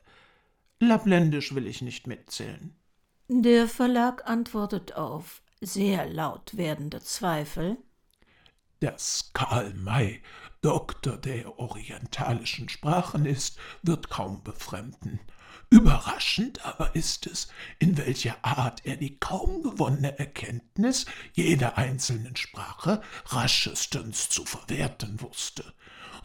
Lapländisch 0.79 1.55
will 1.55 1.67
ich 1.67 1.81
nicht 1.81 2.07
mitzählen. 2.07 2.75
Der 3.29 3.67
Verlag 3.67 4.27
antwortet 4.29 4.95
auf 4.95 5.41
sehr 5.61 6.05
laut 6.09 6.57
werdende 6.57 6.99
Zweifel. 6.99 7.77
Dass 8.81 9.31
Karl 9.33 9.73
May 9.73 10.21
Doktor 10.61 11.17
der 11.17 11.57
orientalischen 11.59 12.69
Sprachen 12.69 13.25
ist, 13.25 13.57
wird 13.81 14.09
kaum 14.09 14.43
befremden. 14.43 15.19
Überraschend 15.73 16.63
aber 16.63 16.95
ist 16.95 17.25
es, 17.25 17.47
in 17.79 17.97
welcher 17.97 18.35
Art 18.43 18.85
er 18.85 18.95
die 18.95 19.17
kaum 19.17 19.63
gewonnene 19.63 20.19
Erkenntnis 20.19 21.07
jeder 21.33 21.79
einzelnen 21.79 22.35
Sprache 22.35 23.01
raschestens 23.25 24.29
zu 24.29 24.45
verwerten 24.45 25.19
wusste. 25.19 25.73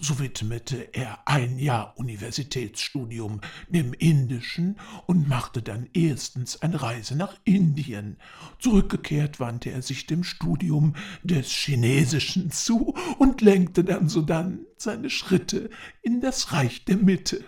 So 0.01 0.19
widmete 0.19 0.91
er 0.93 1.21
ein 1.25 1.59
Jahr 1.59 1.95
Universitätsstudium 1.97 3.41
dem 3.69 3.95
Indischen 3.95 4.79
und 5.07 5.31
machte 5.31 5.63
dann 5.63 5.89
erstens 5.95 6.61
eine 6.61 6.83
Reise 6.83 7.17
nach 7.17 7.35
Indien. 7.45 8.19
Zurückgekehrt 8.59 9.41
wandte 9.41 9.71
er 9.71 9.81
sich 9.81 10.05
dem 10.07 10.25
Studium 10.25 10.95
des 11.23 11.49
Chinesischen 11.49 12.51
zu 12.51 12.95
und 13.19 13.41
lenkte 13.41 13.83
dann 13.83 14.11
sodann 14.11 14.67
seine 14.77 15.09
Schritte 15.09 15.71
in 16.03 16.21
das 16.21 16.53
Reich 16.53 16.85
der 16.85 16.99
Mitte. 16.99 17.43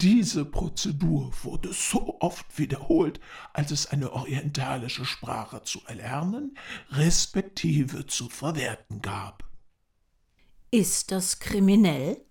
Diese 0.00 0.44
Prozedur 0.44 1.32
wurde 1.42 1.72
so 1.72 2.20
oft 2.20 2.58
wiederholt, 2.58 3.20
als 3.52 3.70
es 3.70 3.86
eine 3.86 4.12
orientalische 4.12 5.04
Sprache 5.04 5.62
zu 5.62 5.80
erlernen, 5.86 6.56
respektive 6.90 8.06
zu 8.06 8.28
verwerten 8.28 9.00
gab. 9.00 9.44
Ist 10.70 11.10
das 11.12 11.38
kriminell? 11.38 12.24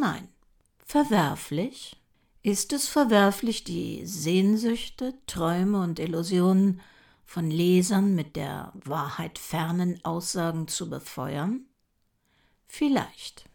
Nein. 0.00 0.28
Verwerflich? 0.86 1.96
Ist 2.42 2.72
es 2.72 2.88
verwerflich, 2.88 3.64
die 3.64 4.06
Sehnsüchte, 4.06 5.14
Träume 5.26 5.82
und 5.82 5.98
Illusionen 5.98 6.80
von 7.26 7.50
Lesern 7.50 8.14
mit 8.14 8.34
der 8.34 8.72
Wahrheit 8.84 9.38
fernen 9.38 10.04
Aussagen 10.04 10.68
zu 10.68 10.88
befeuern? 10.88 11.66
Vielleicht. 12.66 13.49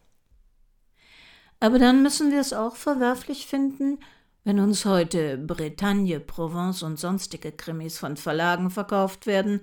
Aber 1.59 1.79
dann 1.79 2.03
müssen 2.03 2.31
wir 2.31 2.41
es 2.41 2.53
auch 2.53 2.75
verwerflich 2.75 3.47
finden, 3.47 3.99
wenn 4.43 4.59
uns 4.59 4.85
heute 4.85 5.37
Bretagne, 5.37 6.19
Provence 6.19 6.83
und 6.83 6.99
sonstige 6.99 7.51
Krimis 7.51 7.97
von 7.97 8.15
Verlagen 8.17 8.69
verkauft 8.69 9.25
werden, 9.25 9.61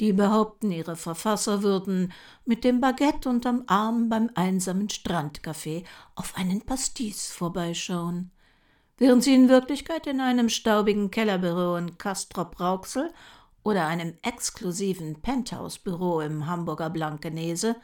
die 0.00 0.12
behaupten, 0.12 0.72
ihre 0.72 0.96
Verfasser 0.96 1.62
würden 1.62 2.12
mit 2.44 2.64
dem 2.64 2.80
Baguette 2.80 3.28
unterm 3.28 3.64
Arm 3.66 4.08
beim 4.08 4.30
einsamen 4.34 4.88
Strandcafé 4.88 5.84
auf 6.16 6.36
einen 6.36 6.62
Pastis 6.62 7.28
vorbeischauen, 7.28 8.30
während 8.98 9.22
sie 9.22 9.34
in 9.34 9.48
Wirklichkeit 9.48 10.06
in 10.06 10.20
einem 10.20 10.48
staubigen 10.48 11.10
Kellerbüro 11.10 11.76
in 11.76 11.96
Castrop-Rauxel 11.96 13.12
oder 13.62 13.86
einem 13.86 14.14
exklusiven 14.22 15.22
Penthouse-Büro 15.22 16.20
im 16.20 16.46
Hamburger 16.46 16.90
Blankenese 16.90 17.76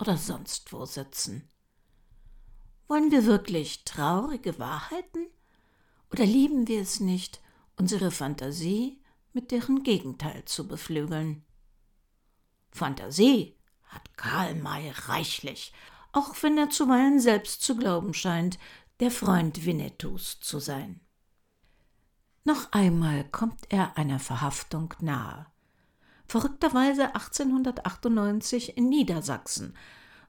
oder 0.00 0.16
sonst 0.16 0.72
wo 0.72 0.84
sitzen. 0.84 1.48
Wollen 2.92 3.10
wir 3.10 3.24
wirklich 3.24 3.86
traurige 3.86 4.58
Wahrheiten? 4.58 5.26
Oder 6.10 6.26
lieben 6.26 6.68
wir 6.68 6.82
es 6.82 7.00
nicht, 7.00 7.40
unsere 7.78 8.10
Fantasie 8.10 9.00
mit 9.32 9.50
deren 9.50 9.82
Gegenteil 9.82 10.44
zu 10.44 10.68
beflügeln? 10.68 11.42
Fantasie 12.70 13.56
hat 13.84 14.14
Karl 14.18 14.56
May 14.56 14.92
reichlich, 15.06 15.72
auch 16.12 16.34
wenn 16.42 16.58
er 16.58 16.68
zuweilen 16.68 17.18
selbst 17.18 17.62
zu 17.62 17.78
glauben 17.78 18.12
scheint, 18.12 18.58
der 19.00 19.10
Freund 19.10 19.64
Winnetous 19.64 20.40
zu 20.40 20.58
sein. 20.58 21.00
Noch 22.44 22.72
einmal 22.72 23.24
kommt 23.24 23.72
er 23.72 23.96
einer 23.96 24.18
Verhaftung 24.18 24.92
nahe. 25.00 25.46
Verrückterweise 26.26 27.14
1898 27.14 28.76
in 28.76 28.90
Niedersachsen, 28.90 29.74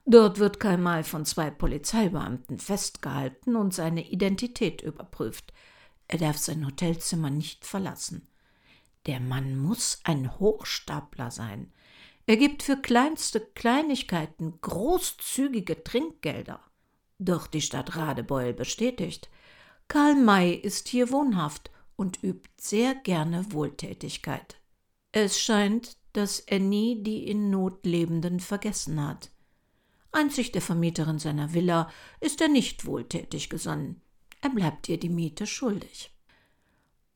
Dort 0.06 0.38
wird 0.38 0.60
Karl 0.60 0.78
May 0.78 1.04
von 1.04 1.26
zwei 1.26 1.50
Polizeibeamten 1.50 2.60
festgehalten 2.60 3.56
und 3.56 3.74
seine 3.74 4.10
Identität 4.10 4.82
überprüft. 4.82 5.54
Er 6.08 6.18
darf 6.18 6.38
sein 6.38 6.66
Hotelzimmer 6.66 7.30
nicht 7.30 7.66
verlassen. 7.66 8.28
Der 9.06 9.20
Mann 9.20 9.58
muss 9.58 10.00
ein 10.04 10.40
Hochstapler 10.40 11.32
sein. 11.32 11.72
Er 12.26 12.38
gibt 12.38 12.64
für 12.64 12.78
kleinste 12.78 13.40
Kleinigkeiten 13.40 14.60
großzügige 14.62 15.84
Trinkgelder. 15.84 16.60
Doch 17.20 17.48
die 17.48 17.62
Stadt 17.62 17.96
Radebeul 17.96 18.54
bestätigt, 18.54 19.30
Karl 19.88 20.16
May 20.16 20.54
ist 20.54 20.88
hier 20.88 21.12
wohnhaft 21.12 21.72
und 21.96 22.24
übt 22.24 22.50
sehr 22.60 22.96
gerne 22.96 23.52
Wohltätigkeit. 23.52 24.58
Es 25.12 25.40
scheint, 25.40 25.98
dass 26.14 26.40
er 26.40 26.60
nie 26.60 27.04
die 27.04 27.28
in 27.28 27.50
Not 27.50 27.86
Lebenden 27.86 28.40
vergessen 28.40 29.06
hat. 29.06 29.33
Einzig 30.16 30.52
der 30.52 30.62
Vermieterin 30.62 31.18
seiner 31.18 31.54
Villa 31.54 31.90
ist 32.20 32.40
er 32.40 32.48
nicht 32.48 32.86
wohltätig 32.86 33.50
gesonnen. 33.50 34.00
Er 34.42 34.52
bleibt 34.52 34.88
ihr 34.88 35.00
die 35.00 35.10
Miete 35.10 35.48
schuldig. 35.48 36.14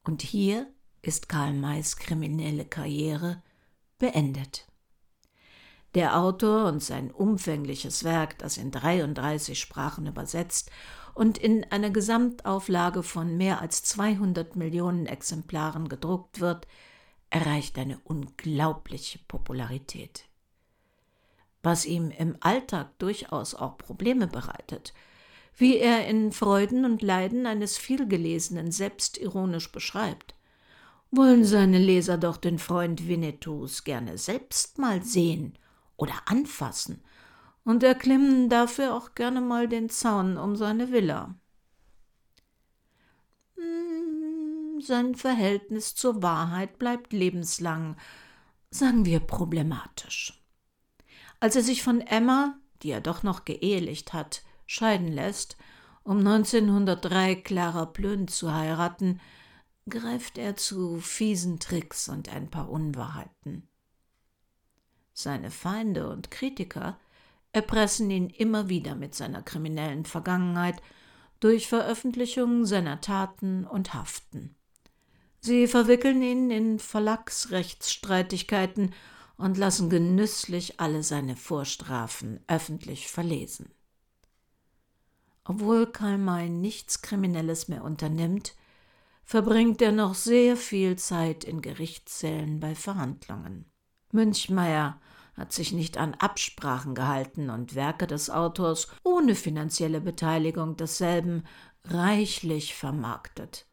Und 0.03 0.23
hier 0.23 0.67
ist 1.03 1.29
Karl 1.29 1.53
Mays 1.53 1.97
kriminelle 1.97 2.65
Karriere 2.65 3.43
beendet. 3.99 4.67
Der 5.93 6.17
Autor 6.17 6.65
und 6.65 6.81
sein 6.81 7.11
umfängliches 7.11 8.03
Werk, 8.03 8.39
das 8.39 8.57
in 8.57 8.71
33 8.71 9.59
Sprachen 9.59 10.07
übersetzt 10.07 10.71
und 11.13 11.37
in 11.37 11.65
einer 11.65 11.91
Gesamtauflage 11.91 13.03
von 13.03 13.37
mehr 13.37 13.61
als 13.61 13.83
200 13.83 14.55
Millionen 14.55 15.05
Exemplaren 15.05 15.87
gedruckt 15.87 16.39
wird, 16.39 16.67
erreicht 17.29 17.77
eine 17.77 17.99
unglaubliche 17.99 19.19
Popularität 19.27 20.27
was 21.67 21.85
ihm 21.85 22.11
im 22.11 22.37
Alltag 22.39 22.97
durchaus 22.97 23.53
auch 23.53 23.77
Probleme 23.77 24.25
bereitet, 24.25 24.93
wie 25.57 25.75
er 25.75 26.07
in 26.07 26.31
Freuden 26.31 26.85
und 26.85 27.01
Leiden 27.01 27.45
eines 27.45 27.77
vielgelesenen 27.77 28.71
selbstironisch 28.71 29.69
beschreibt, 29.73 30.33
wollen 31.11 31.43
seine 31.43 31.77
Leser 31.77 32.17
doch 32.17 32.37
den 32.37 32.57
Freund 32.57 33.09
Winnetous 33.09 33.83
gerne 33.83 34.17
selbst 34.17 34.77
mal 34.77 35.03
sehen 35.03 35.57
oder 35.97 36.13
anfassen 36.27 37.03
und 37.65 37.83
erklimmen 37.83 38.47
dafür 38.47 38.95
auch 38.95 39.13
gerne 39.13 39.41
mal 39.41 39.67
den 39.67 39.89
Zaun 39.89 40.37
um 40.37 40.55
seine 40.55 40.93
Villa. 40.93 41.35
Hm, 43.55 44.79
sein 44.79 45.15
Verhältnis 45.15 45.95
zur 45.95 46.23
Wahrheit 46.23 46.79
bleibt 46.79 47.11
lebenslang, 47.11 47.97
sagen 48.69 49.03
wir 49.03 49.19
problematisch. 49.19 50.46
Als 51.39 51.55
er 51.55 51.61
sich 51.61 51.83
von 51.83 52.01
Emma, 52.01 52.57
die 52.81 52.91
er 52.91 53.01
doch 53.01 53.23
noch 53.23 53.45
geehelicht 53.45 54.13
hat, 54.13 54.43
scheiden 54.65 55.11
lässt, 55.11 55.57
um 56.03 56.19
1903 56.19 57.35
Clara 57.35 57.85
Plön 57.85 58.27
zu 58.27 58.53
heiraten, 58.53 59.19
greift 59.89 60.37
er 60.37 60.55
zu 60.55 60.99
fiesen 60.99 61.59
Tricks 61.59 62.09
und 62.09 62.33
ein 62.33 62.49
paar 62.49 62.69
Unwahrheiten. 62.69 63.67
Seine 65.13 65.51
Feinde 65.51 66.09
und 66.09 66.31
Kritiker 66.31 66.99
erpressen 67.51 68.09
ihn 68.11 68.29
immer 68.29 68.69
wieder 68.69 68.95
mit 68.95 69.15
seiner 69.15 69.41
kriminellen 69.41 70.05
Vergangenheit 70.05 70.81
durch 71.39 71.67
Veröffentlichungen 71.67 72.65
seiner 72.65 73.01
Taten 73.01 73.65
und 73.65 73.93
Haften. 73.93 74.55
Sie 75.39 75.67
verwickeln 75.67 76.21
ihn 76.21 76.51
in 76.51 76.79
Verlagsrechtsstreitigkeiten 76.79 78.93
und 79.37 79.57
lassen 79.57 79.89
genüsslich 79.89 80.79
alle 80.79 81.03
seine 81.03 81.35
Vorstrafen 81.35 82.39
öffentlich 82.47 83.07
verlesen. 83.07 83.69
Obwohl 85.43 85.85
Karl 85.91 86.17
May 86.17 86.49
nichts 86.49 87.01
Kriminelles 87.01 87.67
mehr 87.67 87.83
unternimmt, 87.83 88.55
verbringt 89.23 89.81
er 89.81 89.91
noch 89.91 90.15
sehr 90.15 90.57
viel 90.57 90.97
Zeit 90.97 91.43
in 91.43 91.61
Gerichtssälen 91.61 92.59
bei 92.59 92.75
Verhandlungen. 92.75 93.65
Münchmeyer 94.11 94.99
hat 95.35 95.53
sich 95.53 95.71
nicht 95.71 95.97
an 95.97 96.15
Absprachen 96.15 96.95
gehalten 96.95 97.49
und 97.49 97.75
Werke 97.75 98.07
des 98.07 98.29
Autors 98.29 98.87
ohne 99.03 99.35
finanzielle 99.35 100.01
Beteiligung 100.01 100.75
desselben 100.75 101.43
reichlich 101.83 102.73
vermarktet. 102.73 103.67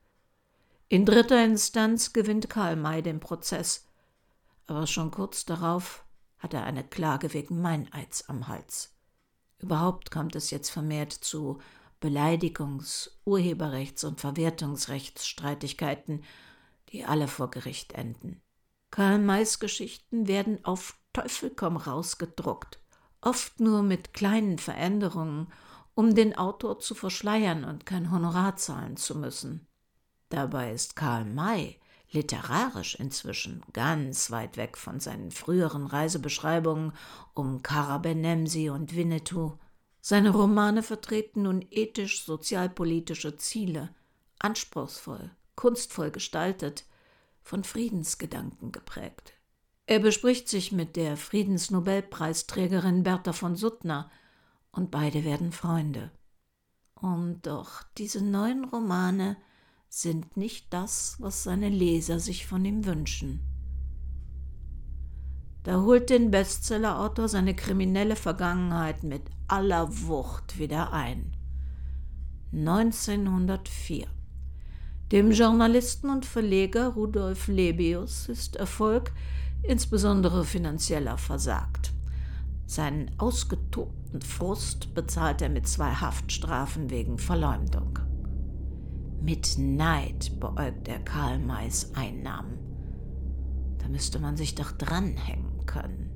In 0.89 1.07
dritter 1.07 1.43
Instanz 1.45 2.13
gewinnt 2.13 2.51
Karl 2.51 2.77
May 2.77 3.03
den 3.03 3.19
Prozess, 3.19 3.84
aber 4.67 4.87
schon 4.87 5.11
kurz 5.11 5.45
darauf 5.45 6.05
hat 6.39 6.55
er 6.55 6.65
eine 6.65 6.85
Klage 6.85 7.33
wegen 7.33 7.61
Meineids 7.61 8.29
am 8.29 8.49
Hals. 8.49 8.95
Überhaupt 9.59 10.11
kommt 10.11 10.37
es 10.37 10.51
jetzt 10.51 10.71
vermehrt 10.71 11.13
zu 11.13 11.61
Beleidigungs-, 12.01 13.11
Urheberrechts- 13.25 14.05
und 14.05 14.21
Verwertungsrechtsstreitigkeiten, 14.21 16.25
die 16.91 17.05
alle 17.05 17.29
vor 17.29 17.51
Gericht 17.51 17.93
enden. 17.93 18.43
Karl 18.91 19.19
Mays 19.19 19.59
Geschichten 19.59 20.29
werden 20.29 20.65
auf 20.65 20.99
Teufel 21.13 21.51
komm 21.51 21.77
raus 21.77 22.19
gedruckt, 22.19 22.79
oft 23.21 23.59
nur 23.59 23.83
mit 23.83 24.13
kleinen 24.13 24.59
Veränderungen, 24.59 25.53
um 25.95 26.15
den 26.15 26.37
Autor 26.37 26.79
zu 26.79 26.95
verschleiern 26.95 27.65
und 27.65 27.87
kein 27.87 28.11
Honorar 28.11 28.57
zahlen 28.57 28.97
zu 28.97 29.17
müssen. 29.17 29.67
Dabei 30.29 30.73
ist 30.73 30.97
Karl 30.97 31.25
May 31.25 31.81
literarisch 32.15 32.95
inzwischen 32.95 33.63
ganz 33.73 34.31
weit 34.31 34.57
weg 34.57 34.79
von 34.79 35.01
seinen 35.01 35.31
früheren 35.31 35.87
Reisebeschreibungen 35.87 36.93
um 37.35 37.63
Karabenemsi 37.63 38.71
und 38.71 38.97
Winnetou. 38.97 39.59
Seine 40.01 40.31
Romane 40.31 40.83
vertreten 40.83 41.43
nun 41.43 41.65
ethisch-sozialpolitische 41.71 43.37
Ziele, 43.37 43.95
anspruchsvoll, 44.39 45.31
kunstvoll 45.57 46.11
gestaltet, 46.11 46.85
von 47.43 47.65
Friedensgedanken 47.65 48.73
geprägt. 48.73 49.35
Er 49.87 49.99
bespricht 49.99 50.49
sich 50.49 50.73
mit 50.73 50.97
der 50.97 51.17
Friedensnobelpreisträgerin 51.17 53.03
Bertha 53.03 53.33
von 53.35 53.55
Suttner 53.55 54.11
und 54.73 54.91
beide 54.91 55.25
werden 55.25 55.53
Freunde. 55.53 56.11
Und 56.95 57.47
doch 57.47 57.83
diese 57.99 58.25
neuen 58.25 58.65
Romane 58.65 59.37
sind 60.03 60.37
nicht 60.37 60.73
das, 60.73 61.17
was 61.21 61.45
seine 61.45 61.69
Leser 61.69 62.19
sich 62.19 62.47
von 62.47 62.65
ihm 62.65 62.85
wünschen. 62.85 63.41
Da 65.63 65.81
holt 65.83 66.11
den 66.11 66.31
Bestsellerautor 66.31 67.29
seine 67.29 67.55
kriminelle 67.55 68.17
Vergangenheit 68.17 69.05
mit 69.05 69.23
aller 69.47 69.89
Wucht 70.07 70.59
wieder 70.59 70.93
ein. 70.93 71.33
1904. 72.53 74.07
Dem 75.13 75.31
Journalisten 75.31 76.11
und 76.11 76.27
Verleger 76.27 76.89
Rudolf 76.89 77.47
Lebius 77.47 78.29
ist 78.29 78.57
Erfolg, 78.57 79.13
insbesondere 79.63 80.45
finanzieller, 80.45 81.19
versagt. 81.19 81.93
Seinen 82.67 83.11
ausgetobten 83.19 84.23
Frust 84.23 84.93
bezahlt 84.95 85.41
er 85.41 85.51
mit 85.51 85.69
zwei 85.69 85.93
Haftstrafen 85.93 86.91
wegen 86.91 87.19
Verleumdung. 87.19 88.01
Mit 89.25 89.57
Neid 89.57 90.39
beäugt 90.39 90.87
er 90.87 90.99
Karl 90.99 91.39
Mays 91.39 91.93
Einnahmen. 91.95 92.59
Da 93.79 93.89
müsste 93.89 94.19
man 94.19 94.37
sich 94.37 94.55
doch 94.55 94.71
dranhängen 94.73 95.65
können. 95.65 96.11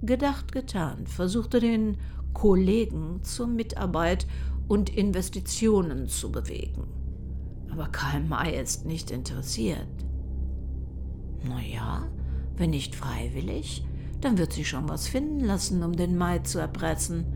Gedacht 0.00 0.50
getan, 0.50 1.06
versuchte 1.06 1.60
den 1.60 1.98
Kollegen 2.32 3.22
zur 3.22 3.48
Mitarbeit 3.48 4.26
und 4.66 4.88
Investitionen 4.88 6.08
zu 6.08 6.32
bewegen. 6.32 6.88
Aber 7.70 7.88
Karl 7.88 8.22
May 8.24 8.58
ist 8.58 8.86
nicht 8.86 9.10
interessiert. 9.10 9.86
Naja, 11.46 12.08
wenn 12.56 12.70
nicht 12.70 12.94
freiwillig, 12.94 13.84
dann 14.22 14.38
wird 14.38 14.54
sie 14.54 14.64
schon 14.64 14.88
was 14.88 15.06
finden 15.06 15.40
lassen, 15.40 15.82
um 15.82 15.92
den 15.92 16.16
Mai 16.16 16.38
zu 16.38 16.60
erpressen. 16.60 17.26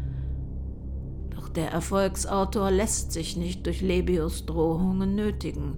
Der 1.57 1.73
Erfolgsautor 1.73 2.71
lässt 2.71 3.11
sich 3.11 3.37
nicht 3.37 3.67
durch 3.67 3.81
Lebius 3.81 4.47
Drohungen 4.47 5.17
nötigen. 5.17 5.77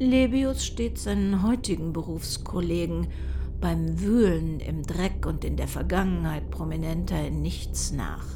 Lebius 0.00 0.66
steht 0.66 0.98
seinen 0.98 1.46
heutigen 1.46 1.92
Berufskollegen 1.92 3.06
beim 3.60 4.00
Wühlen 4.00 4.58
im 4.58 4.82
Dreck 4.82 5.24
und 5.24 5.44
in 5.44 5.56
der 5.56 5.68
Vergangenheit 5.68 6.50
prominenter 6.50 7.28
in 7.28 7.42
nichts 7.42 7.92
nach. 7.92 8.26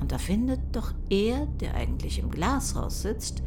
Und 0.00 0.12
da 0.12 0.18
findet 0.18 0.60
doch 0.72 0.92
er, 1.08 1.46
der 1.46 1.74
eigentlich 1.74 2.18
im 2.18 2.30
Glashaus 2.30 3.02
sitzt, 3.02 3.42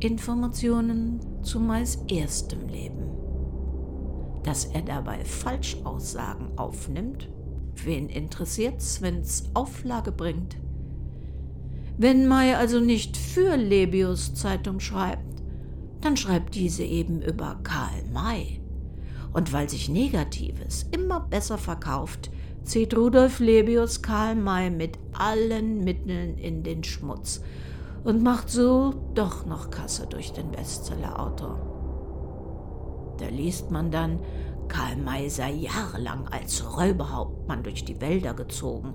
Informationen 0.00 1.20
zu 1.42 1.60
Mais 1.60 2.02
erstem 2.08 2.68
Leben. 2.68 3.08
Dass 4.42 4.66
er 4.66 4.82
dabei 4.82 5.24
Falschaussagen 5.24 6.58
aufnimmt, 6.58 7.28
wen 7.84 8.08
interessiert's, 8.08 9.02
wenn's 9.02 9.50
Auflage 9.54 10.12
bringt? 10.12 10.56
Wenn 11.98 12.28
May 12.28 12.54
also 12.54 12.80
nicht 12.80 13.16
für 13.16 13.56
Lebius 13.56 14.34
Zeitung 14.34 14.80
schreibt, 14.80 15.42
dann 16.00 16.16
schreibt 16.16 16.54
diese 16.54 16.84
eben 16.84 17.22
über 17.22 17.58
Karl 17.62 18.04
May. 18.12 18.60
Und 19.32 19.52
weil 19.52 19.68
sich 19.68 19.88
Negatives 19.88 20.86
immer 20.92 21.20
besser 21.20 21.58
verkauft, 21.58 22.30
zieht 22.64 22.96
Rudolf 22.96 23.38
Lebius 23.38 24.02
Karl 24.02 24.34
May 24.34 24.70
mit 24.70 24.98
allen 25.12 25.84
Mitteln 25.84 26.36
in 26.38 26.62
den 26.62 26.84
Schmutz 26.84 27.42
und 28.04 28.22
macht 28.22 28.50
so 28.50 28.94
doch 29.14 29.46
noch 29.46 29.70
Kasse 29.70 30.06
durch 30.06 30.32
den 30.32 30.50
Bestsellerautor. 30.50 31.58
Da 33.18 33.28
liest 33.28 33.70
man 33.70 33.90
dann, 33.90 34.20
Karl 34.68 34.96
May 34.96 35.28
sei 35.28 35.52
jahrelang 35.52 36.28
als 36.28 36.64
Räuberhauptmann 36.76 37.62
durch 37.62 37.84
die 37.84 38.00
Wälder 38.00 38.34
gezogen, 38.34 38.94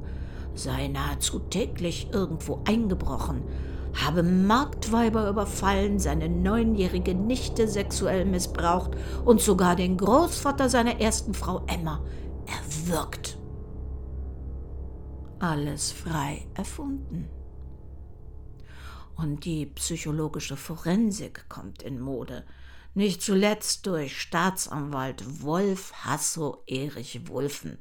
sei 0.54 0.88
nahezu 0.88 1.40
täglich 1.40 2.10
irgendwo 2.12 2.62
eingebrochen, 2.66 3.44
habe 3.94 4.24
Marktweiber 4.24 5.30
überfallen, 5.30 6.00
seine 6.00 6.30
neunjährige 6.30 7.14
Nichte 7.14 7.68
sexuell 7.68 8.26
missbraucht 8.26 8.92
und 9.26 9.42
sogar 9.42 9.76
den 9.76 9.98
Großvater 9.98 10.70
seiner 10.70 11.00
ersten 11.00 11.34
Frau 11.34 11.64
Emma 11.68 12.02
erwürgt 12.46 13.38
alles 15.42 15.92
frei 15.92 16.46
erfunden. 16.54 17.28
Und 19.16 19.46
die 19.46 19.66
psychologische 19.66 20.56
Forensik 20.56 21.50
kommt 21.50 21.82
in 21.82 22.00
Mode, 22.00 22.46
nicht 22.94 23.22
zuletzt 23.22 23.86
durch 23.86 24.20
Staatsanwalt 24.20 25.44
Wolf 25.44 25.94
Hasso 26.04 26.64
Erich 26.68 27.28
Wulfen, 27.28 27.78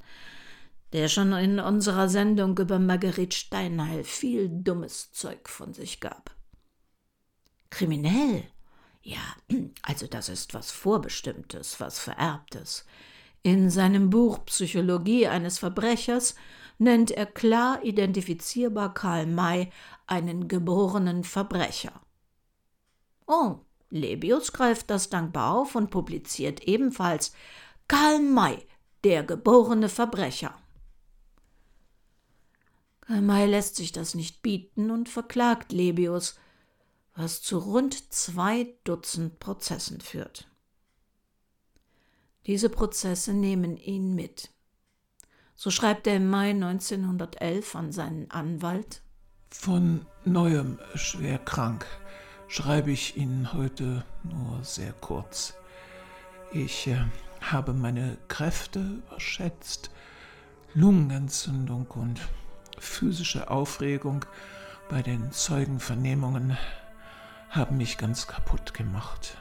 der 0.93 1.09
schon 1.09 1.33
in 1.33 1.59
unserer 1.59 2.09
Sendung 2.09 2.57
über 2.59 2.79
Marguerite 2.79 3.37
Steinheil 3.37 4.05
viel 4.05 4.49
dummes 4.49 5.13
Zeug 5.13 5.49
von 5.49 5.73
sich 5.73 6.01
gab. 6.01 6.35
Kriminell? 7.71 8.45
Ja, 9.03 9.23
also 9.83 10.07
das 10.07 10.29
ist 10.29 10.55
was 10.55 10.71
Vorbestimmtes, 10.71 11.81
was 11.81 11.99
Vererbtes. 11.99 12.85
In 13.43 13.71
seinem 13.71 14.11
Buch 14.11 14.45
Psychologie 14.45 15.27
eines 15.27 15.59
Verbrechers 15.59 16.35
nennt 16.79 17.11
er 17.11 17.27
klar 17.27 17.83
identifizierbar 17.83 18.93
Karl 18.93 19.27
May 19.27 19.71
einen 20.07 20.49
geborenen 20.49 21.25
Verbrecher. 21.25 22.01
Oh, 23.27 23.61
Lebius 23.91 24.53
greift 24.53 24.89
das 24.89 25.11
dankbar 25.11 25.55
auf 25.55 25.75
und 25.75 25.91
publiziert 25.91 26.63
ebenfalls 26.63 27.33
Karl 27.89 28.21
May, 28.21 28.65
der 29.05 29.25
geborene 29.25 29.89
Verbrecher. 29.89 30.55
Karl 33.01 33.21
May 33.21 33.47
lässt 33.47 33.77
sich 33.77 33.91
das 33.91 34.15
nicht 34.15 34.43
bieten 34.43 34.91
und 34.91 35.09
verklagt 35.09 35.73
Lebius, 35.73 36.37
was 37.17 37.43
zu 37.43 37.59
rund 37.59 38.13
zwei 38.13 38.75
Dutzend 38.85 39.41
Prozessen 39.41 40.01
führt. 40.01 40.49
Diese 42.47 42.71
Prozesse 42.71 43.35
nehmen 43.35 43.77
ihn 43.77 44.15
mit. 44.15 44.51
So 45.57 45.71
schreibt 45.71 46.07
er 46.07 46.17
im 46.17 46.31
Mai 46.31 46.51
1911 46.51 47.75
an 47.75 47.93
seinen 47.93 48.31
Anwalt. 48.31 49.03
Von 49.51 50.07
neuem 50.25 50.79
schwer 50.95 51.39
krank 51.39 51.87
schreibe 52.51 52.91
ich 52.91 53.17
Ihnen 53.17 53.53
heute 53.53 54.05
nur 54.25 54.63
sehr 54.65 54.93
kurz. 54.93 55.55
Ich 56.53 56.89
äh, 56.89 56.99
habe 57.41 57.73
meine 57.73 58.19
Kräfte 58.27 58.81
überschätzt. 58.81 59.91
Lungenentzündung 60.75 61.87
und 61.93 62.21
physische 62.79 63.51
Aufregung 63.51 64.25
bei 64.89 65.01
den 65.01 65.31
Zeugenvernehmungen 65.31 66.57
haben 67.51 67.77
mich 67.77 67.99
ganz 67.99 68.27
kaputt 68.27 68.75
gemacht. 68.75 69.37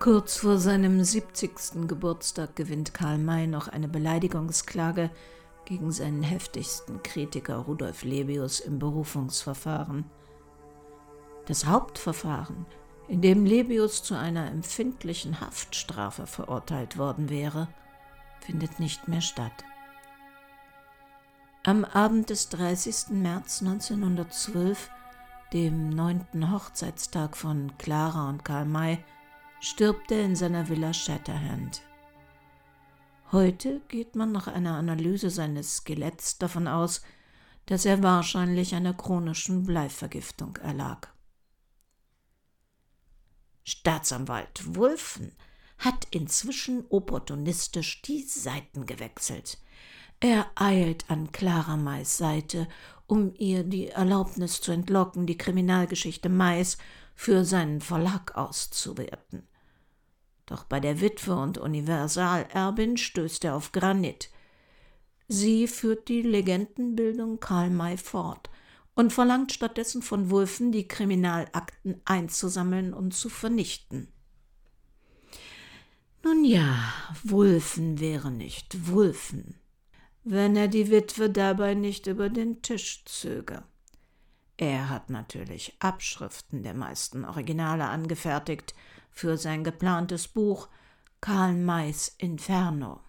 Kurz 0.00 0.38
vor 0.38 0.58
seinem 0.58 1.04
70. 1.04 1.86
Geburtstag 1.86 2.56
gewinnt 2.56 2.92
Karl 2.92 3.18
May 3.18 3.46
noch 3.46 3.68
eine 3.68 3.86
Beleidigungsklage 3.86 5.10
gegen 5.64 5.92
seinen 5.92 6.24
heftigsten 6.24 7.04
Kritiker 7.04 7.56
Rudolf 7.58 8.02
Lebius 8.02 8.58
im 8.58 8.80
Berufungsverfahren. 8.80 10.06
Das 11.46 11.66
Hauptverfahren, 11.66 12.66
in 13.08 13.20
dem 13.20 13.44
Lebius 13.44 14.02
zu 14.02 14.14
einer 14.14 14.48
empfindlichen 14.48 15.40
Haftstrafe 15.40 16.26
verurteilt 16.26 16.98
worden 16.98 17.30
wäre, 17.30 17.68
findet 18.40 18.78
nicht 18.78 19.08
mehr 19.08 19.20
statt. 19.20 19.64
Am 21.64 21.84
Abend 21.84 22.30
des 22.30 22.48
30. 22.48 23.10
März 23.10 23.60
1912, 23.62 24.90
dem 25.52 25.90
neunten 25.90 26.50
Hochzeitstag 26.52 27.36
von 27.36 27.72
Clara 27.78 28.28
und 28.28 28.44
Karl 28.44 28.64
May, 28.64 28.98
stirbt 29.60 30.10
er 30.10 30.24
in 30.24 30.36
seiner 30.36 30.68
Villa 30.68 30.92
Shatterhand. 30.92 31.82
Heute 33.30 33.80
geht 33.88 34.16
man 34.16 34.30
nach 34.32 34.46
einer 34.46 34.76
Analyse 34.76 35.30
seines 35.30 35.78
Skeletts 35.78 36.38
davon 36.38 36.68
aus, 36.68 37.02
dass 37.66 37.84
er 37.84 38.02
wahrscheinlich 38.02 38.74
einer 38.74 38.92
chronischen 38.92 39.64
Bleivergiftung 39.64 40.56
erlag. 40.56 41.12
Staatsanwalt 43.64 44.74
Wulfen 44.74 45.32
hat 45.78 46.06
inzwischen 46.10 46.84
opportunistisch 46.88 48.02
die 48.02 48.22
Seiten 48.22 48.86
gewechselt. 48.86 49.58
Er 50.20 50.50
eilt 50.54 51.10
an 51.10 51.32
Clara 51.32 51.76
Mays 51.76 52.16
Seite, 52.16 52.68
um 53.08 53.34
ihr 53.36 53.64
die 53.64 53.88
Erlaubnis 53.88 54.60
zu 54.60 54.70
entlocken, 54.70 55.26
die 55.26 55.36
Kriminalgeschichte 55.36 56.28
Mays 56.28 56.78
für 57.14 57.44
seinen 57.44 57.80
Verlag 57.80 58.36
auszuwerten. 58.36 59.48
Doch 60.46 60.64
bei 60.64 60.80
der 60.80 61.00
Witwe 61.00 61.34
und 61.34 61.58
Universalerbin 61.58 62.96
stößt 62.96 63.44
er 63.44 63.56
auf 63.56 63.72
Granit. 63.72 64.30
Sie 65.26 65.66
führt 65.66 66.08
die 66.08 66.22
Legendenbildung 66.22 67.40
Karl 67.40 67.70
May 67.70 67.96
fort 67.96 68.50
und 68.94 69.12
verlangt 69.12 69.52
stattdessen 69.52 70.02
von 70.02 70.30
Wulfen, 70.30 70.72
die 70.72 70.86
Kriminalakten 70.86 72.00
einzusammeln 72.04 72.92
und 72.92 73.14
zu 73.14 73.28
vernichten. 73.28 74.08
Nun 76.24 76.44
ja, 76.44 76.92
Wulfen 77.24 77.98
wäre 77.98 78.30
nicht 78.30 78.88
Wulfen, 78.88 79.56
wenn 80.24 80.54
er 80.56 80.68
die 80.68 80.90
Witwe 80.90 81.30
dabei 81.30 81.74
nicht 81.74 82.06
über 82.06 82.28
den 82.28 82.62
Tisch 82.62 83.04
zöge. 83.06 83.64
Er 84.56 84.88
hat 84.88 85.10
natürlich 85.10 85.74
Abschriften 85.80 86.62
der 86.62 86.74
meisten 86.74 87.24
Originale 87.24 87.86
angefertigt 87.86 88.74
für 89.10 89.36
sein 89.36 89.64
geplantes 89.64 90.28
Buch 90.28 90.68
Karl 91.20 91.54
Mays 91.54 92.14
Inferno. 92.18 93.00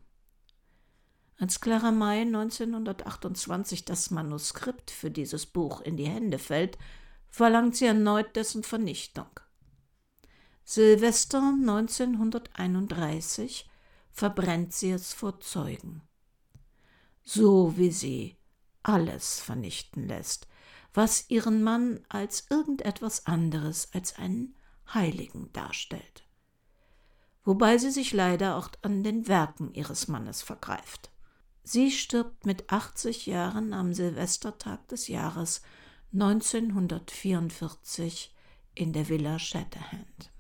Als 1.39 1.61
Clara 1.61 1.91
May 1.91 2.21
1928 2.21 3.85
das 3.85 4.09
Manuskript 4.11 4.91
für 4.91 5.11
dieses 5.11 5.45
Buch 5.45 5.81
in 5.81 5.97
die 5.97 6.07
Hände 6.07 6.39
fällt, 6.39 6.77
verlangt 7.29 7.75
sie 7.75 7.85
erneut 7.85 8.35
dessen 8.35 8.63
Vernichtung. 8.63 9.27
Silvester 10.63 11.39
1931 11.39 13.69
verbrennt 14.11 14.73
sie 14.73 14.91
es 14.91 15.13
vor 15.13 15.39
Zeugen. 15.41 16.01
So 17.23 17.77
wie 17.77 17.91
sie 17.91 18.37
alles 18.83 19.39
vernichten 19.39 20.07
lässt, 20.07 20.47
was 20.93 21.29
ihren 21.29 21.63
Mann 21.63 22.01
als 22.07 22.45
irgendetwas 22.49 23.25
anderes 23.25 23.89
als 23.93 24.15
einen 24.17 24.55
Heiligen 24.93 25.51
darstellt. 25.53 26.23
Wobei 27.43 27.77
sie 27.77 27.91
sich 27.91 28.13
leider 28.13 28.55
auch 28.55 28.69
an 28.83 29.03
den 29.03 29.27
Werken 29.27 29.73
ihres 29.73 30.07
Mannes 30.07 30.41
vergreift. 30.41 31.12
Sie 31.63 31.91
stirbt 31.91 32.45
mit 32.45 32.71
80 32.71 33.25
Jahren 33.25 33.73
am 33.73 33.93
Silvestertag 33.93 34.87
des 34.89 35.07
Jahres 35.07 35.61
1944 36.11 38.35
in 38.75 38.91
der 38.91 39.07
Villa 39.07 39.39
Shatterhand. 39.39 40.33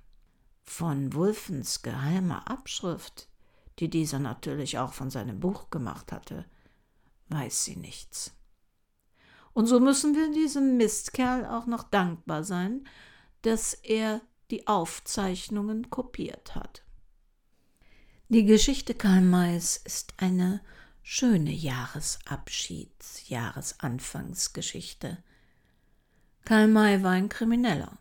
Von 0.63 1.13
Wulfens 1.13 1.81
geheimer 1.81 2.49
Abschrift, 2.49 3.29
die 3.79 3.89
dieser 3.89 4.19
natürlich 4.19 4.79
auch 4.79 4.91
von 4.91 5.09
seinem 5.09 5.39
Buch 5.39 5.69
gemacht 5.69 6.11
hatte, 6.11 6.43
weiß 7.29 7.63
sie 7.63 7.77
nichts. 7.77 8.33
Und 9.53 9.67
so 9.67 9.79
müssen 9.79 10.15
wir 10.15 10.29
diesem 10.31 10.75
Mistkerl 10.77 11.45
auch 11.45 11.67
noch 11.67 11.83
dankbar 11.83 12.43
sein, 12.43 12.87
dass 13.43 13.73
er 13.73 14.21
die 14.51 14.67
Aufzeichnungen 14.67 15.89
kopiert 15.89 16.55
hat. 16.55 16.83
Die 18.29 18.45
Geschichte 18.45 18.93
Karl 18.93 19.21
Mays 19.21 19.77
ist 19.77 20.13
eine 20.17 20.61
schöne 21.03 21.51
Jahresabschieds-, 21.51 23.27
Jahresanfangsgeschichte. 23.27 25.17
Karl 26.45 26.67
May 26.67 27.03
war 27.03 27.11
ein 27.11 27.29
Krimineller, 27.29 27.97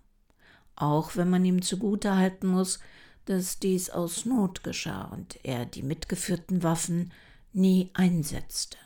auch 0.76 1.16
wenn 1.16 1.28
man 1.28 1.44
ihm 1.44 1.62
zugute 1.62 2.16
halten 2.16 2.46
muss, 2.46 2.78
dass 3.24 3.58
dies 3.58 3.90
aus 3.90 4.24
Not 4.24 4.64
geschah 4.64 5.04
und 5.04 5.44
er 5.44 5.66
die 5.66 5.82
mitgeführten 5.82 6.62
Waffen 6.62 7.12
nie 7.52 7.90
einsetzte. 7.94 8.78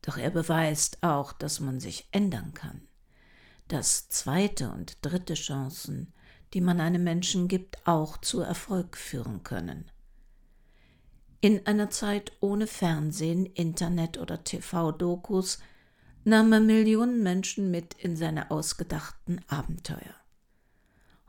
Doch 0.00 0.16
er 0.16 0.30
beweist 0.30 1.02
auch, 1.02 1.32
dass 1.32 1.60
man 1.60 1.78
sich 1.78 2.08
ändern 2.10 2.54
kann, 2.54 2.82
dass 3.68 4.08
zweite 4.08 4.70
und 4.70 4.98
dritte 5.02 5.34
Chancen, 5.34 6.12
die 6.54 6.60
man 6.60 6.80
einem 6.80 7.04
Menschen 7.04 7.46
gibt, 7.46 7.86
auch 7.86 8.16
zu 8.18 8.40
Erfolg 8.40 8.96
führen 8.96 9.42
können. 9.44 9.91
In 11.44 11.66
einer 11.66 11.90
Zeit 11.90 12.30
ohne 12.38 12.68
Fernsehen, 12.68 13.46
Internet 13.46 14.16
oder 14.16 14.44
TV-Dokus 14.44 15.58
nahm 16.22 16.52
er 16.52 16.60
Millionen 16.60 17.20
Menschen 17.24 17.72
mit 17.72 17.94
in 17.94 18.14
seine 18.14 18.52
ausgedachten 18.52 19.40
Abenteuer. 19.48 20.14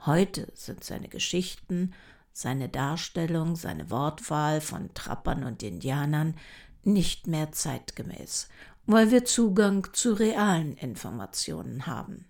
Heute 0.05 0.51
sind 0.53 0.84
seine 0.84 1.07
Geschichten, 1.07 1.95
seine 2.32 2.70
Darstellung, 2.70 3.55
seine 3.55 3.89
Wortwahl 3.89 4.61
von 4.61 4.93
Trappern 4.93 5.43
und 5.43 5.64
Indianern 5.64 6.36
nicht 6.84 7.26
mehr 7.26 7.51
zeitgemäß, 7.51 8.49
weil 8.86 9.09
wir 9.09 9.26
Zugang 9.26 9.88
zu 9.93 10.14
realen 10.14 10.78
Informationen 10.78 11.88
haben. 11.88 12.30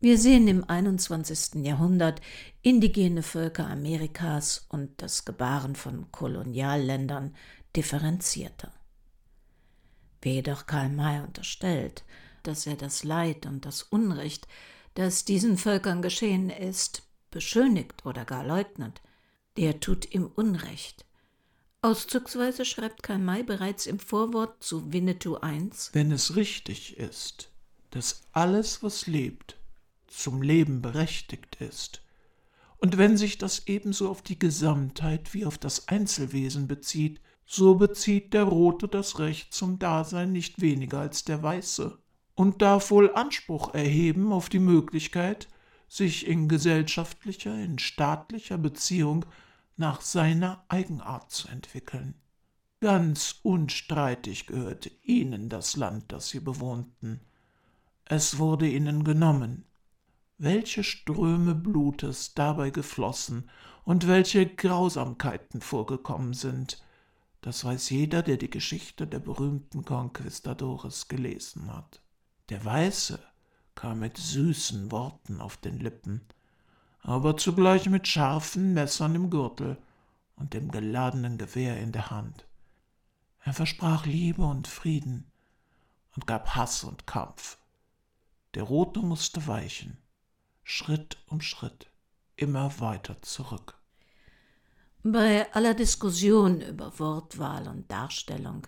Wir 0.00 0.16
sehen 0.16 0.46
im 0.46 0.62
21. 0.62 1.66
Jahrhundert 1.66 2.20
indigene 2.62 3.24
Völker 3.24 3.66
Amerikas 3.66 4.64
und 4.68 5.02
das 5.02 5.24
Gebaren 5.24 5.74
von 5.74 6.12
Kolonialländern 6.12 7.34
differenzierter. 7.74 8.72
Wer 10.22 10.34
jedoch 10.34 10.66
Karl 10.66 10.88
May 10.90 11.20
unterstellt, 11.20 12.04
dass 12.44 12.64
er 12.68 12.76
das 12.76 13.02
Leid 13.02 13.44
und 13.44 13.66
das 13.66 13.82
Unrecht, 13.82 14.46
das 14.94 15.24
diesen 15.24 15.58
Völkern 15.58 16.00
geschehen 16.00 16.48
ist, 16.48 17.02
beschönigt 17.32 18.06
oder 18.06 18.24
gar 18.24 18.44
leugnet, 18.44 19.02
der 19.56 19.80
tut 19.80 20.14
ihm 20.14 20.26
Unrecht. 20.26 21.06
Auszugsweise 21.82 22.64
schreibt 22.64 23.02
Karl 23.02 23.18
May 23.18 23.42
bereits 23.42 23.86
im 23.86 23.98
Vorwort 23.98 24.62
zu 24.62 24.92
Winnetou 24.92 25.38
I. 25.44 25.70
Wenn 25.92 26.12
es 26.12 26.36
richtig 26.36 26.96
ist, 26.98 27.50
dass 27.90 28.22
alles, 28.30 28.84
was 28.84 29.08
lebt, 29.08 29.57
zum 30.08 30.42
Leben 30.42 30.82
berechtigt 30.82 31.56
ist. 31.60 32.02
Und 32.78 32.96
wenn 32.96 33.16
sich 33.16 33.38
das 33.38 33.66
ebenso 33.66 34.08
auf 34.08 34.22
die 34.22 34.38
Gesamtheit 34.38 35.34
wie 35.34 35.44
auf 35.44 35.58
das 35.58 35.88
Einzelwesen 35.88 36.68
bezieht, 36.68 37.20
so 37.44 37.76
bezieht 37.76 38.34
der 38.34 38.44
Rote 38.44 38.88
das 38.88 39.18
Recht 39.18 39.54
zum 39.54 39.78
Dasein 39.78 40.32
nicht 40.32 40.60
weniger 40.60 41.00
als 41.00 41.24
der 41.24 41.42
Weiße 41.42 41.98
und 42.34 42.62
darf 42.62 42.90
wohl 42.90 43.12
Anspruch 43.14 43.74
erheben 43.74 44.32
auf 44.32 44.48
die 44.48 44.60
Möglichkeit, 44.60 45.48
sich 45.88 46.26
in 46.26 46.48
gesellschaftlicher, 46.48 47.54
in 47.54 47.78
staatlicher 47.78 48.58
Beziehung 48.58 49.24
nach 49.76 50.02
seiner 50.02 50.64
Eigenart 50.68 51.30
zu 51.32 51.48
entwickeln. 51.48 52.14
Ganz 52.80 53.40
unstreitig 53.42 54.46
gehörte 54.46 54.90
ihnen 55.02 55.48
das 55.48 55.76
Land, 55.76 56.12
das 56.12 56.28
sie 56.28 56.40
bewohnten. 56.40 57.20
Es 58.04 58.38
wurde 58.38 58.68
ihnen 58.68 59.02
genommen, 59.02 59.64
welche 60.38 60.84
Ströme 60.84 61.54
Blutes 61.54 62.34
dabei 62.34 62.70
geflossen 62.70 63.50
und 63.84 64.06
welche 64.06 64.46
Grausamkeiten 64.46 65.60
vorgekommen 65.60 66.32
sind, 66.32 66.82
das 67.40 67.64
weiß 67.64 67.90
jeder, 67.90 68.22
der 68.22 68.36
die 68.36 68.50
Geschichte 68.50 69.06
der 69.06 69.18
berühmten 69.18 69.84
Conquistadores 69.84 71.08
gelesen 71.08 71.72
hat. 71.74 72.00
Der 72.50 72.64
Weiße 72.64 73.18
kam 73.74 74.00
mit 74.00 74.16
süßen 74.16 74.90
Worten 74.92 75.40
auf 75.40 75.56
den 75.56 75.78
Lippen, 75.78 76.22
aber 77.00 77.36
zugleich 77.36 77.88
mit 77.88 78.06
scharfen 78.06 78.74
Messern 78.74 79.14
im 79.14 79.30
Gürtel 79.30 79.76
und 80.36 80.54
dem 80.54 80.70
geladenen 80.70 81.38
Gewehr 81.38 81.80
in 81.80 81.92
der 81.92 82.10
Hand. 82.10 82.46
Er 83.42 83.54
versprach 83.54 84.06
Liebe 84.06 84.42
und 84.42 84.68
Frieden 84.68 85.30
und 86.14 86.26
gab 86.26 86.54
Hass 86.54 86.84
und 86.84 87.06
Kampf. 87.06 87.58
Der 88.54 88.64
Rote 88.64 89.00
musste 89.00 89.46
weichen. 89.46 89.98
Schritt 90.70 91.16
um 91.28 91.40
Schritt 91.40 91.86
immer 92.36 92.78
weiter 92.78 93.22
zurück. 93.22 93.78
Bei 95.02 95.50
aller 95.54 95.72
Diskussion 95.72 96.60
über 96.60 96.98
Wortwahl 96.98 97.68
und 97.68 97.90
Darstellung 97.90 98.66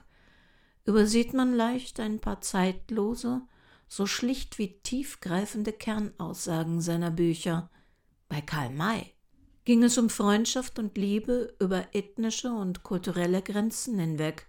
übersieht 0.86 1.34
man 1.34 1.52
leicht 1.52 2.00
ein 2.00 2.18
paar 2.18 2.40
zeitlose, 2.40 3.42
so 3.86 4.06
schlicht 4.06 4.56
wie 4.56 4.80
tiefgreifende 4.80 5.74
Kernaussagen 5.74 6.80
seiner 6.80 7.10
Bücher. 7.10 7.68
Bei 8.30 8.40
Karl 8.40 8.70
May 8.70 9.12
ging 9.66 9.82
es 9.82 9.98
um 9.98 10.08
Freundschaft 10.08 10.78
und 10.78 10.96
Liebe 10.96 11.54
über 11.60 11.94
ethnische 11.94 12.50
und 12.50 12.82
kulturelle 12.82 13.42
Grenzen 13.42 13.98
hinweg, 13.98 14.48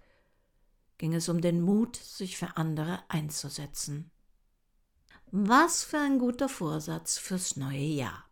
ging 0.98 1.14
es 1.14 1.28
um 1.28 1.42
den 1.42 1.60
Mut, 1.60 1.98
sich 1.98 2.38
für 2.38 2.56
andere 2.56 3.04
einzusetzen. 3.10 4.10
Was 5.34 5.86
für 5.86 5.98
ein 5.98 6.20
guter 6.20 6.50
Vorsatz 6.50 7.18
fürs 7.18 7.56
neue 7.56 7.78
Jahr. 7.78 8.26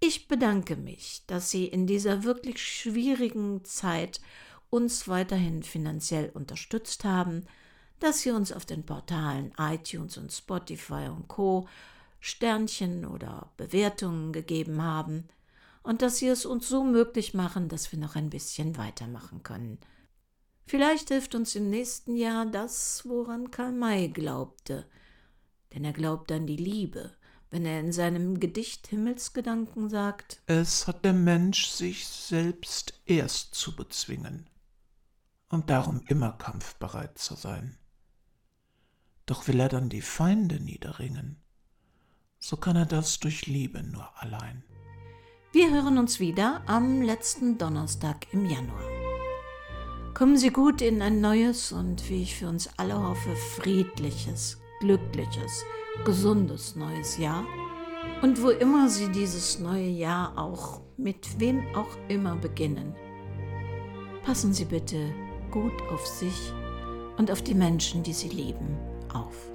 Ich 0.00 0.28
bedanke 0.28 0.76
mich, 0.76 1.22
dass 1.26 1.50
Sie 1.50 1.64
in 1.64 1.86
dieser 1.86 2.24
wirklich 2.24 2.62
schwierigen 2.62 3.64
Zeit 3.64 4.20
uns 4.68 5.08
weiterhin 5.08 5.62
finanziell 5.62 6.28
unterstützt 6.34 7.04
haben, 7.04 7.46
dass 8.00 8.20
Sie 8.20 8.32
uns 8.32 8.52
auf 8.52 8.66
den 8.66 8.84
Portalen 8.84 9.54
iTunes 9.58 10.18
und 10.18 10.30
Spotify 10.30 11.08
und 11.08 11.26
Co 11.28 11.66
Sternchen 12.20 13.06
oder 13.06 13.50
Bewertungen 13.56 14.34
gegeben 14.34 14.82
haben 14.82 15.26
und 15.82 16.02
dass 16.02 16.18
Sie 16.18 16.28
es 16.28 16.44
uns 16.44 16.68
so 16.68 16.84
möglich 16.84 17.32
machen, 17.32 17.70
dass 17.70 17.90
wir 17.92 17.98
noch 17.98 18.14
ein 18.14 18.28
bisschen 18.28 18.76
weitermachen 18.76 19.42
können. 19.42 19.78
Vielleicht 20.66 21.08
hilft 21.08 21.34
uns 21.34 21.54
im 21.54 21.70
nächsten 21.70 22.14
Jahr 22.14 22.44
das, 22.44 23.08
woran 23.08 23.50
Karl 23.50 23.72
May 23.72 24.08
glaubte– 24.08 24.84
denn 25.74 25.84
er 25.84 25.92
glaubt 25.92 26.30
an 26.30 26.46
die 26.46 26.56
Liebe, 26.56 27.12
wenn 27.50 27.66
er 27.66 27.80
in 27.80 27.92
seinem 27.92 28.40
Gedicht 28.40 28.86
Himmelsgedanken 28.88 29.88
sagt 29.88 30.40
Es 30.46 30.86
hat 30.86 31.04
der 31.04 31.12
Mensch 31.12 31.66
sich 31.66 32.06
selbst 32.06 33.00
erst 33.06 33.54
zu 33.54 33.76
bezwingen 33.76 34.48
und 35.48 35.70
darum 35.70 36.02
immer 36.08 36.32
kampfbereit 36.32 37.18
zu 37.18 37.34
sein. 37.34 37.76
Doch 39.26 39.48
will 39.48 39.60
er 39.60 39.68
dann 39.68 39.88
die 39.88 40.02
Feinde 40.02 40.60
niederringen, 40.60 41.40
so 42.38 42.56
kann 42.56 42.76
er 42.76 42.86
das 42.86 43.20
durch 43.20 43.46
Liebe 43.46 43.82
nur 43.82 44.10
allein. 44.20 44.64
Wir 45.52 45.70
hören 45.70 45.98
uns 45.98 46.18
wieder 46.18 46.62
am 46.66 47.00
letzten 47.00 47.56
Donnerstag 47.56 48.32
im 48.32 48.44
Januar. 48.44 48.84
Kommen 50.12 50.36
Sie 50.36 50.50
gut 50.50 50.82
in 50.82 51.00
ein 51.00 51.20
neues 51.20 51.72
und, 51.72 52.08
wie 52.10 52.22
ich 52.22 52.36
für 52.36 52.48
uns 52.48 52.68
alle 52.76 53.00
hoffe, 53.00 53.34
friedliches, 53.56 54.58
glückliches, 54.84 55.64
gesundes 56.04 56.76
neues 56.76 57.16
Jahr. 57.16 57.44
Und 58.22 58.42
wo 58.42 58.50
immer 58.50 58.88
Sie 58.88 59.08
dieses 59.08 59.58
neue 59.58 59.88
Jahr 59.88 60.36
auch, 60.36 60.80
mit 60.96 61.40
wem 61.40 61.62
auch 61.74 61.88
immer 62.08 62.36
beginnen, 62.36 62.94
passen 64.24 64.52
Sie 64.52 64.66
bitte 64.66 65.12
gut 65.50 65.72
auf 65.90 66.06
sich 66.06 66.52
und 67.16 67.30
auf 67.30 67.42
die 67.42 67.54
Menschen, 67.54 68.02
die 68.02 68.12
Sie 68.12 68.28
lieben, 68.28 68.78
auf. 69.12 69.50